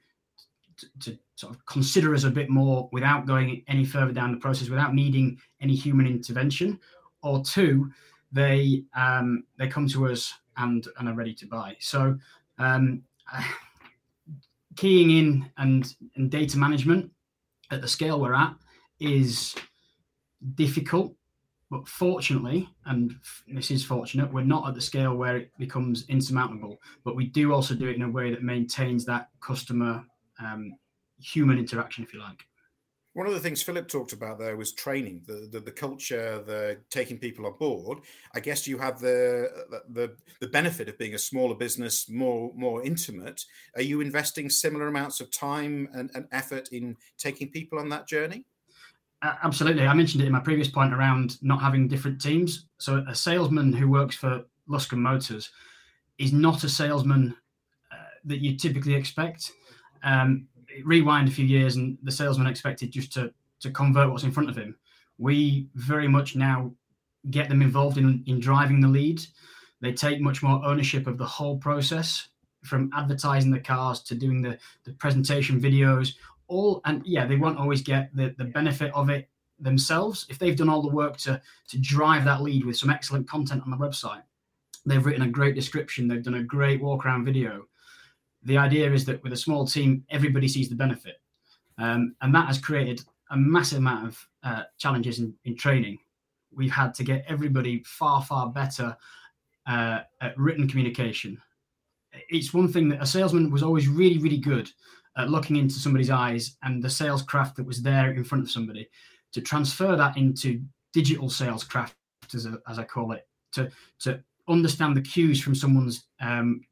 to, 0.77 0.87
to 1.01 1.19
sort 1.37 1.55
of 1.55 1.65
consider 1.65 2.15
us 2.15 2.25
a 2.25 2.31
bit 2.31 2.51
more 2.51 2.89
without 2.93 3.27
going 3.27 3.65
any 3.67 3.85
further 3.85 4.13
down 4.13 4.31
the 4.31 4.39
process, 4.39 4.69
without 4.69 4.95
needing 4.95 5.39
any 5.63 5.75
human 5.75 6.07
intervention, 6.07 6.79
or 7.23 7.43
two, 7.43 7.91
they 8.33 8.85
um, 8.95 9.45
they 9.59 9.69
come 9.69 9.89
to 9.89 10.09
us 10.09 10.33
and 10.57 10.87
and 10.99 11.09
are 11.09 11.15
ready 11.15 11.35
to 11.35 11.47
buy. 11.47 11.77
So 11.81 12.19
um, 12.59 13.03
keying 14.77 15.11
in 15.11 15.51
and 15.59 15.95
and 16.17 16.31
data 16.31 16.59
management 16.59 17.11
at 17.71 17.81
the 17.81 17.89
scale 17.89 18.21
we're 18.21 18.35
at 18.35 18.55
is 19.01 19.55
difficult 20.55 21.16
but 21.71 21.87
fortunately 21.89 22.69
and 22.87 23.15
this 23.49 23.71
is 23.71 23.85
fortunate 23.85 24.33
we're 24.33 24.43
not 24.43 24.69
at 24.69 24.75
the 24.75 24.81
scale 24.81 25.15
where 25.15 25.37
it 25.37 25.51
becomes 25.59 26.05
insurmountable 26.09 26.77
but 27.05 27.17
we 27.17 27.27
do 27.27 27.53
also 27.53 27.75
do 27.75 27.89
it 27.89 27.97
in 27.97 28.03
a 28.03 28.11
way 28.11 28.31
that 28.31 28.43
maintains 28.43 29.05
that 29.05 29.29
customer 29.41 30.05
um, 30.39 30.73
human 31.19 31.59
interaction, 31.59 32.05
if 32.05 32.13
you 32.13 32.21
like. 32.21 32.47
One 33.15 33.27
of 33.27 33.33
the 33.33 33.41
things 33.41 33.63
Philip 33.63 33.89
talked 33.89 34.13
about 34.13 34.39
there 34.39 34.59
was 34.59 34.75
training, 34.75 35.23
the, 35.27 35.49
the, 35.51 35.61
the 35.61 35.71
culture, 35.71 36.43
the 36.43 36.79
taking 36.91 37.19
people 37.19 37.47
on 37.47 37.57
board. 37.59 38.01
I 38.35 38.41
guess 38.41 38.67
you 38.67 38.77
have 38.77 39.01
the, 39.01 39.49
the 39.89 40.15
the 40.41 40.49
benefit 40.49 40.91
of 40.91 40.99
being 40.99 41.15
a 41.15 41.19
smaller 41.19 41.55
business, 41.55 42.11
more 42.11 42.53
more 42.55 42.85
intimate. 42.85 43.43
Are 43.75 43.83
you 43.83 44.03
investing 44.03 44.51
similar 44.51 44.89
amounts 44.89 45.23
of 45.23 45.31
time 45.31 45.89
and, 45.95 46.11
and 46.15 46.27
effort 46.31 46.69
in 46.73 46.95
taking 47.17 47.49
people 47.49 47.79
on 47.79 47.89
that 47.89 48.07
journey? 48.07 48.45
Absolutely. 49.23 49.87
I 49.87 49.95
mentioned 49.95 50.23
it 50.23 50.27
in 50.27 50.33
my 50.33 50.41
previous 50.41 50.69
point 50.69 50.93
around 50.93 51.39
not 51.43 51.61
having 51.61 51.89
different 51.89 52.21
teams. 52.21 52.67
So 52.79 53.05
a 53.09 53.15
salesman 53.15 53.73
who 53.73 53.89
works 53.89 54.15
for 54.15 54.45
Luscombe 54.69 55.01
Motors 55.01 55.51
is 56.19 56.33
not 56.33 56.65
a 56.65 56.69
salesman 56.69 57.35
uh, 57.91 57.97
that 58.25 58.41
you 58.41 58.57
typically 58.57 58.95
expect. 58.95 59.53
Um, 60.03 60.49
rewind 60.85 61.29
a 61.29 61.33
few 61.33 61.45
years, 61.45 61.77
and 61.77 61.97
the 62.03 62.13
salesman 62.13 62.47
expected 62.47 62.91
just 62.91 63.13
to 63.15 63.33
to 63.61 63.71
convert 63.71 64.11
what's 64.11 64.25
in 64.25 64.33
front 64.33 64.51
of 64.51 64.57
him. 64.57 64.77
We 65.19 65.69
very 65.75 66.09
much 66.09 66.37
now 66.37 66.73
get 67.31 67.49
them 67.49 67.63
involved 67.63 67.97
in 67.97 68.23
in 68.27 68.39
driving 68.39 68.81
the 68.81 68.89
lead. 68.89 69.25
They 69.81 69.93
take 69.93 70.21
much 70.21 70.43
more 70.43 70.65
ownership 70.65 71.07
of 71.07 71.19
the 71.19 71.27
whole 71.27 71.59
process 71.59 72.29
from 72.63 72.91
advertising 72.95 73.51
the 73.51 73.61
cars 73.61 74.03
to 74.03 74.15
doing 74.15 74.43
the, 74.43 74.59
the 74.85 74.93
presentation 74.95 75.61
videos, 75.61 76.15
all 76.49 76.81
and 76.85 77.03
yeah, 77.05 77.27
they 77.27 77.37
won't 77.37 77.59
always 77.59 77.83
get 77.83 78.15
the, 78.15 78.35
the 78.39 78.45
benefit 78.45 78.93
of 78.95 79.11
it 79.11 79.29
themselves. 79.59 80.27
If 80.29 80.39
they've 80.39 80.57
done 80.57 80.69
all 80.69 80.83
the 80.83 80.89
work 80.89 81.17
to 81.19 81.41
to 81.69 81.79
drive 81.79 82.25
that 82.25 82.43
lead 82.43 82.65
with 82.65 82.77
some 82.77 82.91
excellent 82.91 83.29
content 83.29 83.63
on 83.63 83.71
the 83.71 83.77
website, 83.77 84.23
they've 84.85 85.05
written 85.05 85.23
a 85.23 85.29
great 85.29 85.55
description, 85.55 86.09
they've 86.09 86.23
done 86.23 86.35
a 86.35 86.43
great 86.43 86.81
walk 86.81 87.05
around 87.05 87.25
video. 87.25 87.67
The 88.43 88.59
idea 88.59 88.93
is 88.93 89.05
that 89.07 89.23
with 89.25 89.33
a 89.33 89.37
small 89.37 89.67
team, 89.67 90.05
everybody 90.09 90.47
sees 90.47 90.69
the 90.69 90.77
benefit. 90.77 91.21
Um, 91.79 92.15
and 92.21 92.35
that 92.35 92.47
has 92.47 92.59
created 92.59 93.03
a 93.31 93.37
massive 93.37 93.79
amount 93.79 94.07
of 94.07 94.29
uh, 94.45 94.63
challenges 94.79 95.19
in, 95.19 95.35
in 95.45 95.57
training. 95.57 95.99
We've 96.55 96.71
had 96.71 96.95
to 96.95 97.05
get 97.05 97.25
everybody 97.29 97.83
far, 97.85 98.23
far 98.23 98.49
better 98.49 98.97
uh, 99.67 100.01
at 100.21 100.39
written 100.39 100.69
communication. 100.69 101.43
It's 102.31 102.55
one 102.55 102.73
thing 102.73 102.89
that 102.91 103.03
a 103.03 103.07
salesman 103.07 103.51
was 103.51 103.63
always 103.63 103.89
really, 103.89 104.19
really 104.19 104.39
good 104.39 104.71
at 105.17 105.31
looking 105.31 105.57
into 105.57 105.75
somebody's 105.75 106.11
eyes 106.11 106.57
and 106.63 106.83
the 106.83 106.91
sales 106.91 107.23
craft 107.23 107.57
that 107.57 107.67
was 107.67 107.83
there 107.83 108.13
in 108.13 108.25
front 108.25 108.45
of 108.45 108.51
somebody. 108.51 108.89
To 109.33 109.41
transfer 109.41 109.97
that 109.97 110.17
into 110.17 110.63
digital 110.93 111.29
sales 111.29 111.65
craft, 111.65 111.95
as, 112.35 112.47
a, 112.47 112.59
as 112.69 112.79
I 112.79 112.85
call 112.85 113.13
it, 113.13 113.27
to 113.53 113.71
to 114.01 114.23
understand 114.49 114.97
the 114.97 115.03
cues 115.03 115.41
from 115.41 115.55
someone's 115.55 116.05
um, 116.21 116.63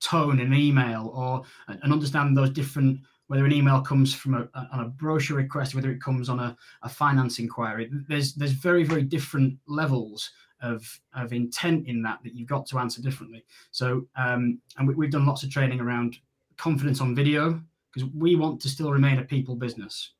tone 0.00 0.40
in 0.40 0.52
an 0.52 0.58
email 0.58 1.12
or 1.14 1.42
and 1.68 1.92
understand 1.92 2.36
those 2.36 2.50
different 2.50 3.00
whether 3.28 3.46
an 3.46 3.52
email 3.52 3.80
comes 3.80 4.14
from 4.14 4.34
a, 4.34 4.48
on 4.70 4.80
a 4.80 4.88
brochure 4.88 5.36
request 5.36 5.74
whether 5.74 5.90
it 5.90 6.02
comes 6.02 6.28
on 6.28 6.40
a, 6.40 6.56
a 6.82 6.88
finance 6.88 7.38
inquiry 7.38 7.90
there's 8.08 8.34
there's 8.34 8.52
very 8.52 8.84
very 8.84 9.02
different 9.02 9.56
levels 9.66 10.30
of 10.60 11.00
of 11.14 11.32
intent 11.32 11.86
in 11.88 12.02
that 12.02 12.18
that 12.22 12.34
you've 12.34 12.48
got 12.48 12.66
to 12.66 12.78
answer 12.78 13.00
differently 13.00 13.44
so 13.70 14.06
um, 14.16 14.60
and 14.76 14.86
we, 14.86 14.94
we've 14.94 15.10
done 15.10 15.26
lots 15.26 15.42
of 15.42 15.50
training 15.50 15.80
around 15.80 16.18
confidence 16.56 17.00
on 17.00 17.14
video 17.14 17.60
because 17.94 18.08
we 18.14 18.36
want 18.36 18.60
to 18.60 18.68
still 18.68 18.90
remain 18.90 19.18
a 19.18 19.24
people 19.24 19.54
business 19.54 20.12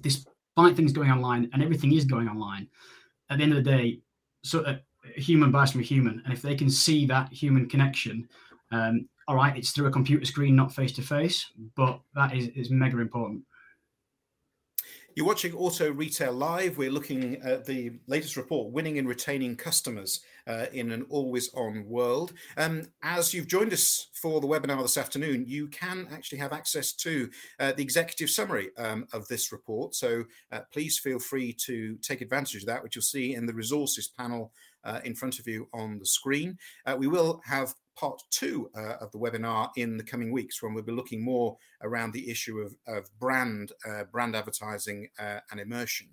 despite 0.00 0.74
things 0.74 0.92
going 0.92 1.10
online 1.10 1.48
and 1.52 1.62
everything 1.62 1.92
is 1.92 2.04
going 2.04 2.28
online 2.28 2.66
at 3.30 3.38
the 3.38 3.42
end 3.42 3.52
of 3.52 3.62
the 3.62 3.70
day 3.70 4.00
so 4.42 4.60
uh, 4.60 4.76
a 5.16 5.20
human 5.20 5.50
buys 5.50 5.72
from 5.72 5.80
a 5.80 5.84
human 5.84 6.22
and 6.24 6.32
if 6.32 6.42
they 6.42 6.54
can 6.54 6.70
see 6.70 7.06
that 7.06 7.32
human 7.32 7.68
connection 7.68 8.28
um, 8.70 9.08
all 9.28 9.36
right, 9.36 9.56
it's 9.56 9.70
through 9.70 9.86
a 9.86 9.92
computer 9.92 10.24
screen, 10.24 10.56
not 10.56 10.74
face 10.74 10.92
to 10.92 11.02
face, 11.02 11.52
but 11.76 12.00
that 12.14 12.34
is, 12.34 12.48
is 12.48 12.70
mega 12.70 12.98
important. 12.98 13.42
You're 15.18 15.26
watching 15.26 15.52
Auto 15.54 15.90
Retail 15.90 16.32
Live. 16.32 16.78
We're 16.78 16.92
looking 16.92 17.42
at 17.42 17.64
the 17.64 17.90
latest 18.06 18.36
report, 18.36 18.70
Winning 18.70 19.00
and 19.00 19.08
Retaining 19.08 19.56
Customers 19.56 20.20
uh, 20.46 20.66
in 20.72 20.92
an 20.92 21.06
Always 21.08 21.52
On 21.54 21.84
World. 21.88 22.34
Um, 22.56 22.82
as 23.02 23.34
you've 23.34 23.48
joined 23.48 23.72
us 23.72 24.10
for 24.12 24.40
the 24.40 24.46
webinar 24.46 24.80
this 24.80 24.96
afternoon, 24.96 25.44
you 25.44 25.66
can 25.66 26.06
actually 26.12 26.38
have 26.38 26.52
access 26.52 26.92
to 26.92 27.28
uh, 27.58 27.72
the 27.72 27.82
executive 27.82 28.30
summary 28.30 28.70
um, 28.78 29.08
of 29.12 29.26
this 29.26 29.50
report. 29.50 29.96
So 29.96 30.22
uh, 30.52 30.60
please 30.72 31.00
feel 31.00 31.18
free 31.18 31.52
to 31.64 31.96
take 31.96 32.20
advantage 32.20 32.62
of 32.62 32.66
that, 32.66 32.84
which 32.84 32.94
you'll 32.94 33.02
see 33.02 33.34
in 33.34 33.44
the 33.44 33.54
resources 33.54 34.06
panel 34.06 34.52
uh, 34.84 35.00
in 35.04 35.16
front 35.16 35.40
of 35.40 35.48
you 35.48 35.68
on 35.74 35.98
the 35.98 36.06
screen. 36.06 36.56
Uh, 36.86 36.94
we 36.96 37.08
will 37.08 37.40
have 37.44 37.74
part 37.98 38.22
two 38.30 38.70
uh, 38.76 38.94
of 39.00 39.10
the 39.12 39.18
webinar 39.18 39.70
in 39.76 39.96
the 39.96 40.04
coming 40.04 40.30
weeks 40.30 40.62
when 40.62 40.74
we'll 40.74 40.84
be 40.84 40.92
looking 40.92 41.22
more 41.22 41.56
around 41.82 42.12
the 42.12 42.30
issue 42.30 42.58
of, 42.58 42.76
of 42.86 43.08
brand, 43.18 43.72
uh, 43.88 44.04
brand 44.04 44.36
advertising 44.36 45.08
uh, 45.18 45.40
and 45.50 45.60
immersion. 45.60 46.08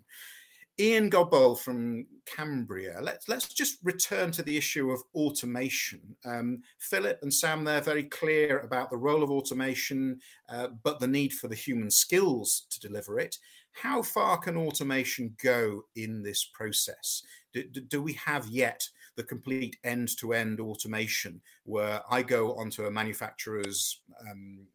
Ian 0.77 1.09
Godbold 1.09 1.59
from 1.59 2.05
Cambria. 2.25 2.99
Let's 3.01 3.29
let's 3.29 3.53
just 3.53 3.77
return 3.83 4.31
to 4.31 4.43
the 4.43 4.57
issue 4.57 4.91
of 4.91 5.01
automation. 5.13 6.01
Um, 6.25 6.63
Philip 6.79 7.19
and 7.21 7.33
Sam, 7.33 7.63
they're 7.63 7.79
very 7.79 8.03
clear 8.03 8.59
about 8.59 8.89
the 8.89 8.97
role 8.97 9.23
of 9.23 9.31
automation, 9.31 10.19
uh, 10.49 10.67
but 10.83 10.99
the 10.99 11.07
need 11.07 11.31
for 11.31 11.47
the 11.47 11.55
human 11.55 11.89
skills 11.89 12.65
to 12.71 12.79
deliver 12.81 13.19
it. 13.19 13.37
How 13.71 14.01
far 14.01 14.37
can 14.37 14.57
automation 14.57 15.35
go 15.41 15.83
in 15.95 16.23
this 16.23 16.43
process? 16.53 17.23
Do, 17.53 17.63
do 17.63 18.01
we 18.01 18.13
have 18.13 18.47
yet 18.47 18.85
the 19.15 19.23
complete 19.23 19.77
end-to-end 19.83 20.59
automation 20.59 21.41
where 21.63 22.01
I 22.09 22.21
go 22.21 22.55
onto 22.55 22.85
a 22.85 22.91
manufacturer's 22.91 24.01
um, 24.29 24.67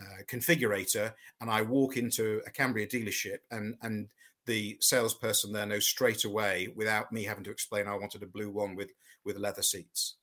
uh, 0.00 0.22
configurator 0.26 1.12
and 1.40 1.50
I 1.50 1.62
walk 1.62 1.96
into 1.96 2.40
a 2.46 2.50
Cambria 2.50 2.86
dealership 2.86 3.38
and 3.50 3.76
and 3.82 4.08
the 4.46 4.76
salesperson 4.80 5.52
there 5.52 5.66
knows 5.66 5.86
straight 5.86 6.24
away 6.24 6.68
without 6.74 7.12
me 7.12 7.22
having 7.24 7.44
to 7.44 7.50
explain 7.50 7.86
I 7.86 7.94
wanted 7.94 8.22
a 8.22 8.26
blue 8.26 8.50
one 8.50 8.74
with 8.74 8.90
with 9.24 9.36
leather 9.36 9.62
seats. 9.62 10.16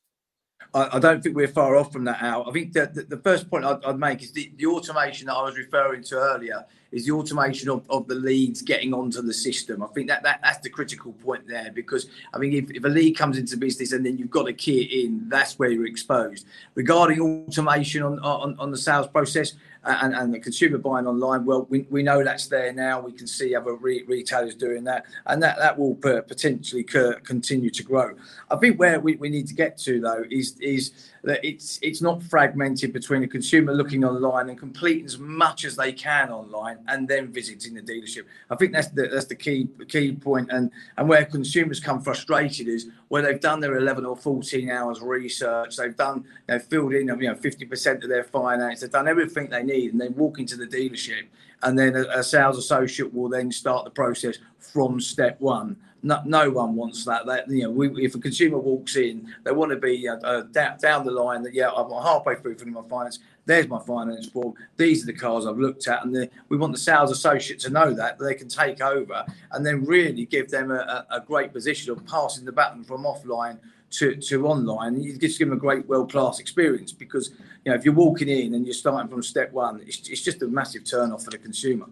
I, 0.73 0.89
I 0.93 0.99
don't 0.99 1.23
think 1.23 1.35
we're 1.35 1.47
far 1.47 1.75
off 1.75 1.91
from 1.91 2.03
that, 2.05 2.21
Al. 2.21 2.47
I 2.47 2.51
think 2.51 2.73
that 2.73 2.93
the, 2.93 3.03
the 3.03 3.17
first 3.17 3.49
point 3.49 3.65
I'd, 3.65 3.83
I'd, 3.83 3.97
make 3.97 4.21
is 4.21 4.31
the, 4.31 4.51
the 4.57 4.67
automation 4.67 5.27
that 5.27 5.33
I 5.33 5.43
was 5.43 5.57
referring 5.57 6.03
to 6.03 6.17
earlier 6.17 6.65
is 6.91 7.05
the 7.05 7.11
automation 7.11 7.69
of, 7.69 7.89
of 7.89 8.07
the 8.07 8.15
leads 8.15 8.61
getting 8.61 8.93
onto 8.93 9.21
the 9.21 9.33
system. 9.33 9.83
I 9.83 9.87
think 9.87 10.07
that, 10.09 10.23
that 10.23 10.39
that's 10.43 10.59
the 10.59 10.69
critical 10.69 11.13
point 11.13 11.47
there 11.47 11.71
because 11.71 12.07
I 12.33 12.37
mean 12.37 12.53
if, 12.53 12.71
if 12.71 12.83
a 12.83 12.87
lead 12.87 13.17
comes 13.17 13.37
into 13.37 13.57
business 13.57 13.91
and 13.91 14.05
then 14.05 14.17
you've 14.17 14.31
got 14.31 14.43
to 14.43 14.53
key 14.53 14.81
it 14.81 15.05
in, 15.05 15.29
that's 15.29 15.57
where 15.57 15.69
you're 15.69 15.87
exposed. 15.87 16.45
Regarding 16.75 17.19
automation 17.19 18.03
on 18.03 18.19
on, 18.19 18.55
on 18.59 18.71
the 18.71 18.77
sales 18.77 19.07
process, 19.07 19.53
and, 19.83 20.13
and 20.13 20.33
the 20.33 20.39
consumer 20.39 20.77
buying 20.77 21.07
online, 21.07 21.45
well, 21.45 21.65
we, 21.69 21.85
we 21.89 22.03
know 22.03 22.23
that's 22.23 22.47
there 22.47 22.73
now. 22.73 22.99
We 22.99 23.13
can 23.13 23.27
see 23.27 23.55
other 23.55 23.73
re- 23.73 24.03
retailers 24.07 24.55
doing 24.55 24.83
that, 24.85 25.05
and 25.25 25.41
that, 25.41 25.57
that 25.57 25.77
will 25.77 25.95
potentially 25.95 26.83
continue 26.83 27.69
to 27.69 27.83
grow. 27.83 28.13
I 28.49 28.57
think 28.57 28.79
where 28.79 28.99
we, 28.99 29.15
we 29.15 29.29
need 29.29 29.47
to 29.47 29.53
get 29.53 29.77
to, 29.79 29.99
though, 29.99 30.25
is, 30.29 30.57
is 30.59 31.09
that 31.23 31.43
it's 31.43 31.79
it's 31.81 32.01
not 32.01 32.23
fragmented 32.23 32.93
between 32.93 33.23
a 33.23 33.27
consumer 33.27 33.73
looking 33.73 34.03
online 34.03 34.49
and 34.49 34.57
completing 34.57 35.05
as 35.05 35.17
much 35.17 35.65
as 35.65 35.75
they 35.75 35.91
can 35.91 36.29
online 36.29 36.77
and 36.87 37.07
then 37.07 37.31
visiting 37.31 37.73
the 37.73 37.81
dealership. 37.81 38.23
I 38.49 38.55
think 38.55 38.71
that's 38.71 38.87
the 38.87 39.07
that's 39.07 39.25
the 39.25 39.35
key 39.35 39.67
key 39.87 40.13
point 40.13 40.49
and 40.51 40.71
and 40.97 41.09
where 41.09 41.25
consumers 41.25 41.79
come 41.79 42.01
frustrated 42.01 42.67
is 42.67 42.87
where 43.09 43.21
they've 43.21 43.39
done 43.39 43.59
their 43.59 43.77
11 43.77 44.05
or 44.05 44.15
14 44.15 44.69
hours 44.69 45.01
research, 45.01 45.75
they've 45.75 45.95
done 45.95 46.25
they've 46.47 46.63
filled 46.63 46.93
in 46.93 47.07
you 47.07 47.15
know 47.15 47.35
50% 47.35 48.03
of 48.03 48.09
their 48.09 48.23
finance, 48.23 48.81
they've 48.81 48.91
done 48.91 49.07
everything 49.07 49.49
they 49.49 49.63
need, 49.69 49.91
and 49.91 50.01
then 50.01 50.15
walk 50.15 50.39
into 50.39 50.55
the 50.57 50.67
dealership 50.67 51.27
and 51.63 51.77
then 51.77 51.95
a, 51.95 52.19
a 52.19 52.23
sales 52.23 52.57
associate 52.57 53.13
will 53.13 53.29
then 53.29 53.51
start 53.51 53.85
the 53.85 53.91
process 53.91 54.37
from 54.59 54.99
step 54.99 55.39
one 55.41 55.75
no, 56.01 56.21
no 56.25 56.49
one 56.49 56.75
wants 56.75 57.05
that. 57.05 57.25
That 57.25 57.49
you 57.49 57.63
know, 57.63 57.71
we, 57.71 58.05
if 58.05 58.15
a 58.15 58.19
consumer 58.19 58.57
walks 58.57 58.95
in, 58.95 59.33
they 59.43 59.51
want 59.51 59.71
to 59.71 59.77
be 59.77 60.07
uh, 60.07 60.17
uh, 60.17 60.41
down, 60.43 60.77
down 60.77 61.05
the 61.05 61.11
line 61.11 61.43
that 61.43 61.53
yeah, 61.53 61.69
I'm 61.69 61.91
halfway 61.91 62.35
through 62.35 62.57
filling 62.57 62.73
my 62.73 62.87
finance. 62.89 63.19
There's 63.45 63.67
my 63.67 63.79
finance 63.79 64.27
form. 64.27 64.53
These 64.77 65.03
are 65.03 65.07
the 65.07 65.13
cars 65.13 65.45
I've 65.45 65.57
looked 65.57 65.87
at, 65.87 66.05
and 66.05 66.15
the, 66.15 66.29
we 66.49 66.57
want 66.57 66.73
the 66.73 66.79
sales 66.79 67.11
associate 67.11 67.59
to 67.61 67.69
know 67.69 67.93
that, 67.93 68.17
that 68.17 68.23
they 68.23 68.35
can 68.35 68.47
take 68.47 68.81
over 68.81 69.25
and 69.51 69.65
then 69.65 69.83
really 69.85 70.25
give 70.25 70.49
them 70.49 70.71
a, 70.71 71.05
a 71.09 71.19
great 71.21 71.51
position 71.51 71.91
of 71.91 72.05
passing 72.05 72.45
the 72.45 72.51
baton 72.51 72.83
from 72.83 73.03
offline 73.03 73.57
to, 73.91 74.15
to 74.15 74.47
online. 74.47 75.01
You 75.01 75.17
just 75.17 75.39
give 75.39 75.49
them 75.49 75.57
a 75.57 75.59
great 75.59 75.87
world 75.87 76.11
class 76.11 76.39
experience 76.39 76.91
because 76.91 77.31
you 77.65 77.71
know 77.71 77.75
if 77.75 77.85
you're 77.85 77.93
walking 77.93 78.29
in 78.29 78.53
and 78.53 78.65
you're 78.65 78.73
starting 78.73 79.09
from 79.09 79.23
step 79.23 79.51
one, 79.51 79.81
it's, 79.85 80.07
it's 80.09 80.21
just 80.21 80.41
a 80.41 80.47
massive 80.47 80.83
turn 80.83 81.11
off 81.11 81.23
for 81.23 81.31
the 81.31 81.37
consumer. 81.37 81.87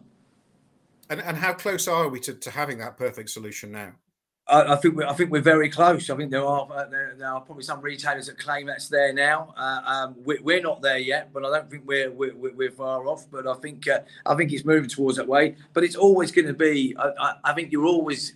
And, 1.10 1.22
and 1.22 1.38
how 1.38 1.54
close 1.54 1.88
are 1.88 2.10
we 2.10 2.20
to, 2.22 2.34
to 2.34 2.52
having 2.52 2.80
that 2.80 2.98
perfect 2.98 3.30
solution 3.30 3.72
now? 3.72 3.94
I, 4.48 4.74
I 4.74 4.76
think 4.78 4.96
we're, 4.96 5.08
I 5.08 5.14
think 5.14 5.32
we're 5.32 5.42
very 5.42 5.70
close. 5.70 6.10
I 6.10 6.16
think 6.16 6.32
there 6.32 6.46
are 6.46 6.68
uh, 6.72 6.86
there, 6.86 7.16
there, 7.18 7.28
are 7.28 7.42
probably 7.42 7.64
some 7.64 7.82
retailers 7.82 8.28
that 8.28 8.38
claim 8.38 8.68
that's 8.68 8.88
there 8.88 9.14
now. 9.14 9.54
Uh, 9.58 9.82
um, 9.86 10.16
we, 10.24 10.56
are 10.56 10.62
not 10.62 10.82
there 10.82 10.98
yet, 10.98 11.34
but 11.34 11.46
I 11.46 11.50
don't 11.50 11.70
think 11.70 11.84
we're 11.86 12.12
we're, 12.12 12.34
we're 12.36 12.72
far 12.72 13.08
off. 13.08 13.30
But 13.30 13.48
I 13.48 13.54
think 13.56 13.88
uh, 13.88 14.00
I 14.26 14.36
think 14.36 14.52
it's 14.52 14.66
moving 14.66 14.90
towards 14.90 15.18
that 15.18 15.28
way. 15.28 15.56
But 15.74 15.84
it's 15.84 15.96
always 15.96 16.32
going 16.32 16.48
to 16.48 16.54
be. 16.54 16.96
I, 16.98 17.34
I, 17.44 17.54
think 17.54 17.72
you're 17.72 17.86
always 17.86 18.34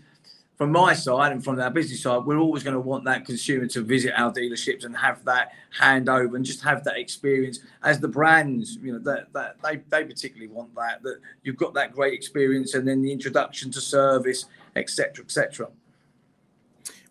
from 0.62 0.72
my 0.72 0.94
side 0.94 1.32
and 1.32 1.44
from 1.44 1.60
our 1.60 1.72
business 1.72 2.04
side, 2.04 2.24
we're 2.24 2.38
always 2.38 2.62
going 2.62 2.76
to 2.76 2.80
want 2.80 3.04
that 3.04 3.26
consumer 3.26 3.66
to 3.66 3.82
visit 3.82 4.14
our 4.16 4.32
dealerships 4.32 4.86
and 4.86 4.96
have 4.96 5.26
that 5.26 5.54
handover 5.76 6.36
and 6.36 6.46
just 6.46 6.62
have 6.62 6.84
that 6.84 6.98
experience 7.00 7.62
as 7.82 8.00
the 8.00 8.08
brands, 8.08 8.76
you 8.76 8.94
know, 8.94 9.00
that, 9.00 9.34
that 9.34 9.56
they, 9.64 9.78
they 9.90 10.06
particularly 10.06 10.54
want 10.54 10.72
that, 10.76 11.02
that 11.02 11.18
you've 11.42 11.58
got 11.58 11.74
that 11.74 11.92
great 11.92 12.14
experience 12.14 12.76
and 12.76 12.88
then 12.88 13.02
the 13.02 13.12
introduction 13.12 13.72
to 13.72 13.82
service, 13.82 14.46
etc., 14.76 15.26
etc. 15.26 15.68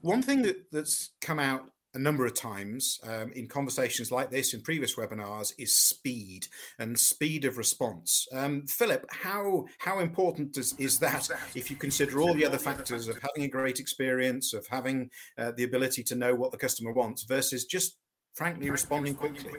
One 0.03 0.23
thing 0.23 0.43
that, 0.43 0.71
that's 0.71 1.11
come 1.21 1.41
out 1.41 1.73
a 1.95 1.99
number 1.99 2.25
of 2.25 2.35
times 2.35 3.01
um, 3.05 3.33
in 3.33 3.49
conversations 3.49 4.13
like 4.13 4.31
this 4.31 4.55
in 4.55 4.61
previous 4.61 4.95
webinars 4.95 5.53
is 5.59 5.77
speed 5.77 6.47
and 6.79 6.99
speed 6.99 7.45
of 7.45 7.59
response. 7.59 8.29
Um, 8.33 8.67
Philip, 8.67 9.07
how 9.11 9.67
how 9.79 9.99
important 9.99 10.57
is, 10.57 10.75
is 10.79 10.99
that 11.01 11.29
if 11.55 11.71
you 11.71 11.77
consider 11.77 12.21
all 12.21 12.35
the 12.35 12.47
other 12.47 12.59
factors 12.59 13.09
of 13.09 13.19
having 13.21 13.45
a 13.45 13.49
great 13.49 13.81
experience, 13.81 14.55
of 14.55 14.67
having 14.69 15.11
uh, 15.37 15.53
the 15.57 15.65
ability 15.65 16.03
to 16.05 16.15
know 16.15 16.35
what 16.35 16.53
the 16.53 16.59
customer 16.59 16.93
wants 16.93 17.25
versus 17.25 17.65
just 17.65 17.97
frankly 18.35 18.71
responding 18.71 19.15
quickly? 19.15 19.53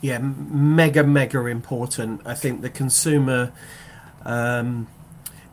Yeah, 0.00 0.18
mega, 0.18 1.04
mega 1.04 1.44
important. 1.46 2.22
I 2.24 2.34
think 2.34 2.62
the 2.62 2.70
consumer 2.70 3.52
um, 4.24 4.88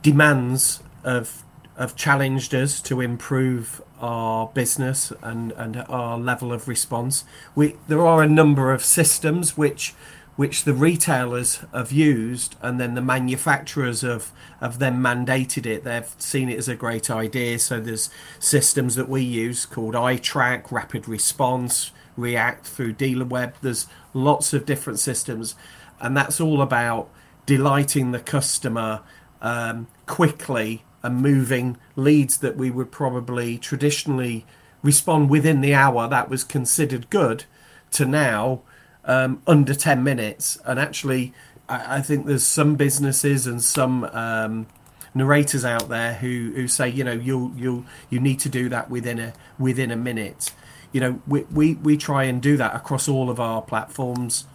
demands 0.01 0.81
of 1.03 1.43
have 1.77 1.95
challenged 1.95 2.55
us 2.55 2.81
to 2.81 3.01
improve 3.01 3.81
our 3.99 4.47
business 4.53 5.11
and, 5.21 5.51
and 5.53 5.77
our 5.89 6.17
level 6.17 6.53
of 6.53 6.67
response. 6.67 7.23
We 7.55 7.75
there 7.87 8.05
are 8.05 8.21
a 8.21 8.27
number 8.27 8.71
of 8.71 8.83
systems 8.83 9.57
which 9.57 9.93
which 10.35 10.65
the 10.65 10.73
retailers 10.73 11.61
have 11.73 11.91
used 11.91 12.55
and 12.61 12.79
then 12.79 12.93
the 12.93 13.01
manufacturers 13.01 14.01
have 14.01 14.31
have 14.61 14.79
then 14.79 15.01
mandated 15.01 15.65
it. 15.65 15.83
They've 15.83 16.13
seen 16.17 16.49
it 16.49 16.57
as 16.57 16.67
a 16.67 16.75
great 16.75 17.09
idea. 17.09 17.59
So 17.59 17.79
there's 17.79 18.09
systems 18.39 18.95
that 18.95 19.09
we 19.09 19.23
use 19.23 19.65
called 19.65 19.95
iTrack, 19.95 20.71
Rapid 20.71 21.07
Response, 21.07 21.91
React 22.15 22.65
through 22.65 22.93
DealerWeb. 22.93 23.53
There's 23.61 23.87
lots 24.13 24.53
of 24.53 24.65
different 24.65 24.99
systems, 24.99 25.55
and 25.99 26.15
that's 26.15 26.39
all 26.39 26.61
about 26.61 27.09
delighting 27.45 28.11
the 28.11 28.19
customer 28.19 29.01
um, 29.41 29.87
quickly 30.05 30.83
and 31.03 31.21
moving 31.21 31.77
leads 31.95 32.37
that 32.37 32.57
we 32.57 32.71
would 32.71 32.91
probably 32.91 33.57
traditionally 33.57 34.45
respond 34.83 35.29
within 35.29 35.61
the 35.61 35.73
hour 35.73 36.07
that 36.07 36.29
was 36.29 36.43
considered 36.43 37.09
good 37.09 37.45
to 37.91 38.05
now 38.05 38.61
um, 39.05 39.41
under 39.47 39.73
10 39.73 40.03
minutes. 40.03 40.57
And 40.65 40.79
actually, 40.79 41.33
I, 41.67 41.97
I, 41.97 42.01
think 42.01 42.25
there's 42.25 42.45
some 42.45 42.75
businesses 42.75 43.47
and 43.47 43.63
some 43.63 44.03
um, 44.05 44.67
narrators 45.13 45.65
out 45.65 45.89
there 45.89 46.15
who, 46.15 46.51
who 46.55 46.67
say, 46.67 46.89
you 46.89 47.03
know, 47.03 47.13
you'll, 47.13 47.51
you'll, 47.55 47.85
you 48.09 48.19
need 48.19 48.39
to 48.41 48.49
do 48.49 48.69
that 48.69 48.89
within 48.89 49.19
a, 49.19 49.33
within 49.57 49.91
a 49.91 49.95
minute. 49.95 50.51
You 50.91 51.01
know, 51.01 51.21
we, 51.27 51.43
we, 51.43 51.73
we 51.75 51.97
try 51.97 52.25
and 52.25 52.41
do 52.41 52.57
that 52.57 52.75
across 52.75 53.07
all 53.07 53.29
of 53.29 53.39
our 53.39 53.61
platforms. 53.61 54.45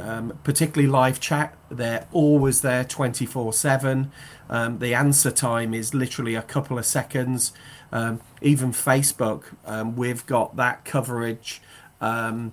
Um, 0.00 0.38
particularly 0.44 0.90
live 0.90 1.20
chat, 1.20 1.54
they're 1.70 2.06
always 2.12 2.62
there 2.62 2.84
24 2.84 3.52
7. 3.52 4.10
Um, 4.48 4.78
the 4.78 4.94
answer 4.94 5.30
time 5.30 5.74
is 5.74 5.94
literally 5.94 6.34
a 6.34 6.42
couple 6.42 6.78
of 6.78 6.86
seconds. 6.86 7.52
Um, 7.92 8.20
even 8.40 8.72
Facebook, 8.72 9.44
um, 9.66 9.94
we've 9.94 10.24
got 10.26 10.56
that 10.56 10.84
coverage 10.84 11.60
um, 12.00 12.52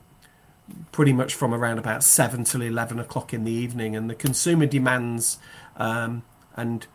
pretty 0.91 1.13
much 1.13 1.33
from 1.33 1.53
around 1.53 1.79
about 1.79 2.03
7 2.03 2.43
till 2.43 2.61
11 2.61 2.99
o'clock 2.99 3.33
in 3.33 3.43
the 3.43 3.51
evening. 3.51 3.95
And 3.95 4.09
the 4.09 4.15
consumer 4.15 4.65
demands, 4.65 5.39
um, 5.77 6.23
and 6.55 6.85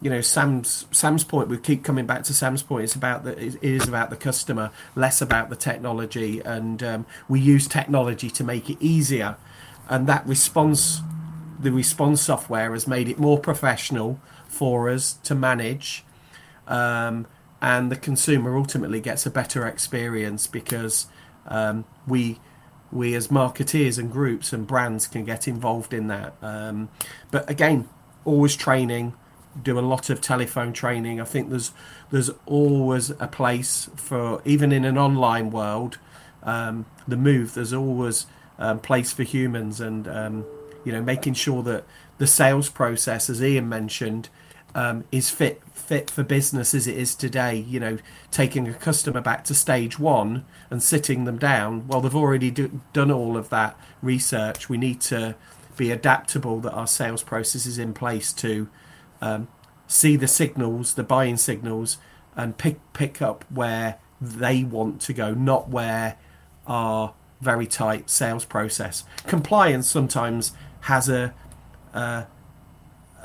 you 0.00 0.10
know 0.10 0.20
Sam's 0.20 0.86
Sam's 0.90 1.24
point. 1.24 1.48
We 1.48 1.58
keep 1.58 1.82
coming 1.82 2.06
back 2.06 2.24
to 2.24 2.34
Sam's 2.34 2.62
point. 2.62 2.84
It's 2.84 2.94
about 2.94 3.24
the 3.24 3.38
it 3.38 3.62
is 3.62 3.88
about 3.88 4.10
the 4.10 4.16
customer, 4.16 4.70
less 4.94 5.22
about 5.22 5.48
the 5.48 5.56
technology, 5.56 6.40
and 6.44 6.82
um, 6.82 7.06
we 7.28 7.40
use 7.40 7.66
technology 7.66 8.28
to 8.30 8.44
make 8.44 8.68
it 8.68 8.76
easier. 8.80 9.36
And 9.88 10.06
that 10.06 10.26
response, 10.26 11.00
the 11.60 11.72
response 11.72 12.22
software 12.22 12.72
has 12.72 12.86
made 12.86 13.08
it 13.08 13.18
more 13.18 13.38
professional, 13.38 14.20
for 14.56 14.88
us 14.88 15.14
to 15.24 15.34
manage. 15.34 16.04
Um, 16.66 17.26
and 17.60 17.90
the 17.90 17.96
consumer 17.96 18.56
ultimately 18.56 19.00
gets 19.00 19.26
a 19.26 19.30
better 19.30 19.66
experience 19.66 20.46
because 20.46 21.06
um, 21.46 21.84
we 22.06 22.40
we 22.92 23.14
as 23.14 23.28
marketeers 23.28 23.98
and 23.98 24.10
groups 24.12 24.52
and 24.52 24.66
brands 24.66 25.08
can 25.08 25.24
get 25.24 25.48
involved 25.48 25.92
in 25.92 26.06
that. 26.06 26.34
Um, 26.40 26.88
but 27.32 27.48
again, 27.50 27.88
always 28.24 28.54
training, 28.54 29.12
do 29.60 29.78
a 29.78 29.80
lot 29.80 30.08
of 30.08 30.20
telephone 30.20 30.72
training. 30.72 31.20
I 31.20 31.24
think 31.24 31.50
there's 31.50 31.72
there's 32.10 32.30
always 32.46 33.10
a 33.10 33.28
place 33.28 33.90
for 33.96 34.40
even 34.44 34.72
in 34.72 34.84
an 34.84 34.98
online 34.98 35.50
world, 35.50 35.98
um, 36.42 36.86
the 37.08 37.16
move. 37.16 37.54
There's 37.54 37.72
always 37.72 38.26
um, 38.58 38.78
place 38.80 39.12
for 39.12 39.22
humans 39.22 39.80
and 39.80 40.08
um, 40.08 40.44
you 40.84 40.92
know 40.92 41.02
making 41.02 41.34
sure 41.34 41.62
that 41.62 41.84
the 42.18 42.26
sales 42.26 42.68
process, 42.68 43.28
as 43.28 43.42
Ian 43.42 43.68
mentioned, 43.68 44.28
um, 44.74 45.04
is 45.12 45.30
fit 45.30 45.62
fit 45.72 46.10
for 46.10 46.22
business 46.22 46.74
as 46.74 46.86
it 46.86 46.96
is 46.96 47.14
today. 47.14 47.56
You 47.56 47.80
know, 47.80 47.98
taking 48.30 48.68
a 48.68 48.74
customer 48.74 49.20
back 49.20 49.44
to 49.44 49.54
stage 49.54 49.98
one 49.98 50.44
and 50.70 50.82
sitting 50.82 51.24
them 51.24 51.38
down. 51.38 51.86
Well, 51.88 52.00
they've 52.00 52.14
already 52.14 52.50
do, 52.50 52.80
done 52.92 53.10
all 53.10 53.36
of 53.36 53.48
that 53.50 53.76
research. 54.02 54.68
We 54.68 54.78
need 54.78 55.00
to 55.02 55.34
be 55.76 55.90
adaptable. 55.90 56.60
That 56.60 56.72
our 56.72 56.86
sales 56.86 57.22
process 57.22 57.66
is 57.66 57.78
in 57.78 57.92
place 57.92 58.32
to 58.34 58.68
um, 59.20 59.48
see 59.86 60.16
the 60.16 60.28
signals, 60.28 60.94
the 60.94 61.04
buying 61.04 61.36
signals, 61.36 61.98
and 62.34 62.56
pick 62.56 62.78
pick 62.92 63.20
up 63.20 63.44
where 63.50 63.98
they 64.20 64.64
want 64.64 65.00
to 65.02 65.12
go, 65.12 65.34
not 65.34 65.68
where 65.68 66.16
our 66.66 67.14
very 67.40 67.66
tight 67.66 68.08
sales 68.10 68.44
process. 68.44 69.04
Compliance 69.26 69.88
sometimes 69.88 70.52
has 70.80 71.08
a, 71.08 71.34
a 71.92 72.26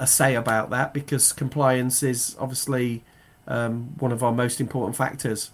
a 0.01 0.07
say 0.07 0.33
about 0.33 0.71
that 0.71 0.93
because 0.93 1.31
compliance 1.31 2.01
is 2.01 2.35
obviously 2.39 3.03
um, 3.47 3.95
one 3.99 4.11
of 4.11 4.23
our 4.23 4.31
most 4.31 4.59
important 4.59 4.95
factors. 4.95 5.51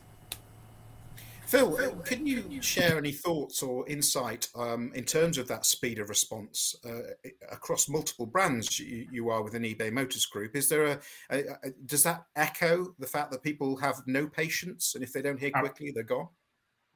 Phil, 1.48 1.78
can 2.04 2.28
you 2.28 2.62
share 2.62 2.98
any 2.98 3.14
thoughts 3.14 3.64
or 3.64 3.88
insight 3.88 4.50
um, 4.56 4.92
in 4.94 5.06
terms 5.06 5.38
of 5.38 5.48
that 5.48 5.66
speed 5.66 5.98
of 5.98 6.10
response 6.10 6.76
uh, 6.86 7.30
across 7.50 7.88
multiple 7.88 8.26
brands 8.26 8.78
you, 8.78 9.08
you, 9.10 9.30
are 9.30 9.42
within 9.42 9.64
eBay 9.64 9.90
Motors 9.90 10.26
Group? 10.26 10.58
Is 10.58 10.68
there 10.68 10.86
a, 10.86 11.00
a, 11.30 11.40
a, 11.64 11.70
does 11.86 12.04
that 12.04 12.26
echo 12.36 12.94
the 13.00 13.08
fact 13.08 13.32
that 13.32 13.44
people 13.44 13.78
have 13.78 14.02
no 14.08 14.28
patience 14.28 14.96
and 14.96 15.04
if 15.04 15.14
they 15.14 15.22
don't 15.22 15.40
hear 15.40 15.52
quickly, 15.52 15.92
they're 15.92 16.04
gone? 16.04 16.28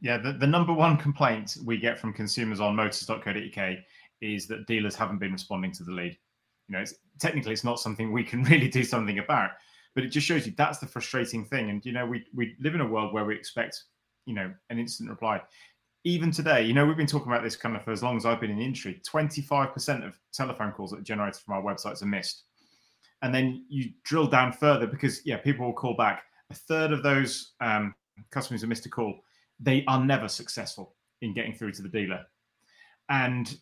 Yeah, 0.01 0.17
the, 0.17 0.33
the 0.33 0.47
number 0.47 0.73
one 0.73 0.97
complaint 0.97 1.57
we 1.63 1.77
get 1.77 1.99
from 1.99 2.11
consumers 2.11 2.59
on 2.59 2.75
motors.co.uk 2.75 3.77
is 4.19 4.47
that 4.47 4.67
dealers 4.67 4.95
haven't 4.95 5.19
been 5.19 5.31
responding 5.31 5.71
to 5.73 5.83
the 5.83 5.91
lead 5.91 6.17
you 6.71 6.77
know, 6.77 6.83
it's, 6.83 6.93
technically 7.19 7.51
it's 7.51 7.65
not 7.65 7.79
something 7.79 8.11
we 8.11 8.23
can 8.23 8.43
really 8.51 8.69
do 8.69 8.83
something 8.83 9.19
about. 9.19 9.51
But 9.93 10.05
it 10.05 10.07
just 10.07 10.25
shows 10.25 10.45
you 10.45 10.53
that's 10.57 10.77
the 10.79 10.87
frustrating 10.87 11.43
thing. 11.43 11.69
And 11.69 11.85
you 11.85 11.91
know, 11.91 12.05
we 12.05 12.23
we 12.33 12.55
live 12.61 12.75
in 12.75 12.81
a 12.81 12.87
world 12.87 13.13
where 13.13 13.25
we 13.25 13.35
expect, 13.35 13.83
you 14.25 14.33
know, 14.33 14.53
an 14.69 14.79
instant 14.79 15.09
reply. 15.09 15.41
Even 16.05 16.31
today, 16.31 16.63
you 16.63 16.73
know, 16.73 16.85
we've 16.85 16.97
been 16.97 17.05
talking 17.05 17.27
about 17.27 17.43
this 17.43 17.57
kind 17.57 17.75
of 17.75 17.83
for 17.83 17.91
as 17.91 18.01
long 18.01 18.15
as 18.15 18.25
I've 18.25 18.39
been 18.39 18.51
in 18.51 18.57
the 18.57 18.63
industry. 18.63 19.01
Twenty 19.05 19.41
five 19.41 19.73
percent 19.73 20.05
of 20.05 20.17
telephone 20.33 20.71
calls 20.71 20.91
that 20.91 20.99
are 20.99 21.03
generated 21.03 21.41
from 21.41 21.55
our 21.55 21.61
websites 21.61 22.01
are 22.01 22.05
missed. 22.07 22.43
And 23.21 23.35
then 23.35 23.65
you 23.67 23.91
drill 24.05 24.27
down 24.27 24.53
further 24.53 24.87
because 24.87 25.25
yeah, 25.25 25.37
people 25.37 25.65
will 25.65 25.73
call 25.73 25.95
back. 25.95 26.23
A 26.49 26.55
third 26.55 26.93
of 26.93 27.03
those 27.03 27.51
um, 27.59 27.93
customers 28.31 28.61
who 28.61 28.67
missed 28.67 28.85
a 28.85 28.89
call, 28.89 29.19
they 29.61 29.83
are 29.87 30.03
never 30.03 30.27
successful 30.27 30.95
in 31.21 31.33
getting 31.33 31.53
through 31.53 31.71
to 31.73 31.81
the 31.81 31.89
dealer. 31.89 32.25
And 33.09 33.55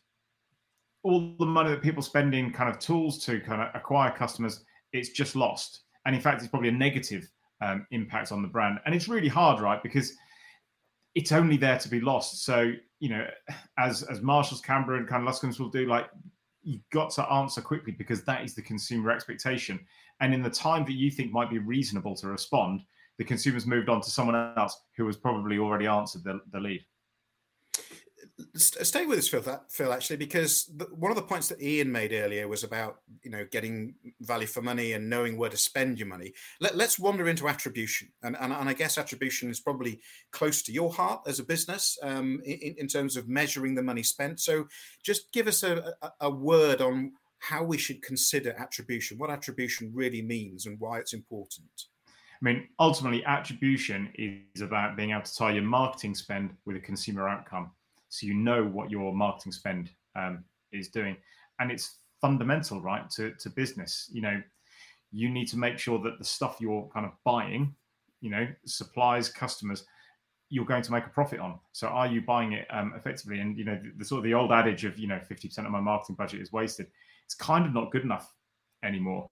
all 1.03 1.35
the 1.39 1.45
money 1.45 1.69
that 1.69 1.81
people 1.81 2.03
spend 2.03 2.33
in 2.33 2.51
kind 2.51 2.69
of 2.69 2.79
tools 2.79 3.23
to 3.25 3.39
kind 3.39 3.62
of 3.62 3.69
acquire 3.73 4.12
customers, 4.12 4.63
it's 4.93 5.09
just 5.09 5.35
lost. 5.35 5.81
And 6.05 6.15
in 6.15 6.21
fact, 6.21 6.41
it's 6.41 6.49
probably 6.49 6.69
a 6.69 6.73
negative 6.73 7.29
um, 7.62 7.85
impact 7.91 8.31
on 8.31 8.41
the 8.41 8.47
brand. 8.47 8.79
And 8.85 8.95
it's 8.95 9.07
really 9.07 9.27
hard, 9.27 9.59
right? 9.59 9.81
Because 9.81 10.13
it's 11.15 11.31
only 11.31 11.57
there 11.57 11.77
to 11.79 11.89
be 11.89 11.99
lost. 11.99 12.43
So, 12.43 12.71
you 12.99 13.09
know, 13.09 13.25
as 13.77 14.03
as 14.03 14.21
Marshalls, 14.21 14.62
Cambria, 14.62 14.99
and 14.99 15.07
kind 15.07 15.27
of 15.27 15.33
Luscombe's 15.33 15.59
will 15.59 15.69
do, 15.69 15.85
like 15.85 16.09
you've 16.62 16.88
got 16.91 17.09
to 17.12 17.31
answer 17.31 17.62
quickly 17.62 17.93
because 17.93 18.23
that 18.23 18.43
is 18.43 18.53
the 18.53 18.62
consumer 18.62 19.12
expectation. 19.12 19.79
And 20.21 20.33
in 20.33 20.41
the 20.41 20.49
time 20.49 20.85
that 20.85 20.93
you 20.93 21.09
think 21.09 21.31
might 21.31 21.49
be 21.49 21.59
reasonable 21.59 22.15
to 22.17 22.27
respond, 22.27 22.81
the 23.19 23.23
consumer's 23.23 23.67
moved 23.67 23.89
on 23.89 24.01
to 24.01 24.10
someone 24.10 24.53
else 24.58 24.82
who 24.97 25.05
has 25.05 25.17
probably 25.17 25.60
already 25.60 25.86
answered 25.86 26.23
the, 26.23 26.39
the 26.51 26.60
lead 26.60 26.84
stay 28.55 29.05
with 29.05 29.19
us, 29.19 29.27
Phil. 29.27 29.41
That, 29.41 29.71
Phil, 29.71 29.93
actually, 29.93 30.17
because 30.17 30.71
one 30.91 31.12
of 31.12 31.15
the 31.15 31.23
points 31.23 31.47
that 31.49 31.62
Ian 31.62 31.91
made 31.91 32.13
earlier 32.13 32.47
was 32.47 32.63
about 32.63 32.97
you 33.23 33.32
know 33.32 33.45
getting 33.51 33.95
value 34.21 34.47
for 34.47 34.62
money 34.62 34.93
and 34.93 35.10
knowing 35.10 35.38
where 35.38 35.49
to 35.49 35.58
spend 35.58 35.99
your 35.99 36.08
money. 36.08 36.34
Let, 36.60 36.79
us 36.79 36.99
wander 36.99 37.27
into 37.27 37.47
attribution, 37.47 38.10
and, 38.23 38.36
and, 38.39 38.53
and 38.53 38.69
I 38.69 38.73
guess 38.73 38.97
attribution 38.97 39.49
is 39.49 39.60
probably 39.60 40.01
close 40.32 40.62
to 40.63 40.71
your 40.71 40.91
heart 40.91 41.21
as 41.27 41.39
a 41.39 41.43
business 41.43 41.97
um, 42.03 42.41
in, 42.45 42.75
in 42.77 42.88
terms 42.88 43.17
of 43.17 43.27
measuring 43.27 43.75
the 43.75 43.84
money 43.84 44.03
spent. 44.03 44.39
So, 44.39 44.67
just 45.03 45.32
give 45.32 45.47
us 45.47 45.63
a, 45.63 45.93
a, 46.01 46.12
a 46.21 46.29
word 46.29 46.82
on 46.82 47.13
how 47.39 47.63
we 47.63 47.77
should 47.77 48.01
consider 48.01 48.53
attribution, 48.58 49.17
what 49.17 49.29
attribution 49.29 49.91
really 49.93 50.21
means, 50.21 50.65
and 50.65 50.79
why 50.79 50.99
it's 50.99 51.13
important. 51.13 51.69
I 52.41 52.45
mean, 52.45 52.67
ultimately, 52.80 53.23
attribution 53.25 54.10
is 54.15 54.62
about 54.62 54.95
being 54.95 55.12
able 55.12 55.23
to 55.23 55.36
tie 55.36 55.52
your 55.52 55.63
marketing 55.63 56.15
spend 56.15 56.56
with 56.65 56.78
a 56.78 56.80
consumer 56.80 57.28
outcome 57.28 57.71
so 58.10 58.25
you 58.25 58.34
know 58.34 58.65
what 58.65 58.89
your 58.89 59.13
marketing 59.13 59.52
spend 59.52 59.91
um, 60.15 60.43
is 60.71 60.89
doing, 60.89 61.15
and 61.60 61.71
it's 61.71 61.99
fundamental, 62.21 62.82
right, 62.82 63.10
to 63.12 63.34
to 63.39 63.49
business. 63.49 64.10
You 64.12 64.21
know, 64.21 64.41
you 65.12 65.30
need 65.30 65.47
to 65.49 65.58
make 65.58 65.78
sure 65.78 65.99
that 65.99 66.17
the 66.17 66.25
stuff 66.25 66.58
you're 66.60 66.89
kind 66.93 67.06
of 67.06 67.12
buying, 67.23 67.75
you 68.21 68.30
know, 68.30 68.47
supplies, 68.65 69.30
customers, 69.30 69.86
you're 70.49 70.65
going 70.65 70.82
to 70.84 70.91
make 70.91 71.06
a 71.06 71.10
profit 71.10 71.39
on. 71.39 71.60
So 71.71 71.88
are 71.88 72.08
you 72.08 72.21
buying 72.21 72.54
it 72.54 72.67
um, 72.71 72.93
effectively? 72.95 73.39
And 73.39 73.58
you 73.58 73.65
know, 73.65 73.80
the, 73.82 73.91
the 73.97 74.06
sort 74.06 74.19
of 74.19 74.23
the 74.23 74.34
old 74.34 74.52
adage 74.52 74.86
of 74.86 74.97
you 74.97 75.08
know, 75.08 75.19
fifty 75.19 75.47
percent 75.47 75.67
of 75.67 75.73
my 75.73 75.82
marketing 75.82 76.15
budget 76.15 76.41
is 76.41 76.52
wasted. 76.52 76.88
It's 77.25 77.36
kind 77.36 77.65
of 77.65 77.73
not 77.73 77.91
good 77.91 78.04
enough 78.04 78.34
anymore. 78.84 79.30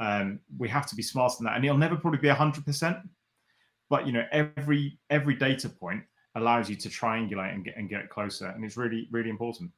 Um, 0.00 0.40
we 0.56 0.68
have 0.68 0.86
to 0.86 0.94
be 0.94 1.02
smarter 1.02 1.36
than 1.38 1.46
that, 1.46 1.56
and 1.56 1.64
it'll 1.64 1.76
never 1.76 1.96
probably 1.96 2.20
be 2.20 2.28
hundred 2.28 2.64
percent. 2.64 2.98
But 3.90 4.06
you 4.06 4.12
know, 4.12 4.24
every 4.32 4.98
every 5.10 5.34
data 5.34 5.68
point 5.68 6.02
allows 6.34 6.70
you 6.70 6.76
to 6.76 6.88
triangulate 6.88 7.54
and 7.54 7.64
get 7.64 7.76
and 7.76 7.88
get 7.88 8.10
closer, 8.10 8.46
and 8.46 8.64
it's 8.64 8.76
really 8.76 9.08
really 9.10 9.30
important. 9.30 9.70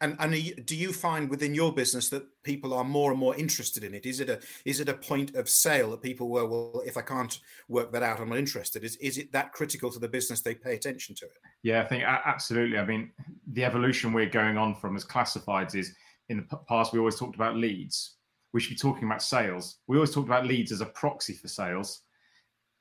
And 0.00 0.16
and 0.18 0.34
you, 0.34 0.54
do 0.54 0.76
you 0.76 0.92
find 0.92 1.28
within 1.28 1.54
your 1.54 1.72
business 1.72 2.08
that 2.10 2.24
people 2.42 2.74
are 2.74 2.84
more 2.84 3.10
and 3.10 3.18
more 3.18 3.34
interested 3.36 3.84
in 3.84 3.94
it? 3.94 4.06
Is 4.06 4.20
it 4.20 4.28
a 4.28 4.40
is 4.64 4.80
it 4.80 4.88
a 4.88 4.94
point 4.94 5.34
of 5.34 5.48
sale 5.48 5.90
that 5.90 6.02
people 6.02 6.28
were 6.28 6.46
well, 6.46 6.82
if 6.84 6.96
I 6.96 7.02
can't 7.02 7.38
work 7.68 7.92
that 7.92 8.02
out, 8.02 8.20
I'm 8.20 8.28
not 8.28 8.38
interested. 8.38 8.84
Is 8.84 8.96
is 8.96 9.18
it 9.18 9.32
that 9.32 9.52
critical 9.52 9.90
to 9.90 9.98
the 9.98 10.08
business 10.08 10.40
they 10.40 10.54
pay 10.54 10.74
attention 10.74 11.14
to 11.16 11.24
it? 11.26 11.32
Yeah, 11.62 11.82
I 11.82 11.86
think 11.86 12.04
absolutely. 12.04 12.78
I 12.78 12.84
mean, 12.84 13.10
the 13.52 13.64
evolution 13.64 14.12
we're 14.12 14.26
going 14.26 14.58
on 14.58 14.74
from 14.74 14.96
as 14.96 15.04
classifieds 15.04 15.74
is 15.74 15.94
in 16.28 16.46
the 16.48 16.56
past 16.68 16.92
we 16.92 16.98
always 16.98 17.16
talked 17.16 17.34
about 17.34 17.56
leads. 17.56 18.16
We 18.52 18.60
should 18.60 18.70
be 18.70 18.76
talking 18.76 19.04
about 19.04 19.22
sales. 19.22 19.78
We 19.86 19.96
always 19.96 20.12
talked 20.12 20.28
about 20.28 20.46
leads 20.46 20.72
as 20.72 20.80
a 20.80 20.86
proxy 20.86 21.34
for 21.34 21.48
sales. 21.48 22.02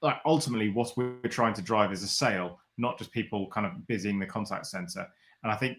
Like 0.01 0.17
ultimately, 0.25 0.69
what 0.69 0.91
we're 0.95 1.19
trying 1.29 1.53
to 1.55 1.62
drive 1.62 1.91
is 1.91 2.03
a 2.03 2.08
sale, 2.08 2.60
not 2.77 2.97
just 2.97 3.12
people 3.12 3.47
kind 3.49 3.65
of 3.65 3.73
busying 3.88 4.19
the 4.19 4.25
contact 4.25 4.67
center. 4.67 5.05
And 5.43 5.51
I 5.51 5.55
think 5.55 5.77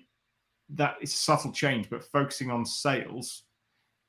that 0.74 0.96
is 1.00 1.14
subtle 1.14 1.52
change, 1.52 1.90
but 1.90 2.04
focusing 2.04 2.50
on 2.50 2.64
sales 2.64 3.44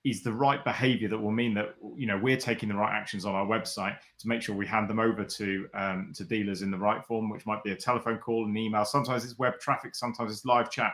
is 0.04 0.24
the 0.24 0.34
right 0.34 0.64
behavior 0.64 1.08
that 1.08 1.18
will 1.18 1.32
mean 1.32 1.54
that 1.54 1.76
you 1.96 2.08
know 2.08 2.18
we're 2.18 2.38
taking 2.38 2.68
the 2.68 2.76
right 2.76 2.94
actions 2.94 3.24
on 3.24 3.36
our 3.36 3.46
website 3.46 3.96
to 4.18 4.28
make 4.28 4.42
sure 4.42 4.56
we 4.56 4.66
hand 4.66 4.90
them 4.90 5.00
over 5.00 5.24
to 5.24 5.68
um, 5.76 6.12
to 6.16 6.24
dealers 6.24 6.62
in 6.64 6.72
the 6.72 6.78
right 6.78 7.06
form, 7.06 7.30
which 7.30 7.46
might 7.46 7.64
be 7.64 7.72
a 7.72 7.76
telephone 7.76 8.18
call, 8.18 8.46
an 8.46 8.58
email. 8.58 8.84
Sometimes 8.84 9.24
it's 9.24 9.38
web 9.38 9.60
traffic, 9.60 9.96
sometimes 9.96 10.32
it's 10.32 10.46
live 10.46 10.72
chat. 10.72 10.94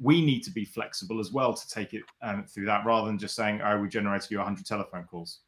We 0.00 0.24
need 0.24 0.42
to 0.44 0.50
be 0.50 0.64
flexible 0.64 1.20
as 1.20 1.32
well 1.32 1.54
to 1.54 1.68
take 1.68 1.94
it 1.94 2.02
um, 2.22 2.44
through 2.44 2.66
that, 2.66 2.84
rather 2.84 3.06
than 3.06 3.18
just 3.18 3.36
saying, 3.36 3.60
"Oh, 3.62 3.78
we 3.78 3.88
generated 3.88 4.30
you 4.30 4.38
100 4.38 4.66
telephone 4.66 5.04
calls." 5.04 5.40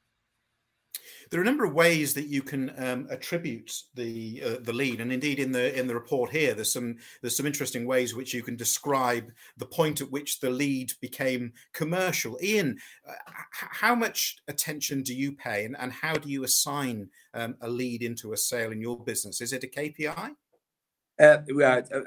There 1.31 1.41
are 1.41 1.43
a 1.43 1.47
number 1.47 1.65
of 1.65 1.75
ways 1.75 2.15
that 2.15 2.27
you 2.27 2.43
can 2.43 2.73
um, 2.79 3.07
attribute 3.11 3.73
the 3.95 4.43
uh, 4.45 4.57
the 4.63 4.73
lead, 4.73 5.01
and 5.01 5.13
indeed 5.13 5.39
in 5.39 5.53
the 5.53 5.77
in 5.79 5.87
the 5.87 5.95
report 5.95 6.31
here, 6.31 6.55
there's 6.55 6.73
some 6.73 6.97
there's 7.21 7.37
some 7.37 7.47
interesting 7.47 7.87
ways 7.87 8.15
which 8.15 8.33
you 8.33 8.43
can 8.43 8.57
describe 8.57 9.31
the 9.57 9.67
point 9.67 10.01
at 10.01 10.11
which 10.11 10.41
the 10.41 10.51
lead 10.51 10.93
became 11.01 11.53
commercial. 11.73 12.39
Ian, 12.43 12.79
uh, 13.09 13.13
how 13.51 13.95
much 13.95 14.37
attention 14.49 15.03
do 15.03 15.15
you 15.15 15.33
pay, 15.33 15.65
and, 15.65 15.77
and 15.79 15.93
how 15.93 16.15
do 16.15 16.29
you 16.29 16.45
assign 16.45 17.09
um, 17.35 17.57
a 17.61 17.69
lead 17.69 18.03
into 18.03 18.33
a 18.33 18.37
sale 18.37 18.73
in 18.73 18.81
your 18.81 19.03
business? 19.03 19.41
Is 19.41 19.53
it 19.53 19.65
a 19.65 19.69
KPI? 19.69 20.35
Uh, 21.19 21.39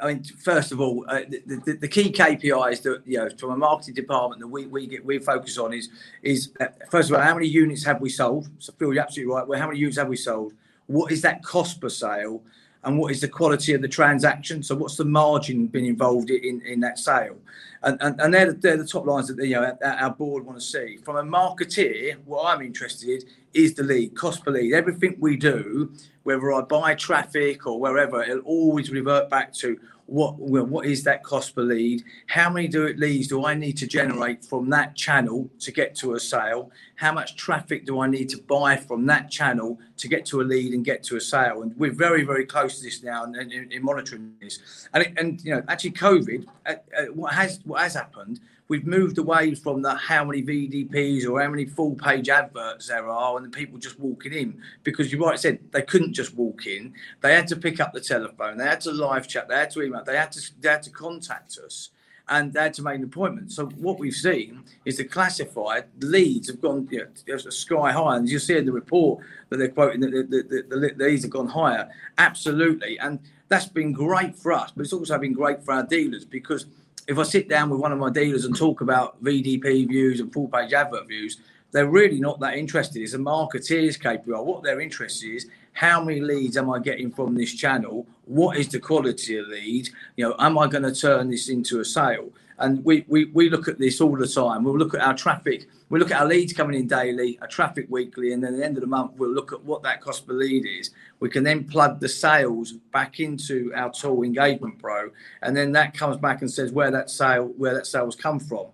I 0.04 0.08
mean, 0.08 0.24
first 0.24 0.72
of 0.72 0.80
all, 0.80 1.04
uh, 1.08 1.22
the, 1.28 1.62
the, 1.66 1.74
the, 1.82 1.88
key 1.88 2.12
KPIs 2.12 2.84
that 2.84 3.02
you 3.08 3.18
know 3.18 3.28
from 3.40 3.52
a 3.52 3.58
marketing 3.58 3.96
department 3.96 4.40
that 4.40 4.48
we 4.48 4.68
we 4.68 4.86
get 4.86 5.04
we 5.04 5.18
focus 5.18 5.58
on 5.58 5.74
is 5.74 5.90
is 6.22 6.52
uh, 6.60 6.68
first 6.92 7.10
of 7.10 7.16
all 7.16 7.22
how 7.22 7.34
many 7.34 7.48
units 7.48 7.84
have 7.86 8.02
we 8.02 8.10
sold? 8.10 8.50
So 8.60 8.72
Phil, 8.78 8.94
you're 8.94 9.02
absolutely 9.02 9.34
right. 9.34 9.48
Well, 9.48 9.60
how 9.60 9.66
many 9.66 9.80
units 9.80 9.98
have 9.98 10.10
we 10.10 10.16
sold? 10.16 10.54
What 10.86 11.12
is 11.12 11.24
that 11.24 11.44
cost 11.44 11.82
per 11.82 11.90
sale? 11.90 12.44
And 12.84 12.98
what 12.98 13.12
is 13.12 13.20
the 13.20 13.28
quality 13.28 13.74
of 13.74 13.82
the 13.82 13.88
transaction? 13.88 14.64
So 14.64 14.76
what's 14.76 14.96
the 14.96 15.06
margin 15.06 15.68
been 15.68 15.86
involved 15.86 16.30
in 16.30 16.62
in 16.62 16.80
that 16.80 16.98
sale? 16.98 17.38
And 17.84 17.98
and, 18.02 18.20
and 18.22 18.34
they're, 18.34 18.48
the, 18.48 18.54
they're 18.54 18.78
the 18.78 18.88
top 18.88 19.06
lines 19.06 19.28
that 19.28 19.46
you 19.46 19.56
know 19.56 19.78
our 19.84 20.12
board 20.12 20.46
want 20.46 20.60
to 20.60 20.66
see. 20.66 20.98
From 20.98 21.18
a 21.18 21.24
marketeer, 21.24 22.18
what 22.26 22.46
I'm 22.46 22.62
interested 22.62 23.24
in 23.24 23.30
is 23.54 23.74
the 23.74 23.84
lead, 23.84 24.16
cost 24.16 24.46
per 24.46 24.52
lead. 24.52 24.74
Everything 24.74 25.16
we 25.20 25.36
do 25.36 25.92
whether 26.30 26.54
I 26.54 26.62
buy 26.62 26.94
traffic 26.94 27.66
or 27.66 27.80
wherever, 27.80 28.22
it'll 28.22 28.42
always 28.42 28.92
revert 28.92 29.32
back 29.32 29.52
to 29.56 29.80
what 30.10 30.40
what 30.40 30.86
is 30.86 31.04
that 31.04 31.24
cost 31.24 31.56
per 31.56 31.62
lead? 31.62 32.04
How 32.28 32.50
many 32.50 32.68
do 32.68 32.86
it 32.86 32.98
leads 32.98 33.28
do 33.28 33.46
I 33.46 33.54
need 33.54 33.78
to 33.78 33.88
generate 33.88 34.44
from 34.44 34.70
that 34.72 34.96
channel 34.96 35.50
to 35.60 35.72
get 35.72 35.96
to 35.98 36.14
a 36.14 36.20
sale? 36.20 36.72
How 36.96 37.14
much 37.14 37.36
traffic 37.36 37.86
do 37.86 38.00
I 38.00 38.08
need 38.08 38.30
to 38.30 38.38
buy 38.38 38.76
from 38.76 39.06
that 39.06 39.30
channel 39.30 39.80
to 39.98 40.08
get 40.08 40.26
to 40.28 40.42
a 40.42 40.44
lead 40.44 40.74
and 40.74 40.84
get 40.84 41.04
to 41.04 41.16
a 41.18 41.22
sale? 41.22 41.62
And 41.62 41.76
we're 41.78 41.94
very 41.94 42.24
very 42.24 42.46
close 42.46 42.78
to 42.78 42.84
this 42.84 43.04
now 43.04 43.24
and 43.24 43.36
in, 43.36 43.72
in, 43.72 43.84
monitoring 43.84 44.34
this. 44.42 44.88
And 44.94 45.14
and 45.18 45.42
you 45.44 45.56
know 45.56 45.64
actually 45.68 45.92
COVID, 45.92 46.46
uh, 46.66 46.74
uh, 46.98 47.06
what 47.14 47.34
has 47.34 47.60
what 47.64 47.82
has 47.82 47.94
happened 47.94 48.40
we've 48.70 48.86
moved 48.86 49.18
away 49.18 49.54
from 49.56 49.82
the 49.82 49.94
how 49.96 50.24
many 50.24 50.42
VDPs 50.42 51.28
or 51.28 51.42
how 51.42 51.50
many 51.50 51.66
full 51.66 51.96
page 51.96 52.30
adverts 52.30 52.88
there 52.88 53.10
are 53.10 53.36
and 53.36 53.46
the 53.46 53.50
people 53.50 53.78
just 53.78 54.00
walking 54.00 54.32
in 54.32 54.62
because 54.84 55.12
you 55.12 55.22
right 55.26 55.40
said 55.40 55.60
they 55.72 55.82
couldn't 55.82 56.14
just 56.14 56.36
walk 56.36 56.66
in. 56.68 56.94
They 57.20 57.34
had 57.34 57.48
to 57.48 57.58
pick 57.58 57.82
up 57.82 57.94
the 57.94 58.00
telephone, 58.00 58.58
they 58.58 58.66
had 58.66 58.82
to 58.82 58.92
live 58.92 59.28
chat, 59.28 59.50
they 59.50 59.56
had 59.56 59.72
to 59.72 59.82
email, 59.82 60.04
they 60.06 60.16
had 60.16 60.32
to 60.32 60.62
they 60.62 60.70
had 60.70 60.84
to 60.84 60.92
contact 60.92 61.58
us 61.64 61.90
and 62.30 62.54
they 62.54 62.62
had 62.62 62.76
to 62.76 62.84
make 62.84 62.96
an 62.96 63.04
appointment. 63.04 63.52
So 63.52 63.66
what 63.66 63.98
we've 63.98 64.14
seen 64.14 64.64
is 64.86 64.98
the 64.98 65.04
classified 65.04 65.86
leads 66.02 66.48
have 66.48 66.62
gone 66.62 66.88
you 66.92 67.08
know, 67.28 67.38
sky 67.38 67.92
high, 67.92 68.18
and 68.18 68.30
you 68.30 68.38
see 68.38 68.56
in 68.56 68.68
the 68.68 68.72
report 68.72 69.26
that 69.50 69.58
they're 69.58 69.70
quoting 69.70 70.02
that 70.02 70.12
the, 70.12 70.24
the, 70.24 70.64
the, 70.70 70.94
the 70.96 71.04
leads 71.04 71.24
have 71.24 71.32
gone 71.32 71.48
higher. 71.48 71.90
Absolutely, 72.20 73.00
and 73.00 73.20
that's 73.48 73.66
been 73.66 73.92
great 73.92 74.36
for 74.36 74.54
us, 74.54 74.72
but 74.76 74.84
it's 74.84 74.94
also 74.94 75.18
been 75.18 75.34
great 75.34 75.64
for 75.66 75.74
our 75.74 75.84
dealers 75.84 76.24
because 76.24 76.68
if 77.10 77.18
I 77.18 77.24
sit 77.24 77.50
down 77.50 77.72
with 77.72 77.80
one 77.80 77.92
of 77.92 77.98
my 77.98 78.12
dealers 78.12 78.46
and 78.46 78.56
talk 78.56 78.82
about 78.82 79.22
VDP 79.24 79.88
views 79.88 80.20
and 80.20 80.32
full 80.32 80.48
page 80.48 80.74
advert 80.74 81.08
views, 81.08 81.40
they're 81.72 81.90
really 81.90 82.20
not 82.20 82.40
that 82.40 82.56
interested. 82.56 83.02
It's 83.02 83.16
a 83.16 83.18
marketeer's 83.18 83.98
KPI. 83.98 84.46
What 84.46 84.62
they're 84.62 84.80
interested 84.80 85.32
in 85.32 85.36
is 85.38 85.48
how 85.74 86.04
many 86.04 86.22
leads 86.22 86.56
am 86.56 86.70
I 86.70 86.78
getting 86.78 87.10
from 87.12 87.34
this 87.34 87.52
channel? 87.52 88.06
What 88.26 88.58
is 88.58 88.68
the 88.68 88.80
quality 88.80 89.38
of 89.38 89.48
lead? 89.48 89.90
You 90.18 90.30
know, 90.30 90.36
am 90.38 90.60
I 90.60 90.68
going 90.68 90.84
to 90.84 90.94
turn 90.94 91.32
this 91.32 91.50
into 91.50 91.80
a 91.80 91.86
sale? 91.86 92.30
And 92.60 92.84
we, 92.84 93.06
we, 93.08 93.26
we 93.26 93.50
look 93.50 93.68
at 93.68 93.80
this 93.80 94.02
all 94.02 94.16
the 94.16 94.28
time. 94.28 94.64
We'll 94.64 94.78
look 94.78 94.94
at 94.94 95.02
our 95.02 95.16
traffic. 95.16 95.68
We 95.90 95.98
look 95.98 96.12
at 96.12 96.22
our 96.22 96.28
leads 96.28 96.54
coming 96.54 96.80
in 96.80 96.88
daily, 96.88 97.40
our 97.42 97.48
traffic 97.48 97.88
weekly, 97.90 98.34
and 98.34 98.44
then 98.44 98.54
at 98.54 98.60
the 98.60 98.66
end 98.66 98.78
of 98.78 98.82
the 98.82 98.88
month, 98.88 99.14
we'll 99.16 99.32
look 99.32 99.54
at 99.54 99.64
what 99.64 99.82
that 99.84 100.02
cost 100.02 100.28
per 100.28 100.34
lead 100.34 100.66
is. 100.66 100.92
We 101.20 101.30
can 101.30 101.44
then 101.44 101.64
plug 101.64 102.00
the 102.00 102.10
sales 102.10 102.74
back 102.92 103.20
into 103.20 103.72
our 103.74 103.92
tool 103.92 104.24
Engagement 104.24 104.78
Pro, 104.78 105.10
and 105.42 105.56
then 105.56 105.72
that 105.72 105.94
comes 105.94 106.18
back 106.18 106.42
and 106.42 106.52
says 106.52 106.72
where 106.72 106.92
that 106.92 107.10
sale 107.10 107.46
where 107.58 107.74
that 107.74 107.88
sales 107.88 108.16
come 108.16 108.40
from. 108.40 108.68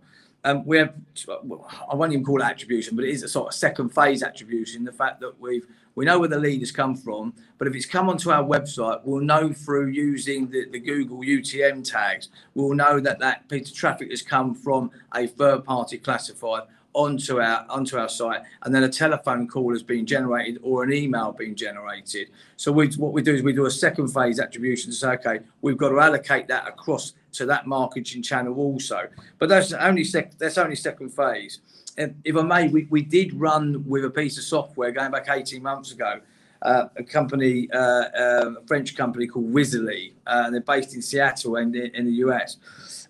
Um, 0.46 0.64
we 0.64 0.78
have, 0.78 0.94
I 1.28 1.96
won't 1.96 2.14
even 2.14 2.24
call 2.24 2.40
it 2.40 2.46
attribution, 2.46 2.96
but 2.96 3.04
it 3.04 3.10
is 3.10 3.24
a 3.24 3.28
sort 3.28 3.48
of 3.48 3.56
second 3.56 3.90
phase 3.90 4.22
attribution. 4.22 4.86
The 4.86 4.92
fact 4.92 5.20
that 5.22 5.40
we've 5.40 5.66
we 5.96 6.06
know 6.06 6.20
where 6.20 6.28
the 6.28 6.38
lead 6.38 6.60
has 6.60 6.72
come 6.72 6.96
from, 6.96 7.34
but 7.58 7.68
if 7.68 7.76
it's 7.76 7.86
come 7.86 8.10
onto 8.10 8.30
our 8.30 8.44
website, 8.44 9.00
we'll 9.06 9.22
know 9.22 9.54
through 9.54 9.88
using 9.88 10.50
the, 10.50 10.70
the 10.70 10.80
Google 10.80 11.20
UTM 11.20 11.90
tags. 11.90 12.28
We'll 12.54 12.76
know 12.76 13.00
that 13.00 13.18
that 13.20 13.48
piece 13.48 13.72
of 13.72 13.76
traffic 13.78 14.12
has 14.12 14.22
come 14.22 14.54
from 14.54 14.92
a 15.16 15.26
third 15.26 15.64
party 15.64 15.98
classified 15.98 16.64
onto 16.96 17.42
our 17.42 17.66
onto 17.70 17.98
our 17.98 18.10
site, 18.10 18.42
and 18.64 18.74
then 18.74 18.84
a 18.84 18.90
telephone 18.90 19.48
call 19.48 19.72
has 19.72 19.84
been 19.84 20.06
generated 20.06 20.60
or 20.64 20.84
an 20.84 20.94
email 20.94 21.32
being 21.32 21.54
generated. 21.54 22.30
So 22.56 22.72
we, 22.72 22.88
what 22.94 23.12
we 23.12 23.22
do 23.22 23.36
is 23.36 23.44
we 23.44 23.54
do 23.54 23.66
a 23.66 23.72
second 23.72 24.08
phase 24.08 24.40
attribution 24.40 24.92
to 24.92 24.96
say, 24.96 25.10
okay, 25.10 25.40
we've 25.62 25.78
got 25.78 25.90
to 25.90 26.00
allocate 26.00 26.48
that 26.48 26.68
across 26.68 27.14
to 27.34 27.46
that 27.48 27.68
marketing 27.68 28.24
channel 28.24 28.56
also. 28.56 29.08
But 29.38 29.50
that's 29.50 29.74
only 29.74 30.06
sec- 30.06 30.38
that's 30.38 30.58
only 30.58 30.76
second 30.76 31.10
phase 31.10 31.60
And 31.98 32.16
if 32.24 32.36
I 32.36 32.42
may, 32.42 32.68
we, 32.70 32.88
we 32.90 33.02
did 33.02 33.34
run 33.34 33.84
with 33.88 34.06
a 34.06 34.10
piece 34.10 34.38
of 34.38 34.44
software 34.44 34.92
going 34.92 35.12
back 35.12 35.28
18 35.30 35.62
months 35.62 35.92
ago. 35.92 36.20
Uh, 36.62 36.88
a 36.96 37.04
company, 37.04 37.70
uh, 37.72 37.78
uh, 37.78 38.52
a 38.58 38.68
French 38.68 38.96
company 38.96 39.28
called 39.28 39.54
Wizaly, 39.54 40.14
uh, 40.26 40.44
and 40.46 40.54
they're 40.54 40.62
based 40.62 40.96
in 40.96 41.02
Seattle 41.02 41.58
and 41.58 41.76
in, 41.76 41.94
in, 41.94 42.06
the 42.06 42.14
US. 42.26 42.58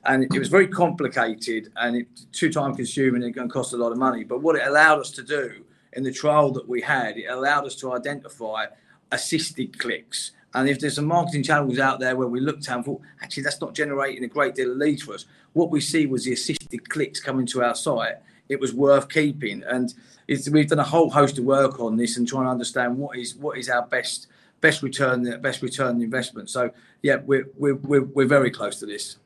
And 0.06 0.24
it, 0.24 0.38
was 0.38 0.50
very 0.50 0.68
complicated 0.68 1.72
and 1.78 1.96
it 1.98 2.08
too 2.32 2.52
time 2.52 2.76
consuming 2.76 3.24
and 3.24 3.50
cost 3.50 3.74
a 3.74 3.78
lot 3.78 3.92
of 3.92 3.98
money. 3.98 4.24
But 4.24 4.42
what 4.42 4.56
it 4.56 4.68
allowed 4.68 5.00
us 5.00 5.10
to 5.12 5.24
do 5.24 5.64
in 5.94 6.04
the 6.04 6.12
trial 6.12 6.52
that 6.52 6.68
we 6.68 6.82
had, 6.82 7.18
it 7.18 7.26
allowed 7.26 7.66
us 7.66 7.76
to 7.78 7.94
identify 7.94 8.66
assisted 9.12 9.80
clicks. 9.80 10.32
And 10.54 10.70
if 10.70 10.80
there's 10.80 10.96
some 10.96 11.06
marketing 11.06 11.44
channels 11.44 11.80
out 11.80 12.00
there 12.00 12.16
where 12.16 12.28
we 12.28 12.40
looked 12.40 12.68
and 12.68 12.86
thought, 12.86 13.02
actually, 13.22 13.44
that's 13.44 13.60
not 13.60 13.74
generating 13.74 14.24
a 14.24 14.28
great 14.28 14.56
deal 14.56 14.72
of 14.72 14.78
leads 14.78 15.04
for 15.04 15.16
us, 15.16 15.26
what 15.54 15.72
we 15.72 15.82
see 15.82 16.06
was 16.06 16.26
the 16.26 16.34
assisted 16.34 16.90
clicks 16.90 17.20
coming 17.20 17.46
to 17.48 17.64
our 17.64 17.76
site 17.76 18.18
it 18.50 18.60
was 18.60 18.74
worth 18.74 19.10
keeping. 19.10 19.64
And 19.64 19.94
we've 20.28 20.68
done 20.68 20.80
a 20.80 20.84
whole 20.84 21.10
host 21.10 21.38
of 21.38 21.46
work 21.46 21.80
on 21.80 21.98
this 21.98 22.18
and 22.18 22.28
trying 22.28 22.46
to 22.46 22.52
understand 22.52 22.98
what 22.98 23.18
is 23.18 23.36
what 23.36 23.58
is 23.58 23.70
our 23.70 23.84
best 23.84 24.28
best 24.62 24.82
return 24.84 25.40
best 25.42 25.62
return 25.62 26.02
investment. 26.02 26.50
So 26.50 26.72
yeah, 27.02 27.18
we're 27.18 27.48
we're 27.58 27.76
we're, 27.76 28.04
we're 28.04 28.28
very 28.28 28.52
close 28.52 28.80
to 28.80 28.86
this. 28.86 29.18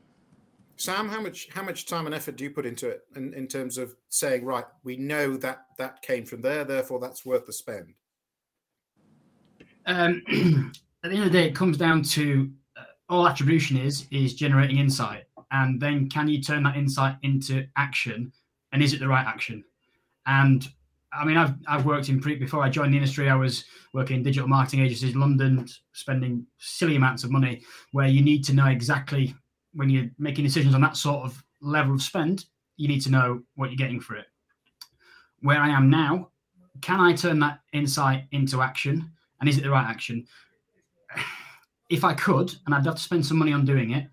Sam, 0.80 1.10
how 1.10 1.20
much 1.20 1.50
how 1.54 1.62
much 1.62 1.86
time 1.86 2.06
and 2.06 2.15
effort 2.15 2.38
do 2.38 2.46
you 2.46 2.52
put 2.52 2.65
into 2.65 2.88
it 2.88 3.02
in, 3.18 3.34
in 3.34 3.48
terms 3.48 3.78
of 3.78 3.96
saying, 4.08 4.46
right, 4.46 4.63
we 4.86 4.96
know 4.96 5.36
that 5.36 5.65
that 5.78 6.02
came 6.02 6.26
from 6.26 6.42
there, 6.42 6.63
therefore 6.63 7.02
that's 7.02 7.26
worth 7.26 7.46
the 7.46 7.52
spend? 7.52 7.94
Um, 9.86 10.24
at 11.04 11.10
the 11.10 11.18
end 11.18 11.26
of 11.26 11.26
the 11.26 11.38
day, 11.38 11.48
it 11.48 11.54
comes 11.54 11.78
down 11.78 12.02
to 12.04 12.50
uh, 12.78 12.84
all 13.10 13.28
attribution 13.28 13.76
is 13.76 14.08
is 14.10 14.36
generating 14.36 14.78
insight, 14.78 15.26
and 15.52 15.82
then 15.82 16.10
can 16.10 16.30
you 16.30 16.42
turn 16.42 16.63
that 16.63 16.78
insight 16.78 17.18
into 17.24 17.68
action 17.76 18.32
and 18.72 18.82
is 18.82 18.94
it 18.94 19.02
the 19.02 19.08
right 19.08 19.28
action? 19.28 19.65
And 20.28 20.65
I 21.12 21.26
mean, 21.26 21.36
I've 21.36 21.56
I've 21.68 21.86
worked 21.86 22.08
in 22.08 22.22
pre 22.22 22.36
before 22.36 22.63
I 22.63 22.70
joined 22.70 22.94
the 22.94 22.98
industry. 22.98 23.30
I 23.30 23.36
was 23.36 23.65
working 23.94 24.15
in 24.15 24.24
digital 24.24 24.48
marketing 24.48 24.80
agencies 24.80 25.13
in 25.13 25.20
London, 25.20 25.68
spending 25.92 26.46
silly 26.58 26.96
amounts 26.96 27.26
of 27.26 27.32
money. 27.32 27.63
Where 27.92 28.08
you 28.08 28.22
need 28.22 28.46
to 28.46 28.54
know 28.54 28.68
exactly 28.68 29.36
when 29.74 29.89
you're 29.89 30.09
making 30.17 30.43
decisions 30.43 30.76
on 30.76 30.82
that 30.82 30.97
sort 30.97 31.26
of 31.26 31.43
level 31.61 31.93
of 31.93 32.01
spend, 32.01 32.45
you 32.78 32.88
need 32.88 33.01
to 33.01 33.11
know 33.11 33.41
what 33.55 33.70
you're 33.70 33.78
getting 33.78 33.99
for 33.99 34.15
it. 34.15 34.26
Where 35.41 35.59
I 35.59 35.70
am 35.70 35.89
now, 35.89 36.30
can 36.82 36.99
I 36.99 37.13
turn 37.13 37.39
that 37.39 37.59
insight 37.74 38.26
into 38.32 38.61
action, 38.61 39.11
and 39.39 39.49
is 39.49 39.57
it 39.57 39.63
the 39.63 39.70
right 39.70 39.86
action? 39.86 40.26
If 41.89 42.03
I 42.03 42.13
could, 42.13 42.53
and 42.67 42.76
I'd 42.76 42.86
have 42.86 42.97
to 42.97 43.01
spend 43.01 43.26
some 43.26 43.39
money 43.39 43.51
on 43.51 43.65
doing 43.65 43.93
it, 43.93 44.05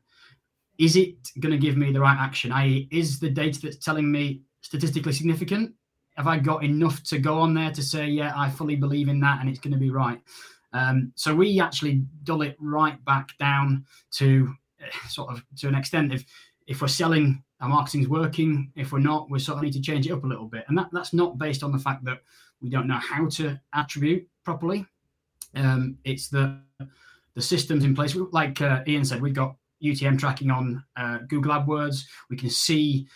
is 0.78 0.96
it 0.96 1.14
going 1.40 1.52
to 1.52 1.58
give 1.58 1.76
me 1.76 1.92
the 1.92 2.00
right 2.00 2.16
action? 2.18 2.50
I.e., 2.50 2.88
is 2.90 3.20
the 3.20 3.28
data 3.28 3.60
that's 3.60 3.76
telling 3.76 4.10
me 4.10 4.40
statistically 4.62 5.12
significant? 5.12 5.74
Have 6.16 6.26
I 6.26 6.38
got 6.38 6.64
enough 6.64 7.02
to 7.04 7.18
go 7.18 7.38
on 7.38 7.52
there 7.52 7.70
to 7.72 7.82
say, 7.82 8.06
yeah, 8.06 8.32
I 8.34 8.48
fully 8.48 8.76
believe 8.76 9.08
in 9.08 9.20
that 9.20 9.40
and 9.40 9.48
it's 9.50 9.58
going 9.58 9.74
to 9.74 9.78
be 9.78 9.90
right? 9.90 10.18
Um, 10.72 11.12
so 11.16 11.34
we 11.34 11.60
actually 11.60 12.04
dull 12.24 12.42
it 12.42 12.56
right 12.58 13.02
back 13.04 13.36
down 13.38 13.84
to 14.12 14.54
sort 15.08 15.32
of 15.32 15.42
to 15.58 15.68
an 15.68 15.74
extent. 15.74 16.12
If 16.12 16.24
if 16.66 16.80
we're 16.80 16.88
selling, 16.88 17.42
our 17.60 17.68
marketing's 17.68 18.08
working. 18.08 18.72
If 18.74 18.92
we're 18.92 18.98
not, 18.98 19.30
we 19.30 19.38
sort 19.38 19.58
of 19.58 19.64
need 19.64 19.72
to 19.74 19.80
change 19.80 20.06
it 20.06 20.12
up 20.12 20.24
a 20.24 20.26
little 20.26 20.46
bit. 20.46 20.64
And 20.68 20.76
that, 20.76 20.88
that's 20.92 21.12
not 21.12 21.38
based 21.38 21.62
on 21.62 21.70
the 21.70 21.78
fact 21.78 22.04
that 22.04 22.22
we 22.60 22.68
don't 22.70 22.88
know 22.88 22.98
how 22.98 23.28
to 23.28 23.60
attribute 23.72 24.26
properly. 24.44 24.84
Um, 25.54 25.98
it's 26.04 26.28
the 26.28 26.60
the 27.34 27.42
systems 27.42 27.84
in 27.84 27.94
place. 27.94 28.16
Like 28.32 28.60
uh, 28.60 28.82
Ian 28.86 29.04
said, 29.04 29.20
we've 29.20 29.34
got 29.34 29.56
UTM 29.82 30.18
tracking 30.18 30.50
on 30.50 30.82
uh, 30.96 31.18
Google 31.28 31.52
AdWords. 31.52 32.04
We 32.30 32.36
can 32.36 32.50
see 32.50 33.06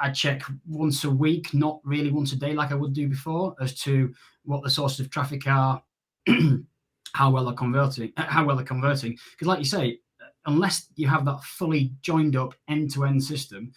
I 0.00 0.10
check 0.10 0.42
once 0.66 1.04
a 1.04 1.10
week, 1.10 1.52
not 1.52 1.80
really 1.84 2.10
once 2.10 2.32
a 2.32 2.36
day 2.36 2.54
like 2.54 2.72
I 2.72 2.74
would 2.74 2.94
do 2.94 3.08
before, 3.08 3.54
as 3.60 3.74
to 3.82 4.12
what 4.44 4.62
the 4.62 4.70
sources 4.70 5.00
of 5.00 5.10
traffic 5.10 5.46
are, 5.46 5.82
how 7.14 7.30
well 7.30 7.44
they're 7.44 7.54
converting, 7.54 8.12
uh, 8.16 8.22
how 8.28 8.44
well 8.44 8.56
they're 8.56 8.64
converting. 8.64 9.18
Because, 9.32 9.46
like 9.46 9.58
you 9.58 9.64
say, 9.64 9.98
unless 10.46 10.88
you 10.96 11.08
have 11.08 11.24
that 11.24 11.42
fully 11.42 11.92
joined 12.02 12.36
up 12.36 12.54
end-to-end 12.68 13.22
system, 13.22 13.72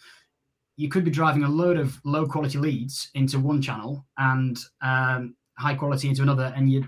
you 0.76 0.88
could 0.88 1.04
be 1.04 1.10
driving 1.10 1.44
a 1.44 1.48
load 1.48 1.76
of 1.76 2.00
low 2.04 2.26
quality 2.26 2.58
leads 2.58 3.10
into 3.14 3.38
one 3.38 3.62
channel 3.62 4.04
and 4.18 4.58
um, 4.82 5.36
high 5.58 5.74
quality 5.74 6.08
into 6.08 6.22
another, 6.22 6.52
and 6.56 6.70
you 6.70 6.84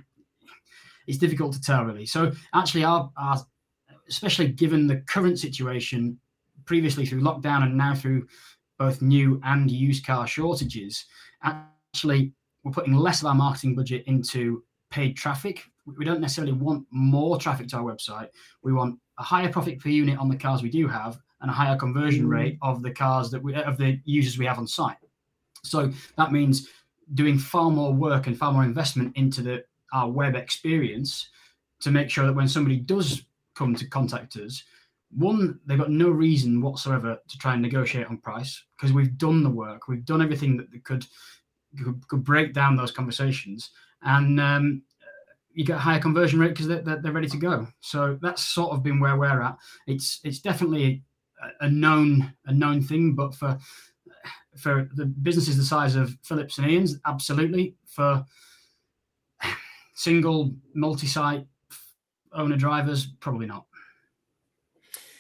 it's 1.07 1.19
difficult 1.19 1.53
to 1.53 1.61
tell 1.61 1.85
really. 1.85 2.05
So 2.05 2.33
actually, 2.53 2.83
our, 2.83 3.11
our 3.17 3.39
especially 4.09 4.49
given 4.49 4.87
the 4.87 4.97
current 5.09 5.39
situation, 5.39 6.19
previously 6.65 7.07
through 7.07 7.21
lockdown 7.21 7.63
and 7.63 7.77
now 7.77 7.95
through 7.95 8.27
both 8.79 9.03
new 9.03 9.41
and 9.45 9.71
used 9.71 10.05
car 10.05 10.27
shortages, 10.27 11.07
actually 11.45 12.33
we're 12.65 12.73
putting 12.73 12.95
less 12.95 13.21
of 13.21 13.29
our 13.29 13.35
marketing 13.35 13.77
budget 13.77 14.03
into 14.07 14.65
paid 14.91 15.17
traffic. 15.17 15.63
We 15.97 16.05
don't 16.05 16.21
necessarily 16.21 16.53
want 16.53 16.87
more 16.91 17.39
traffic 17.39 17.69
to 17.69 17.77
our 17.77 17.85
website. 17.85 18.29
We 18.63 18.73
want 18.73 18.99
a 19.19 19.23
higher 19.23 19.51
profit 19.51 19.79
per 19.81 19.89
unit 19.89 20.19
on 20.19 20.29
the 20.29 20.37
cars 20.37 20.63
we 20.63 20.71
do 20.71 20.87
have 20.89 21.19
and 21.41 21.51
a 21.51 21.55
higher 21.55 21.77
conversion 21.77 22.27
mm. 22.27 22.31
rate 22.31 22.59
of 22.63 22.83
the 22.83 22.91
cars 22.91 23.31
that 23.31 23.43
we 23.43 23.55
of 23.55 23.77
the 23.77 24.01
users 24.05 24.39
we 24.39 24.47
have 24.47 24.59
on 24.59 24.67
site. 24.67 24.97
So 25.63 25.93
that 26.17 26.33
means 26.33 26.69
doing 27.15 27.39
far 27.39 27.71
more 27.71 27.93
work 27.93 28.27
and 28.27 28.37
far 28.37 28.53
more 28.53 28.65
investment 28.65 29.17
into 29.17 29.43
the 29.43 29.65
our 29.93 30.11
web 30.11 30.35
experience 30.35 31.29
to 31.81 31.91
make 31.91 32.11
sure 32.11 32.27
that 32.27 32.35
when 32.35 32.49
somebody 32.49 32.77
does 32.77 33.23
come 33.55 33.75
to 33.75 33.87
contact 33.87 34.37
us, 34.37 34.63
one, 35.11 35.61
they've 35.67 35.79
got 35.79 35.91
no 35.91 36.11
reason 36.11 36.61
whatsoever 36.61 37.19
to 37.29 37.39
try 37.39 37.53
and 37.53 37.63
negotiate 37.63 38.07
on 38.09 38.19
price 38.19 38.63
because 38.77 38.93
we've 38.93 39.17
done 39.17 39.43
the 39.43 39.51
work, 39.51 39.89
we've 39.89 40.05
done 40.05 40.23
everything 40.23 40.57
that 40.57 40.85
could 40.85 41.07
could, 41.83 42.09
could 42.09 42.25
break 42.25 42.55
down 42.55 42.77
those 42.77 42.91
conversations, 42.91 43.71
and 44.03 44.41
um, 44.41 44.83
you 45.57 45.65
get 45.65 45.77
a 45.77 45.81
higher 45.81 45.99
conversion 45.99 46.39
rate 46.39 46.51
because 46.51 46.69
they're, 46.69 46.83
they're, 46.83 47.13
ready 47.13 47.29
to 47.29 47.39
go. 47.39 47.67
So 47.81 48.19
that's 48.21 48.45
sort 48.45 48.73
of 48.73 48.83
been 48.83 49.01
where 49.01 49.17
we're 49.17 49.41
at. 49.41 49.57
It's 49.87 50.21
it's 50.23 50.41
definitely 50.41 51.03
a, 51.43 51.65
a 51.65 51.71
known 51.71 52.35
a 52.45 52.53
known 52.53 52.83
thing, 52.83 53.15
but 53.15 53.35
for 53.35 53.59
for 54.59 54.87
the 54.95 55.07
businesses 55.07 55.57
the 55.57 55.65
size 55.65 55.97
of 55.97 56.15
Phillips 56.23 56.59
and 56.59 56.71
Ian's, 56.71 57.01
absolutely. 57.07 57.75
For 57.87 58.23
single 59.95 60.55
multi-site 60.75 61.47
owner 62.35 62.57
drivers, 62.57 63.07
probably 63.21 63.47
not. 63.47 63.65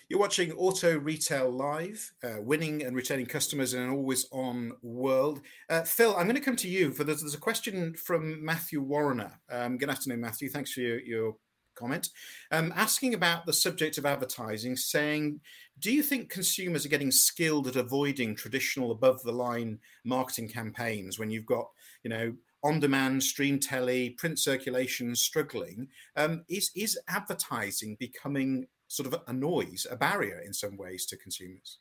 You're 0.09 0.21
watching 0.21 0.53
Auto 0.53 0.97
Retail 0.99 1.51
Live, 1.51 2.13
uh, 2.23 2.41
winning 2.41 2.85
and 2.85 2.95
retaining 2.95 3.27
customers 3.27 3.75
in 3.75 3.83
an 3.83 3.91
always 3.91 4.29
on 4.31 4.73
world. 4.81 5.41
Uh, 5.69 5.83
Phil, 5.83 6.15
I'm 6.17 6.27
going 6.27 6.37
to 6.37 6.41
come 6.41 6.55
to 6.57 6.69
you 6.69 6.93
for 6.93 7.03
there's, 7.03 7.23
there's 7.23 7.35
a 7.35 7.39
question 7.39 7.93
from 7.95 8.45
Matthew 8.45 8.81
Warrener. 8.81 9.33
Um, 9.51 9.79
good 9.79 9.91
afternoon, 9.91 10.21
Matthew. 10.21 10.49
Thanks 10.49 10.71
for 10.71 10.79
your, 10.79 11.01
your 11.01 11.37
comment. 11.75 12.11
Um, 12.53 12.73
asking 12.77 13.15
about 13.15 13.47
the 13.47 13.53
subject 13.53 13.99
of 13.99 14.07
advertising, 14.07 14.77
saying, 14.77 15.41
Do 15.81 15.93
you 15.93 16.05
think 16.05 16.31
consumers 16.31 16.87
are 16.87 16.91
getting 16.91 17.11
skilled 17.11 17.67
at 17.67 17.75
avoiding 17.75 18.37
traditional 18.37 18.93
above 18.93 19.21
the 19.25 19.33
line 19.33 19.81
marketing 20.05 20.49
campaigns 20.49 21.19
when 21.19 21.31
you've 21.33 21.47
got, 21.47 21.67
you 22.05 22.11
know, 22.11 22.33
on 22.63 22.79
demand, 22.79 23.25
stream 23.25 23.59
telly, 23.59 24.11
print 24.11 24.39
circulation 24.39 25.17
struggling? 25.17 25.89
Um, 26.15 26.45
is, 26.49 26.71
is 26.77 26.97
advertising 27.09 27.97
becoming 27.99 28.69
sort 28.89 29.13
of 29.13 29.21
a 29.27 29.33
noise, 29.33 29.87
a 29.91 29.97
barrier 29.97 30.41
in 30.45 30.53
some 30.53 30.77
ways 30.77 31.07
to 31.07 31.17
consumers? 31.17 31.79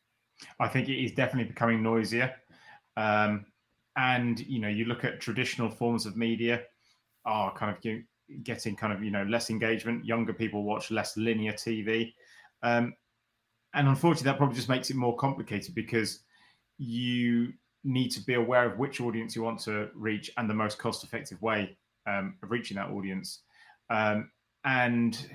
I 0.60 0.68
think 0.68 0.90
it 0.90 1.04
is 1.04 1.14
definitely 1.14 1.50
becoming 1.52 1.82
noisier. 1.82 2.34
Um, 2.98 3.46
and 3.96 4.40
you 4.42 4.60
know, 4.60 4.68
you 4.68 4.86
look 4.86 5.04
at 5.04 5.22
traditional 5.22 5.70
forms 5.70 6.06
of 6.06 6.18
media 6.18 6.64
are 7.26 7.54
kind 7.54 7.76
of 7.76 8.44
getting 8.44 8.76
kind 8.76 8.92
of 8.94 9.04
you 9.04 9.12
know 9.12 9.24
less 9.24 9.50
engagement. 9.50 10.06
Younger 10.06 10.34
people 10.34 10.64
watch 10.64 10.92
less 10.92 11.16
linear 11.18 11.54
TV, 11.54 12.14
um, 12.64 12.94
and 13.74 13.88
unfortunately, 13.88 14.32
that 14.32 14.38
probably 14.38 14.56
just 14.56 14.70
makes 14.70 14.90
it 14.90 14.96
more 14.96 15.16
complicated 15.16 15.76
because 15.76 16.20
you 16.78 17.54
need 17.84 18.10
to 18.10 18.22
be 18.22 18.34
aware 18.34 18.66
of 18.66 18.80
which 18.80 19.00
audience 19.00 19.36
you 19.36 19.44
want 19.44 19.60
to 19.60 19.90
reach 19.94 20.32
and 20.38 20.50
the 20.50 20.54
most 20.54 20.80
cost-effective 20.80 21.40
way 21.42 21.78
um, 22.08 22.36
of 22.42 22.50
reaching 22.50 22.76
that 22.76 22.90
audience. 22.90 23.42
Um, 23.90 24.32
and 24.64 25.30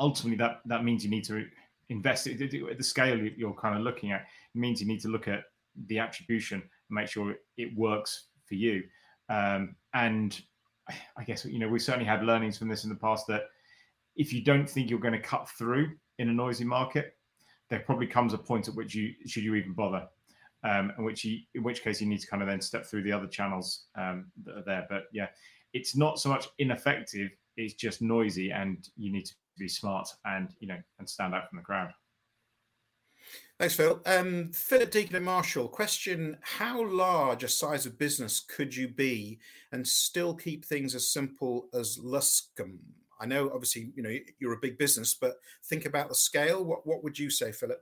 ultimately 0.00 0.36
that 0.36 0.60
that 0.66 0.82
means 0.82 1.04
you 1.04 1.10
need 1.10 1.24
to 1.24 1.46
invest 1.90 2.26
at 2.26 2.38
the 2.38 2.76
scale 2.80 3.18
you're 3.18 3.54
kind 3.54 3.76
of 3.76 3.82
looking 3.82 4.12
at 4.12 4.22
it 4.22 4.58
means 4.58 4.80
you 4.80 4.86
need 4.86 5.00
to 5.00 5.08
look 5.08 5.28
at 5.28 5.44
the 5.86 5.98
attribution 5.98 6.60
and 6.60 6.70
make 6.90 7.08
sure 7.08 7.34
it 7.56 7.76
works 7.76 8.26
for 8.46 8.54
you. 8.54 8.82
Um, 9.28 9.76
and 9.94 10.40
i 11.16 11.22
guess 11.22 11.44
you 11.44 11.60
know 11.60 11.68
we 11.68 11.78
certainly 11.78 12.06
had 12.06 12.24
learnings 12.24 12.58
from 12.58 12.68
this 12.68 12.82
in 12.82 12.90
the 12.90 12.96
past 12.96 13.28
that 13.28 13.42
if 14.16 14.32
you 14.32 14.42
don't 14.42 14.68
think 14.68 14.90
you're 14.90 14.98
going 14.98 15.14
to 15.14 15.20
cut 15.20 15.48
through 15.50 15.92
in 16.18 16.28
a 16.28 16.32
noisy 16.32 16.64
market 16.64 17.14
there 17.68 17.78
probably 17.78 18.08
comes 18.08 18.34
a 18.34 18.38
point 18.38 18.66
at 18.66 18.74
which 18.74 18.92
you 18.92 19.14
should 19.26 19.44
you 19.44 19.54
even 19.54 19.72
bother. 19.72 20.06
Um, 20.62 20.92
in 20.98 21.04
which 21.04 21.24
you, 21.24 21.38
in 21.54 21.62
which 21.62 21.82
case 21.82 22.02
you 22.02 22.06
need 22.06 22.20
to 22.20 22.26
kind 22.26 22.42
of 22.42 22.48
then 22.48 22.60
step 22.60 22.84
through 22.84 23.04
the 23.04 23.12
other 23.12 23.28
channels 23.28 23.86
um, 23.96 24.30
that 24.44 24.58
are 24.58 24.64
there. 24.66 24.86
But 24.90 25.04
yeah 25.12 25.28
it's 25.72 25.96
not 25.96 26.18
so 26.18 26.28
much 26.28 26.48
ineffective 26.58 27.30
it's 27.56 27.74
just 27.74 28.02
noisy 28.02 28.50
and 28.50 28.88
you 28.96 29.12
need 29.12 29.24
to 29.26 29.34
be 29.58 29.68
smart 29.68 30.08
and 30.24 30.54
you 30.60 30.68
know 30.68 30.78
and 30.98 31.08
stand 31.08 31.34
out 31.34 31.48
from 31.48 31.58
the 31.58 31.64
crowd. 31.64 31.92
Thanks, 33.58 33.74
Phil. 33.74 34.00
Um, 34.06 34.50
Philip 34.54 34.90
Deacon 34.90 35.16
and 35.16 35.24
Marshall, 35.24 35.68
question 35.68 36.38
How 36.40 36.82
large 36.86 37.44
a 37.44 37.48
size 37.48 37.84
of 37.84 37.98
business 37.98 38.40
could 38.40 38.74
you 38.74 38.88
be 38.88 39.38
and 39.72 39.86
still 39.86 40.34
keep 40.34 40.64
things 40.64 40.94
as 40.94 41.12
simple 41.12 41.68
as 41.74 41.98
Luscombe? 41.98 42.78
I 43.20 43.26
know, 43.26 43.50
obviously, 43.52 43.92
you 43.94 44.02
know, 44.02 44.16
you're 44.38 44.54
a 44.54 44.60
big 44.60 44.78
business, 44.78 45.12
but 45.12 45.34
think 45.66 45.84
about 45.84 46.08
the 46.08 46.14
scale. 46.14 46.64
What, 46.64 46.86
what 46.86 47.04
would 47.04 47.18
you 47.18 47.28
say, 47.28 47.52
Philip? 47.52 47.80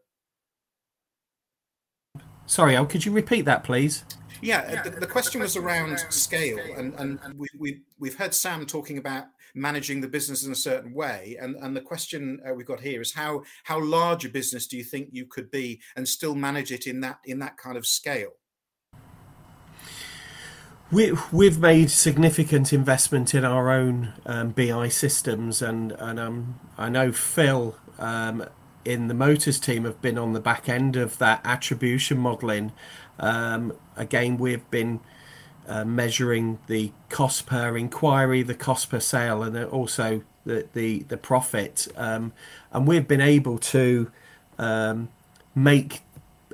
Sorry, 2.48 2.74
Al, 2.74 2.86
could 2.86 3.04
you 3.04 3.12
repeat 3.12 3.42
that, 3.44 3.62
please? 3.62 4.04
Yeah, 4.40 4.82
the, 4.82 4.90
the, 4.90 5.06
question 5.06 5.42
was 5.42 5.54
around 5.54 5.98
scale, 6.08 6.58
and, 6.76 6.94
and 6.98 7.20
we, 7.36 7.46
we, 7.58 7.80
we've 7.98 8.16
heard 8.16 8.32
Sam 8.32 8.64
talking 8.64 8.96
about 8.96 9.24
managing 9.54 10.00
the 10.00 10.08
business 10.08 10.46
in 10.46 10.52
a 10.52 10.56
certain 10.56 10.94
way. 10.94 11.36
And, 11.38 11.56
and 11.56 11.76
the 11.76 11.82
question 11.82 12.40
uh, 12.48 12.54
we've 12.54 12.66
got 12.66 12.80
here 12.80 13.02
is 13.02 13.12
how 13.12 13.42
how 13.64 13.82
large 13.82 14.24
a 14.24 14.30
business 14.30 14.66
do 14.66 14.78
you 14.78 14.84
think 14.84 15.10
you 15.12 15.26
could 15.26 15.50
be 15.50 15.80
and 15.94 16.08
still 16.08 16.34
manage 16.34 16.72
it 16.72 16.86
in 16.86 17.00
that 17.00 17.18
in 17.26 17.38
that 17.40 17.58
kind 17.58 17.76
of 17.76 17.86
scale? 17.86 18.30
We, 20.90 21.12
we've 21.30 21.58
made 21.58 21.90
significant 21.90 22.72
investment 22.72 23.34
in 23.34 23.44
our 23.44 23.70
own 23.70 24.14
um, 24.24 24.50
BI 24.50 24.88
systems, 24.88 25.60
and 25.60 25.92
and 25.92 26.18
um, 26.18 26.60
I 26.78 26.88
know 26.88 27.12
Phil 27.12 27.76
um, 27.98 28.46
in 28.84 29.08
the 29.08 29.14
motors 29.14 29.58
team 29.58 29.84
have 29.84 30.00
been 30.00 30.18
on 30.18 30.32
the 30.32 30.40
back 30.40 30.68
end 30.68 30.96
of 30.96 31.18
that 31.18 31.40
attribution 31.44 32.18
modelling. 32.18 32.72
Um, 33.18 33.72
again, 33.96 34.38
we've 34.38 34.68
been 34.70 35.00
uh, 35.66 35.84
measuring 35.84 36.58
the 36.66 36.92
cost 37.08 37.46
per 37.46 37.76
inquiry, 37.76 38.42
the 38.42 38.54
cost 38.54 38.90
per 38.90 39.00
sale, 39.00 39.42
and 39.42 39.56
also 39.66 40.22
the 40.44 40.66
the, 40.72 41.00
the 41.08 41.16
profit. 41.16 41.88
Um, 41.96 42.32
and 42.72 42.86
we've 42.86 43.06
been 43.06 43.20
able 43.20 43.58
to 43.58 44.10
um, 44.58 45.08
make 45.54 46.00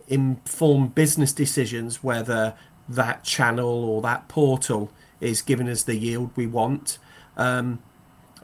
informed 0.08 0.94
business 0.94 1.32
decisions 1.32 2.02
whether 2.02 2.54
that 2.88 3.24
channel 3.24 3.84
or 3.84 4.02
that 4.02 4.28
portal 4.28 4.90
is 5.20 5.40
giving 5.40 5.68
us 5.68 5.82
the 5.84 5.96
yield 5.96 6.30
we 6.36 6.46
want. 6.46 6.98
Um, 7.36 7.80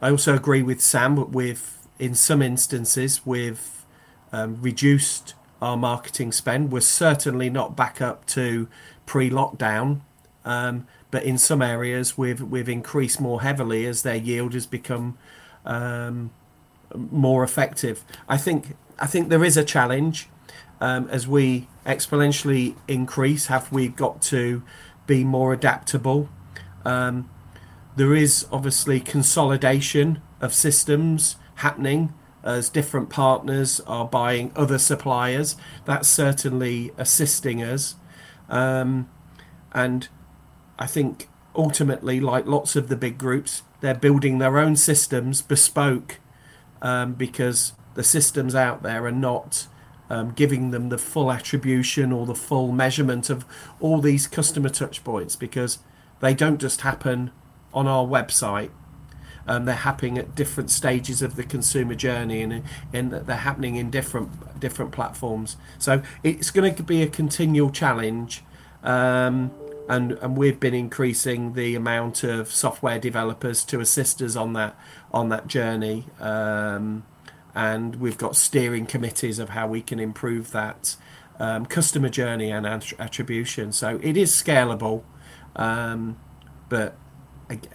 I 0.01 0.09
also 0.09 0.35
agree 0.35 0.63
with 0.63 0.81
Sam, 0.81 1.15
but 1.15 1.29
with 1.29 1.80
in 2.01 2.15
some 2.15 2.41
instances 2.41 3.25
we've 3.25 3.85
um, 4.33 4.61
reduced 4.61 5.35
our 5.61 5.77
marketing 5.77 6.33
spend. 6.33 6.71
We're 6.71 6.81
certainly 6.81 7.49
not 7.49 7.75
back 7.77 8.01
up 8.01 8.25
to 8.27 8.67
pre-lockdown 9.05 10.01
um, 10.43 10.87
but 11.11 11.23
in 11.23 11.37
some 11.37 11.61
areas, 11.61 12.17
we've 12.17 12.41
we've 12.41 12.69
increased 12.69 13.19
more 13.19 13.41
heavily 13.41 13.85
as 13.85 14.01
their 14.01 14.15
yield 14.15 14.53
has 14.53 14.65
become 14.65 15.17
um, 15.65 16.31
more 16.95 17.43
effective. 17.43 18.03
I 18.27 18.37
think 18.37 18.75
I 18.97 19.07
think 19.07 19.29
there 19.29 19.43
is 19.43 19.57
a 19.57 19.63
challenge 19.63 20.29
um, 20.79 21.07
as 21.09 21.27
we 21.27 21.67
exponentially 21.85 22.75
increase, 22.87 23.47
have 23.47 23.71
we 23.71 23.87
got 23.89 24.21
to 24.23 24.63
be 25.05 25.23
more 25.23 25.53
adaptable? 25.53 26.29
Um, 26.85 27.29
there 27.95 28.15
is 28.15 28.47
obviously 28.51 28.99
consolidation 28.99 30.21
of 30.39 30.53
systems 30.53 31.35
happening 31.61 32.13
as 32.43 32.69
different 32.69 33.09
partners 33.09 33.79
are 33.81 34.05
buying 34.05 34.51
other 34.55 34.77
suppliers. 34.77 35.55
That's 35.85 36.07
certainly 36.07 36.91
assisting 36.97 37.61
us. 37.61 37.95
Um, 38.49 39.09
and 39.71 40.07
I 40.77 40.87
think 40.87 41.29
ultimately, 41.55 42.19
like 42.19 42.45
lots 42.45 42.75
of 42.75 42.89
the 42.89 42.95
big 42.95 43.17
groups, 43.17 43.63
they're 43.81 43.93
building 43.93 44.39
their 44.39 44.57
own 44.57 44.75
systems 44.75 45.41
bespoke 45.41 46.19
um, 46.81 47.13
because 47.13 47.73
the 47.93 48.03
systems 48.03 48.55
out 48.55 48.83
there 48.83 49.05
are 49.05 49.11
not 49.11 49.67
um, 50.09 50.31
giving 50.31 50.71
them 50.71 50.89
the 50.89 50.97
full 50.97 51.31
attribution 51.31 52.11
or 52.11 52.25
the 52.25 52.35
full 52.35 52.71
measurement 52.71 53.29
of 53.29 53.45
all 53.79 53.99
these 54.01 54.27
customer 54.27 54.69
touch 54.69 55.03
points 55.03 55.35
because 55.35 55.79
they 56.19 56.33
don't 56.33 56.59
just 56.59 56.81
happen 56.81 57.31
on 57.73 57.87
our 57.87 58.05
website. 58.05 58.71
Um, 59.47 59.65
they're 59.65 59.75
happening 59.75 60.17
at 60.17 60.35
different 60.35 60.69
stages 60.69 61.21
of 61.21 61.35
the 61.35 61.43
consumer 61.43 61.95
journey, 61.95 62.41
and, 62.41 62.63
and 62.93 63.11
they're 63.11 63.35
happening 63.37 63.75
in 63.75 63.89
different 63.89 64.59
different 64.59 64.91
platforms. 64.91 65.57
So 65.79 66.01
it's 66.23 66.51
going 66.51 66.75
to 66.75 66.83
be 66.83 67.01
a 67.01 67.07
continual 67.07 67.71
challenge, 67.71 68.43
um, 68.83 69.51
and 69.89 70.13
and 70.13 70.37
we've 70.37 70.59
been 70.59 70.73
increasing 70.73 71.53
the 71.53 71.75
amount 71.75 72.23
of 72.23 72.51
software 72.51 72.99
developers 72.99 73.63
to 73.65 73.79
assist 73.79 74.21
us 74.21 74.35
on 74.35 74.53
that 74.53 74.75
on 75.11 75.29
that 75.29 75.47
journey. 75.47 76.05
Um, 76.19 77.03
and 77.53 77.97
we've 77.97 78.17
got 78.17 78.35
steering 78.35 78.85
committees 78.85 79.37
of 79.37 79.49
how 79.49 79.67
we 79.67 79.81
can 79.81 79.99
improve 79.99 80.51
that 80.51 80.95
um, 81.39 81.65
customer 81.65 82.09
journey 82.09 82.51
and 82.51 82.65
attribution. 82.65 83.71
So 83.71 83.99
it 84.01 84.15
is 84.15 84.31
scalable, 84.31 85.03
um, 85.55 86.17
but 86.69 86.95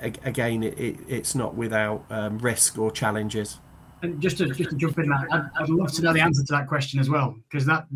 again, 0.01 0.63
it, 0.63 0.79
it, 0.79 0.97
it's 1.09 1.35
not 1.35 1.55
without 1.55 2.05
um, 2.11 2.39
risk 2.39 2.79
or 2.79 2.91
challenges. 2.91 3.61
And 4.03 4.21
just 4.21 4.39
to 4.39 4.47
just 4.47 4.71
to 4.71 4.77
jump 4.77 4.99
in, 4.99 5.09
that 5.09 5.27
I'd, 5.31 5.63
I'd 5.63 5.69
love 5.69 5.93
to 5.93 6.03
know 6.03 6.13
the 6.13 6.21
answer 6.21 6.45
to 6.45 6.53
that 6.53 6.69
question 6.69 7.01
as 7.01 7.09
well, 7.09 7.35
because 7.49 7.67
that 7.67 7.87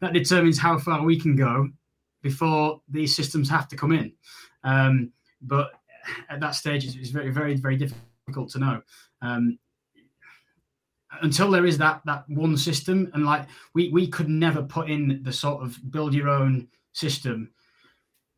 that 0.00 0.12
determines 0.12 0.58
how 0.58 0.78
far 0.78 1.02
we 1.02 1.18
can 1.18 1.34
go 1.34 1.68
before 2.22 2.80
these 2.88 3.14
systems 3.14 3.48
have 3.48 3.68
to 3.68 3.76
come 3.76 3.92
in. 3.92 4.12
Um, 4.64 5.12
but 5.40 5.70
at 6.28 6.40
that 6.40 6.54
stage, 6.54 6.84
it's, 6.84 6.96
it's, 6.96 7.10
very, 7.10 7.30
very, 7.30 7.54
very 7.54 7.76
difficult 7.76 8.50
to 8.50 8.58
know. 8.58 8.82
Um, 9.22 9.58
until 11.22 11.50
there 11.50 11.64
is 11.64 11.78
that 11.78 12.02
that 12.04 12.24
one 12.28 12.56
system 12.56 13.10
and 13.14 13.24
like 13.24 13.46
we 13.74 13.88
we 13.90 14.06
could 14.06 14.28
never 14.28 14.62
put 14.62 14.90
in 14.90 15.20
the 15.22 15.32
sort 15.32 15.62
of 15.62 15.78
build 15.90 16.12
your 16.12 16.28
own 16.28 16.68
system 16.92 17.50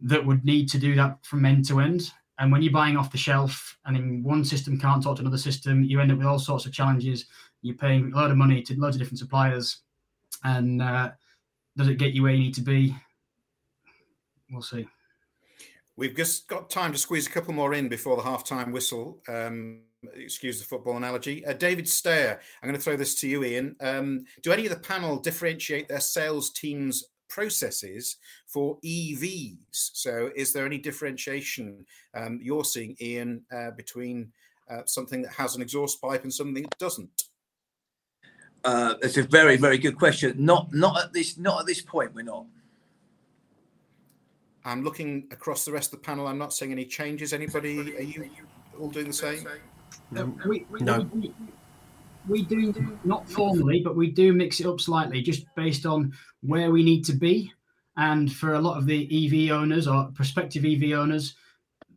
that 0.01 0.25
would 0.25 0.45
need 0.45 0.69
to 0.69 0.79
do 0.79 0.95
that 0.95 1.19
from 1.25 1.45
end 1.45 1.67
to 1.67 1.81
end 1.81 2.13
and 2.39 2.53
when 2.53 2.63
you're 2.63 2.73
buying 2.73 2.97
off 2.97 3.11
the 3.11 3.19
shelf 3.19 3.77
and 3.85 3.97
then 3.97 4.23
one 4.23 4.45
system 4.45 4.79
can't 4.79 5.03
talk 5.03 5.17
to 5.17 5.23
another 5.23 5.39
system. 5.39 5.83
You 5.83 6.01
end 6.01 6.13
up 6.13 6.19
with 6.19 6.27
all 6.27 6.39
sorts 6.39 6.67
of 6.67 6.73
challenges. 6.73 7.27
You're 7.63 7.77
paying 7.77 8.13
a 8.13 8.17
lot 8.17 8.31
of 8.31 8.37
money 8.37 8.63
to 8.63 8.79
loads 8.79 8.97
of 8.97 9.01
different 9.01 9.19
suppliers. 9.19 9.79
And 10.45 10.81
uh, 10.81 11.11
does 11.77 11.89
it 11.89 11.99
get 11.99 12.13
you 12.13 12.23
where 12.23 12.33
you 12.33 12.39
need 12.39 12.55
to 12.55 12.61
be? 12.61 12.95
We'll 14.51 14.63
see. 14.63 14.87
We've 15.97 16.17
just 16.17 16.47
got 16.47 16.71
time 16.71 16.93
to 16.93 16.99
squeeze 16.99 17.27
a 17.27 17.31
couple 17.31 17.55
more 17.55 17.75
in 17.75 17.89
before 17.89 18.17
the 18.17 18.23
half-time 18.23 18.71
whistle 18.71 19.21
um, 19.29 19.81
excuse 20.15 20.59
the 20.61 20.65
football 20.65 20.97
analogy. 20.97 21.45
Uh, 21.45 21.53
David 21.53 21.89
Stayer, 21.89 22.41
I'm 22.63 22.69
going 22.69 22.79
to 22.79 22.83
throw 22.83 22.97
this 22.97 23.15
to 23.17 23.29
you, 23.29 23.45
Ian. 23.45 23.77
Um, 23.81 24.25
do 24.43 24.53
any 24.53 24.67
of 24.67 24.73
the 24.73 24.79
panel 24.79 25.19
differentiate 25.19 25.89
their 25.89 26.01
sales 26.01 26.51
teams' 26.51 27.05
processes 27.29 28.17
for 28.47 28.79
EVs? 28.85 29.57
So, 29.73 30.31
is 30.35 30.53
there 30.53 30.67
any 30.67 30.79
differentiation 30.79 31.85
um, 32.15 32.41
you're 32.43 32.65
seeing, 32.65 32.97
Ian, 33.01 33.43
uh, 33.53 33.71
between 33.73 34.33
uh, 34.71 34.83
something 34.87 35.23
that 35.23 35.33
has 35.33 35.57
an 35.57 35.63
exhaust 35.63 36.01
pipe 36.01 36.23
and 36.23 36.33
something 36.33 36.63
that 36.63 36.79
doesn't? 36.79 37.25
Uh, 38.65 38.95
that's 39.01 39.17
a 39.17 39.23
very, 39.23 39.57
very 39.57 39.79
good 39.79 39.97
question. 39.97 40.35
Not, 40.39 40.73
not 40.73 41.05
at 41.05 41.13
this, 41.13 41.39
not 41.39 41.61
at 41.61 41.67
this 41.67 41.81
point. 41.81 42.15
We're 42.15 42.23
not. 42.23 42.47
I'm 44.65 44.85
looking 44.85 45.27
across 45.31 45.65
the 45.65 45.73
rest 45.73 45.93
of 45.95 46.01
the 46.01 46.05
panel. 46.05 46.27
I'm 46.27 46.39
not 46.39 46.53
seeing 46.53 46.73
any 46.73 46.85
changes. 46.85 47.33
Anybody? 47.33 47.97
Are 47.97 48.03
you 48.03 48.29
all 48.79 48.91
doing 48.91 49.07
the 49.07 49.13
same? 49.13 49.47
we, 50.47 50.67
we, 50.71 50.81
no. 50.81 51.09
We, 51.15 51.33
we, 52.27 52.43
do 52.43 52.75
not 53.05 53.29
formally, 53.29 53.81
but 53.85 53.97
we 53.97 54.11
do 54.11 54.33
mix 54.33 54.61
it 54.61 54.67
up 54.67 54.81
slightly, 54.81 55.23
just 55.23 55.47
based 55.55 55.87
on 55.87 56.13
where 56.43 56.71
we 56.71 56.83
need 56.83 57.05
to 57.05 57.13
be. 57.13 57.53
And 57.97 58.33
for 58.33 58.55
a 58.55 58.61
lot 58.61 58.79
of 58.79 58.87
the 58.87 59.09
EV 59.11 59.53
owners 59.53 59.89
or 59.89 60.11
prospective 60.15 60.65
EV 60.65 60.99
owners, 60.99 61.35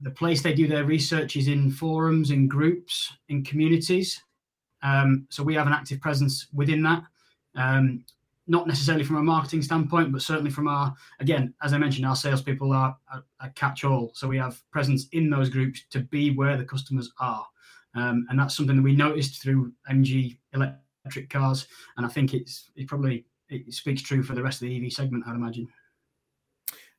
the 0.02 0.12
place 0.12 0.42
they 0.42 0.54
do 0.54 0.68
their 0.68 0.86
research 0.86 1.36
is 1.36 1.48
in 1.48 1.72
forums, 1.72 2.32
in 2.32 2.48
groups, 2.48 3.14
in 3.30 3.44
communities. 3.44 4.22
Um, 4.82 5.28
so 5.30 5.44
we 5.44 5.54
have 5.56 5.68
an 5.68 5.74
active 5.74 6.02
presence 6.02 6.48
within 6.54 6.82
that. 6.84 7.04
Um, 7.56 8.04
not 8.48 8.68
necessarily 8.68 9.04
from 9.04 9.18
a 9.18 9.24
marketing 9.24 9.62
standpoint, 9.62 10.12
but 10.12 10.22
certainly 10.22 10.50
from 10.50 10.68
our, 10.68 10.94
again, 11.20 11.54
as 11.62 11.74
I 11.74 11.78
mentioned, 11.78 12.06
our 12.06 12.16
salespeople 12.16 12.74
are 12.74 12.98
a 13.40 13.50
catch 13.52 13.84
all. 13.84 14.12
So 14.14 14.28
we 14.28 14.38
have 14.38 14.62
presence 14.72 15.08
in 15.12 15.30
those 15.30 15.50
groups 15.50 15.84
to 15.92 16.00
be 16.00 16.32
where 16.32 16.58
the 16.58 16.66
customers 16.66 17.12
are. 17.20 17.46
Um, 17.96 18.26
and 18.30 18.40
that's 18.40 18.56
something 18.56 18.76
that 18.76 18.84
we 18.84 18.96
noticed 18.96 19.42
through 19.42 19.74
MG 19.90 20.38
electric 20.54 21.30
cars. 21.30 21.68
And 21.98 22.06
I 22.06 22.10
think 22.10 22.34
it's 22.34 22.72
it 22.76 22.88
probably 22.88 23.26
it 23.50 23.74
speaks 23.74 24.02
true 24.02 24.24
for 24.24 24.34
the 24.34 24.44
rest 24.44 24.62
of 24.62 24.68
the 24.68 24.86
EV 24.86 24.94
segment, 24.94 25.26
I'd 25.28 25.36
imagine. 25.36 25.68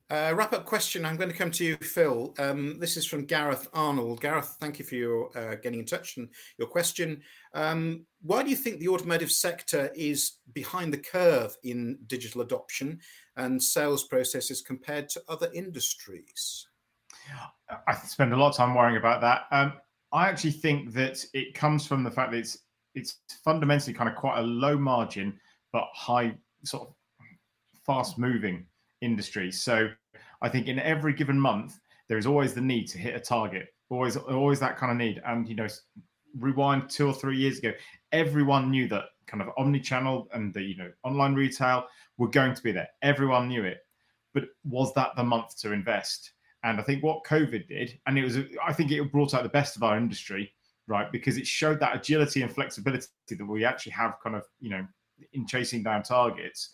Uh, 0.09 0.31
wrap 0.35 0.53
up 0.53 0.65
question. 0.65 1.05
I'm 1.05 1.15
going 1.15 1.31
to 1.31 1.35
come 1.35 1.49
to 1.49 1.65
you, 1.65 1.75
Phil. 1.77 2.35
Um, 2.37 2.77
this 2.77 2.97
is 2.97 3.05
from 3.05 3.25
Gareth 3.25 3.67
Arnold. 3.73 4.21
Gareth, 4.21 4.57
thank 4.59 4.77
you 4.77 4.85
for 4.85 4.93
your 4.93 5.35
uh, 5.35 5.55
getting 5.55 5.79
in 5.79 5.85
touch 5.85 6.17
and 6.17 6.29
your 6.59 6.67
question. 6.67 7.21
Um, 7.55 8.05
why 8.21 8.43
do 8.43 8.49
you 8.49 8.55
think 8.55 8.79
the 8.79 8.89
automotive 8.89 9.31
sector 9.31 9.89
is 9.95 10.33
behind 10.53 10.93
the 10.93 10.99
curve 10.99 11.55
in 11.63 11.97
digital 12.05 12.41
adoption 12.41 12.99
and 13.37 13.63
sales 13.63 14.03
processes 14.03 14.61
compared 14.61 15.09
to 15.09 15.23
other 15.29 15.49
industries? 15.51 16.67
I 17.87 17.95
spend 17.95 18.33
a 18.33 18.37
lot 18.37 18.49
of 18.49 18.55
time 18.55 18.75
worrying 18.75 18.97
about 18.97 19.21
that. 19.21 19.45
Um, 19.51 19.73
I 20.13 20.29
actually 20.29 20.51
think 20.51 20.93
that 20.93 21.25
it 21.33 21.55
comes 21.55 21.87
from 21.87 22.03
the 22.03 22.11
fact 22.11 22.31
that 22.31 22.37
it's 22.37 22.59
it's 22.95 23.17
fundamentally 23.43 23.93
kind 23.93 24.07
of 24.07 24.15
quite 24.15 24.37
a 24.37 24.43
low 24.43 24.77
margin 24.77 25.39
but 25.71 25.85
high 25.93 26.35
sort 26.63 26.87
of 26.87 26.93
fast 27.85 28.19
moving 28.19 28.65
industry. 29.01 29.51
So 29.51 29.89
I 30.41 30.49
think 30.49 30.67
in 30.67 30.79
every 30.79 31.13
given 31.13 31.39
month 31.39 31.79
there 32.07 32.17
is 32.17 32.27
always 32.27 32.53
the 32.53 32.61
need 32.61 32.87
to 32.89 32.97
hit 32.99 33.15
a 33.15 33.19
target. 33.19 33.73
Always 33.89 34.15
always 34.15 34.59
that 34.59 34.77
kind 34.77 34.91
of 34.91 34.97
need. 34.97 35.21
And 35.25 35.47
you 35.47 35.55
know, 35.55 35.67
rewind 36.39 36.89
two 36.89 37.07
or 37.07 37.13
three 37.13 37.37
years 37.37 37.57
ago, 37.57 37.71
everyone 38.11 38.69
knew 38.69 38.87
that 38.89 39.05
kind 39.25 39.41
of 39.41 39.49
omni-channel 39.57 40.29
and 40.33 40.53
the 40.53 40.61
you 40.61 40.77
know 40.77 40.91
online 41.03 41.33
retail 41.33 41.85
were 42.17 42.29
going 42.29 42.53
to 42.53 42.61
be 42.61 42.71
there. 42.71 42.87
Everyone 43.01 43.47
knew 43.47 43.63
it. 43.63 43.79
But 44.33 44.45
was 44.63 44.93
that 44.93 45.15
the 45.15 45.23
month 45.23 45.57
to 45.61 45.73
invest? 45.73 46.32
And 46.63 46.79
I 46.79 46.83
think 46.83 47.03
what 47.03 47.25
COVID 47.25 47.67
did, 47.67 47.99
and 48.07 48.17
it 48.17 48.23
was, 48.23 48.37
I 48.65 48.71
think 48.71 48.91
it 48.91 49.11
brought 49.11 49.33
out 49.33 49.43
the 49.43 49.49
best 49.49 49.75
of 49.75 49.83
our 49.83 49.97
industry, 49.97 50.53
right? 50.87 51.11
Because 51.11 51.37
it 51.37 51.45
showed 51.45 51.79
that 51.79 51.95
agility 51.95 52.41
and 52.41 52.53
flexibility 52.53 53.07
that 53.29 53.45
we 53.45 53.65
actually 53.65 53.91
have 53.91 54.15
kind 54.23 54.35
of, 54.35 54.43
you 54.59 54.69
know, 54.69 54.85
in 55.33 55.45
chasing 55.45 55.83
down 55.83 56.03
targets. 56.03 56.69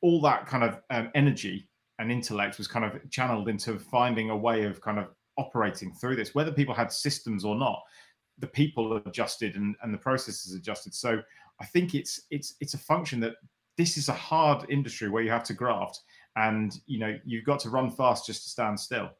All 0.00 0.20
that 0.22 0.46
kind 0.46 0.64
of 0.64 0.80
um, 0.90 1.10
energy 1.14 1.68
and 1.98 2.10
intellect 2.10 2.56
was 2.56 2.68
kind 2.68 2.84
of 2.84 3.10
channeled 3.10 3.48
into 3.48 3.78
finding 3.78 4.30
a 4.30 4.36
way 4.36 4.64
of 4.64 4.80
kind 4.80 4.98
of 4.98 5.08
operating 5.36 5.92
through 5.92 6.16
this, 6.16 6.34
whether 6.34 6.52
people 6.52 6.74
had 6.74 6.92
systems 6.92 7.44
or 7.44 7.56
not. 7.56 7.82
The 8.38 8.46
people 8.46 8.96
adjusted 9.04 9.56
and, 9.56 9.76
and 9.82 9.92
the 9.92 9.98
processes 9.98 10.54
adjusted. 10.54 10.94
So 10.94 11.20
I 11.60 11.66
think 11.66 11.94
it's 11.94 12.22
it's 12.30 12.54
it's 12.60 12.72
a 12.72 12.78
function 12.78 13.20
that 13.20 13.34
this 13.76 13.98
is 13.98 14.08
a 14.08 14.14
hard 14.14 14.64
industry 14.70 15.10
where 15.10 15.22
you 15.22 15.30
have 15.30 15.44
to 15.44 15.54
graft 15.54 16.00
and 16.36 16.72
you 16.86 16.98
know 16.98 17.18
you've 17.24 17.44
got 17.44 17.60
to 17.60 17.70
run 17.70 17.90
fast 17.90 18.26
just 18.26 18.44
to 18.44 18.50
stand 18.50 18.78
still. 18.78 19.10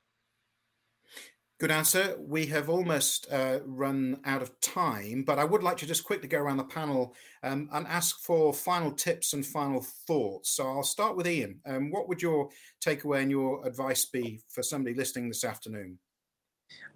Good 1.61 1.71
answer. 1.71 2.17
We 2.19 2.47
have 2.47 2.71
almost 2.71 3.31
uh, 3.31 3.59
run 3.67 4.21
out 4.25 4.41
of 4.41 4.59
time, 4.63 5.25
but 5.25 5.39
I 5.39 5.45
would 5.45 5.63
like 5.63 5.77
to 5.79 5.87
just 5.87 6.05
quickly 6.05 6.27
go 6.27 6.39
around 6.39 6.57
the 6.57 6.65
panel 6.65 7.15
um, 7.43 7.69
and 7.75 7.87
ask 7.87 8.21
for 8.21 8.55
final 8.55 8.91
tips 8.91 9.35
and 9.35 9.45
final 9.45 9.85
thoughts. 10.07 10.53
So 10.53 10.67
I'll 10.67 10.83
start 10.83 11.19
with 11.19 11.29
Ian. 11.29 11.61
Um, 11.67 11.91
what 11.91 12.09
would 12.09 12.23
your 12.23 12.49
takeaway 12.83 13.21
and 13.21 13.31
your 13.31 13.67
advice 13.67 14.07
be 14.07 14.41
for 14.49 14.63
somebody 14.63 14.97
listening 14.97 15.29
this 15.29 15.45
afternoon? 15.45 15.99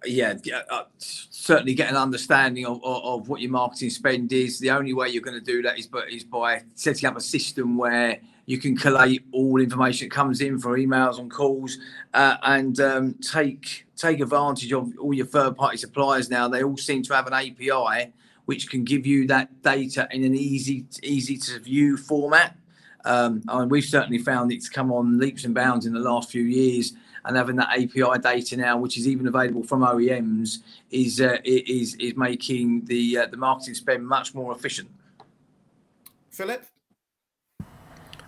Yeah, 0.05 0.35
uh, 0.69 0.83
certainly 0.97 1.73
get 1.73 1.89
an 1.89 1.95
understanding 1.95 2.65
of, 2.65 2.83
of, 2.83 3.03
of, 3.03 3.29
what 3.29 3.41
your 3.41 3.51
marketing 3.51 3.89
spend 3.89 4.31
is. 4.33 4.59
The 4.59 4.69
only 4.69 4.93
way 4.93 5.09
you're 5.09 5.23
going 5.23 5.39
to 5.39 5.45
do 5.45 5.63
that 5.63 5.79
is, 5.79 5.87
but 5.87 6.11
is 6.11 6.23
by 6.23 6.63
setting 6.75 7.09
up 7.09 7.17
a 7.17 7.21
system 7.21 7.75
where 7.75 8.19
you 8.45 8.59
can 8.59 8.77
collate 8.77 9.25
all 9.31 9.59
information 9.59 10.07
that 10.07 10.13
comes 10.13 10.41
in 10.41 10.59
for 10.59 10.77
emails 10.77 11.17
and 11.17 11.31
calls, 11.31 11.77
uh, 12.13 12.37
and 12.43 12.79
um, 12.79 13.15
take 13.15 13.87
take 13.95 14.19
advantage 14.19 14.71
of 14.71 14.91
all 14.99 15.13
your 15.13 15.25
third 15.25 15.55
party 15.55 15.77
suppliers. 15.77 16.29
Now 16.29 16.47
they 16.47 16.63
all 16.63 16.77
seem 16.77 17.01
to 17.03 17.15
have 17.15 17.25
an 17.27 17.33
API 17.33 18.13
which 18.45 18.69
can 18.69 18.83
give 18.83 19.05
you 19.05 19.27
that 19.27 19.61
data 19.63 20.07
in 20.11 20.23
an 20.23 20.35
easy 20.35 20.85
easy 21.03 21.37
to 21.37 21.59
view 21.59 21.97
format. 21.97 22.55
Um, 23.03 23.43
mean, 23.47 23.69
we've 23.69 23.85
certainly 23.85 24.17
found 24.17 24.51
it's 24.51 24.69
come 24.69 24.91
on 24.91 25.19
leaps 25.19 25.45
and 25.45 25.53
bounds 25.53 25.85
in 25.85 25.93
the 25.93 25.99
last 25.99 26.31
few 26.31 26.43
years, 26.43 26.93
and 27.25 27.35
having 27.35 27.55
that 27.57 27.69
API 27.69 28.19
data 28.21 28.57
now, 28.57 28.77
which 28.77 28.97
is 28.97 29.07
even 29.07 29.27
available 29.27 29.63
from 29.63 29.81
OEMs, 29.81 30.59
is 30.91 31.19
uh, 31.19 31.37
is 31.43 31.95
is 31.95 32.15
making 32.15 32.85
the 32.85 33.17
uh, 33.17 33.27
the 33.27 33.37
marketing 33.37 33.73
spend 33.73 34.07
much 34.07 34.33
more 34.33 34.51
efficient. 34.53 34.89
Philip. 36.29 36.65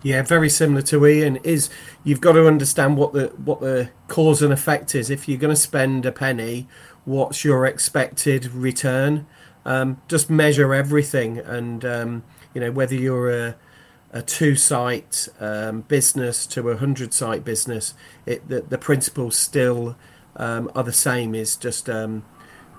Yeah, 0.02 0.22
very 0.22 0.48
similar 0.48 0.82
to 0.82 1.06
Ian. 1.06 1.36
Is 1.36 1.70
you've 2.04 2.20
got 2.20 2.32
to 2.32 2.46
understand 2.46 2.96
what 2.96 3.12
the 3.12 3.28
what 3.44 3.60
the 3.60 3.90
cause 4.08 4.42
and 4.42 4.52
effect 4.52 4.94
is. 4.94 5.10
If 5.10 5.28
you're 5.28 5.38
going 5.38 5.54
to 5.54 5.60
spend 5.60 6.06
a 6.06 6.12
penny, 6.12 6.68
what's 7.04 7.44
your 7.44 7.66
expected 7.66 8.46
return? 8.46 9.26
Um, 9.64 10.00
just 10.08 10.30
measure 10.30 10.72
everything, 10.72 11.38
and 11.38 11.84
um, 11.84 12.24
you 12.54 12.60
know 12.60 12.70
whether 12.70 12.94
you're 12.94 13.30
a 13.30 13.56
a 14.12 14.22
two 14.22 14.56
site 14.56 15.28
um, 15.38 15.82
business 15.82 16.46
to 16.46 16.70
a 16.70 16.76
hundred 16.76 17.12
site 17.12 17.44
business, 17.44 17.94
it, 18.26 18.48
the, 18.48 18.62
the 18.62 18.78
principles 18.78 19.36
still 19.36 19.96
um, 20.36 20.70
are 20.74 20.84
the 20.84 20.92
same. 20.92 21.34
Is 21.34 21.56
just 21.56 21.88
um, 21.90 22.24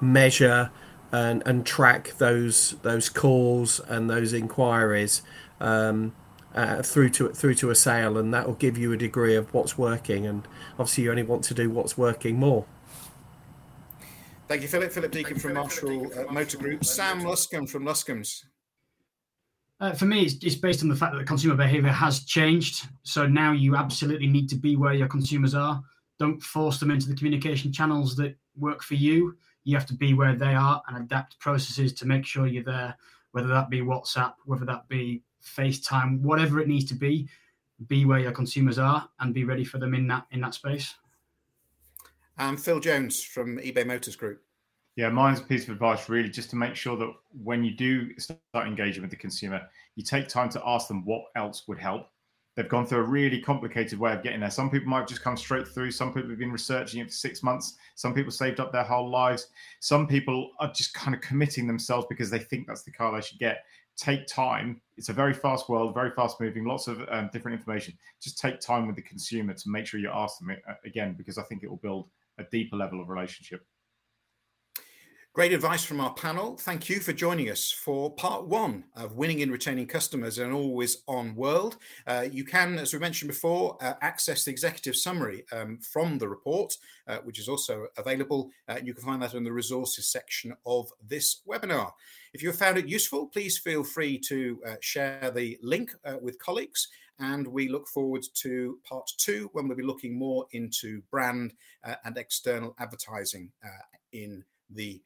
measure 0.02 0.72
and, 1.12 1.44
and 1.46 1.66
track 1.66 2.14
those 2.18 2.76
those 2.82 3.10
calls 3.10 3.80
and 3.82 4.10
those 4.10 4.34
inquiries 4.34 5.22
um, 5.60 6.14
uh, 6.56 6.82
through 6.82 7.10
to 7.10 7.30
through 7.30 7.56
to 7.56 7.70
a 7.70 7.76
sale, 7.76 8.18
and 8.18 8.34
that 8.34 8.48
will 8.48 8.56
give 8.56 8.78
you 8.78 8.92
a 8.92 8.98
degree 8.98 9.36
of 9.36 9.54
what's 9.54 9.78
working. 9.78 10.26
And 10.26 10.48
obviously, 10.74 11.04
you 11.06 11.12
only 11.12 11.24
want 11.24 11.44
to 11.46 11.54
do 11.54 11.70
what's 11.70 11.98
working 11.98 12.38
more. 12.38 12.66
Thank 14.48 14.64
you, 14.64 14.68
Philip. 14.68 14.92
Philip 14.92 15.12
Deacon 15.12 15.38
from 15.38 15.54
Marshall 15.54 16.12
uh, 16.18 16.32
Motor 16.32 16.58
Group. 16.58 16.84
Sam 16.84 17.22
Luscombe 17.22 17.70
from 17.70 17.84
Luscombe's. 17.86 18.46
Uh, 19.80 19.94
for 19.94 20.06
me, 20.06 20.24
it's, 20.24 20.44
it's, 20.44 20.56
based 20.56 20.84
on 20.84 20.90
the 20.90 20.96
fact 20.96 21.14
that 21.14 21.20
the 21.20 21.26
consumer 21.26 21.56
behavior 21.56 21.92
has 21.92 22.26
changed. 22.26 22.88
So 23.04 23.26
now 23.26 23.54
you 23.54 23.78
absolutely 23.78 24.28
need 24.28 24.50
to 24.50 24.56
be 24.56 24.76
where 24.76 24.94
your 24.94 25.08
consumers 25.08 25.56
are. 25.56 25.82
Don't 26.20 26.42
force 26.42 26.80
them 26.80 26.92
into 26.92 27.08
the 27.08 27.16
communication 27.16 27.72
channels 27.72 28.16
that 28.18 28.36
work 28.58 28.84
for 28.84 28.96
you. 28.96 29.38
You 29.64 29.78
have 29.78 29.86
to 29.88 29.94
be 29.94 30.14
where 30.14 30.36
they 30.36 30.54
are 30.54 30.82
and 30.88 30.98
adapt 30.98 31.40
processes 31.40 31.94
to 31.94 32.06
make 32.06 32.26
sure 32.26 32.46
you're 32.46 32.64
there, 32.64 32.96
whether 33.32 33.48
that 33.48 33.70
be 33.70 33.80
WhatsApp, 33.80 34.34
whether 34.46 34.66
that 34.66 34.88
be 34.90 35.24
FaceTime, 35.42 36.20
whatever 36.22 36.60
it 36.60 36.68
needs 36.68 36.86
to 36.86 36.96
be. 36.96 37.30
Be 37.88 38.04
where 38.04 38.20
your 38.20 38.34
consumers 38.34 38.78
are 38.78 39.08
and 39.22 39.34
be 39.34 39.46
ready 39.46 39.64
for 39.64 39.78
them 39.78 39.94
in 39.94 40.06
that 40.08 40.26
in 40.32 40.42
that 40.42 40.54
space. 40.54 40.96
Um, 42.38 42.58
Phil 42.58 42.82
Jones 42.82 43.24
from 43.24 43.58
eBay 43.58 43.86
Motors 43.86 44.18
Group. 44.18 44.42
Yeah, 45.00 45.08
mine's 45.08 45.40
a 45.40 45.44
piece 45.44 45.64
of 45.64 45.70
advice 45.70 46.10
really 46.10 46.28
just 46.28 46.50
to 46.50 46.58
make 46.58 46.76
sure 46.76 46.98
that 46.98 47.10
when 47.42 47.64
you 47.64 47.72
do 47.72 48.10
start 48.20 48.68
engaging 48.68 49.02
with 49.02 49.10
the 49.10 49.16
consumer, 49.16 49.62
you 49.96 50.04
take 50.04 50.28
time 50.28 50.50
to 50.50 50.62
ask 50.66 50.90
them 50.90 51.06
what 51.06 51.22
else 51.38 51.70
would 51.70 51.80
help. 51.80 52.08
They've 52.58 52.68
gone 52.68 52.86
through 52.86 53.00
a 53.00 53.04
really 53.04 53.40
complicated 53.40 53.98
way 53.98 54.12
of 54.12 54.24
getting 54.24 54.42
there. 54.42 54.52
Some 54.52 54.70
people 54.70 54.90
might 54.90 55.08
just 55.08 55.22
come 55.22 55.38
straight 55.38 55.66
through. 55.66 55.92
Some 55.92 56.14
people 56.14 56.30
have 56.30 56.40
been 56.40 56.52
researching 56.52 57.00
it 57.00 57.06
for 57.06 57.14
six 57.14 57.42
months. 57.42 57.78
Some 57.96 58.14
people 58.14 58.30
saved 58.30 58.60
up 58.60 58.74
their 58.74 58.84
whole 58.84 59.10
lives. 59.10 59.48
Some 59.80 60.06
people 60.06 60.52
are 60.60 60.70
just 60.74 60.94
kind 60.94 61.16
of 61.16 61.22
committing 61.22 61.66
themselves 61.66 62.06
because 62.10 62.30
they 62.30 62.40
think 62.40 62.68
that's 62.68 62.84
the 62.84 62.92
car 62.92 63.16
they 63.16 63.26
should 63.26 63.40
get. 63.40 63.64
Take 63.96 64.28
time. 64.28 64.82
It's 64.98 65.08
a 65.08 65.14
very 65.14 65.34
fast 65.34 65.70
world, 65.70 65.94
very 65.94 66.12
fast 66.12 66.42
moving, 66.42 66.66
lots 66.66 66.90
of 66.90 67.08
um, 67.08 67.30
different 67.32 67.58
information. 67.58 67.98
Just 68.22 68.38
take 68.38 68.60
time 68.60 68.86
with 68.86 68.98
the 68.98 69.02
consumer 69.04 69.54
to 69.54 69.70
make 69.70 69.86
sure 69.86 70.02
you 70.02 70.12
ask 70.14 70.40
them 70.40 70.50
it 70.50 70.62
uh, 70.70 70.74
again 70.84 71.16
because 71.18 71.38
I 71.38 71.44
think 71.44 71.64
it 71.64 71.70
will 71.70 71.78
build 71.78 72.10
a 72.38 72.44
deeper 72.44 72.76
level 72.76 73.00
of 73.00 73.08
relationship. 73.08 73.66
Great 75.40 75.54
advice 75.54 75.86
from 75.86 76.02
our 76.02 76.14
panel. 76.16 76.58
Thank 76.58 76.90
you 76.90 77.00
for 77.00 77.14
joining 77.14 77.50
us 77.50 77.72
for 77.72 78.14
part 78.14 78.46
one 78.46 78.84
of 78.98 79.16
Winning 79.16 79.42
and 79.42 79.54
Retaining 79.54 79.88
Customers 79.88 80.38
in 80.38 80.48
an 80.48 80.52
Always 80.52 80.98
On 81.08 81.34
World. 81.34 81.78
Uh, 82.06 82.26
you 82.30 82.44
can, 82.44 82.78
as 82.78 82.92
we 82.92 83.00
mentioned 83.00 83.30
before, 83.30 83.78
uh, 83.80 83.94
access 84.02 84.44
the 84.44 84.52
executive 84.52 84.98
summary 84.98 85.46
um, 85.54 85.78
from 85.78 86.18
the 86.18 86.28
report, 86.28 86.76
uh, 87.08 87.20
which 87.24 87.40
is 87.40 87.48
also 87.48 87.88
available. 87.98 88.52
Uh, 88.68 88.80
you 88.84 88.94
can 88.94 89.02
find 89.02 89.22
that 89.22 89.34
in 89.34 89.46
the 89.46 89.54
resources 89.54 90.08
section 90.08 90.54
of 90.66 90.92
this 91.08 91.40
webinar. 91.48 91.94
If 92.34 92.44
you 92.44 92.50
have 92.50 92.60
found 92.60 92.78
it 92.78 92.90
useful, 92.90 93.28
please 93.28 93.58
feel 93.58 93.86
free 93.86 94.18
to 94.28 94.62
uh, 94.68 94.76
share 94.82 95.32
the 95.34 95.58
link 95.62 95.92
uh, 96.04 96.18
with 96.22 96.38
colleagues. 96.40 96.90
And 97.18 97.48
we 97.48 97.70
look 97.70 97.88
forward 97.88 98.26
to 98.42 98.78
part 98.84 99.10
two 99.18 99.50
when 99.54 99.70
we'll 99.70 99.78
be 99.78 99.84
looking 99.84 100.20
more 100.20 100.48
into 100.52 101.02
brand 101.10 101.54
and 102.04 102.18
external 102.18 102.76
advertising 102.78 103.52
in 104.12 104.44
the 104.70 105.02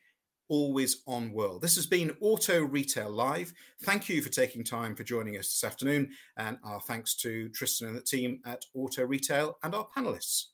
always 0.49 1.03
on 1.07 1.31
world. 1.31 1.61
This 1.61 1.75
has 1.75 1.85
been 1.85 2.15
Auto 2.21 2.63
Retail 2.63 3.09
Live. 3.09 3.53
Thank 3.83 4.09
you 4.09 4.21
for 4.21 4.29
taking 4.29 4.63
time 4.63 4.95
for 4.95 5.03
joining 5.03 5.37
us 5.37 5.47
this 5.49 5.63
afternoon. 5.63 6.11
And 6.37 6.57
our 6.63 6.81
thanks 6.81 7.15
to 7.17 7.49
Tristan 7.49 7.87
and 7.87 7.97
the 7.97 8.01
team 8.01 8.39
at 8.45 8.65
Auto 8.73 9.05
Retail 9.05 9.57
and 9.63 9.73
our 9.75 9.87
panelists. 9.95 10.52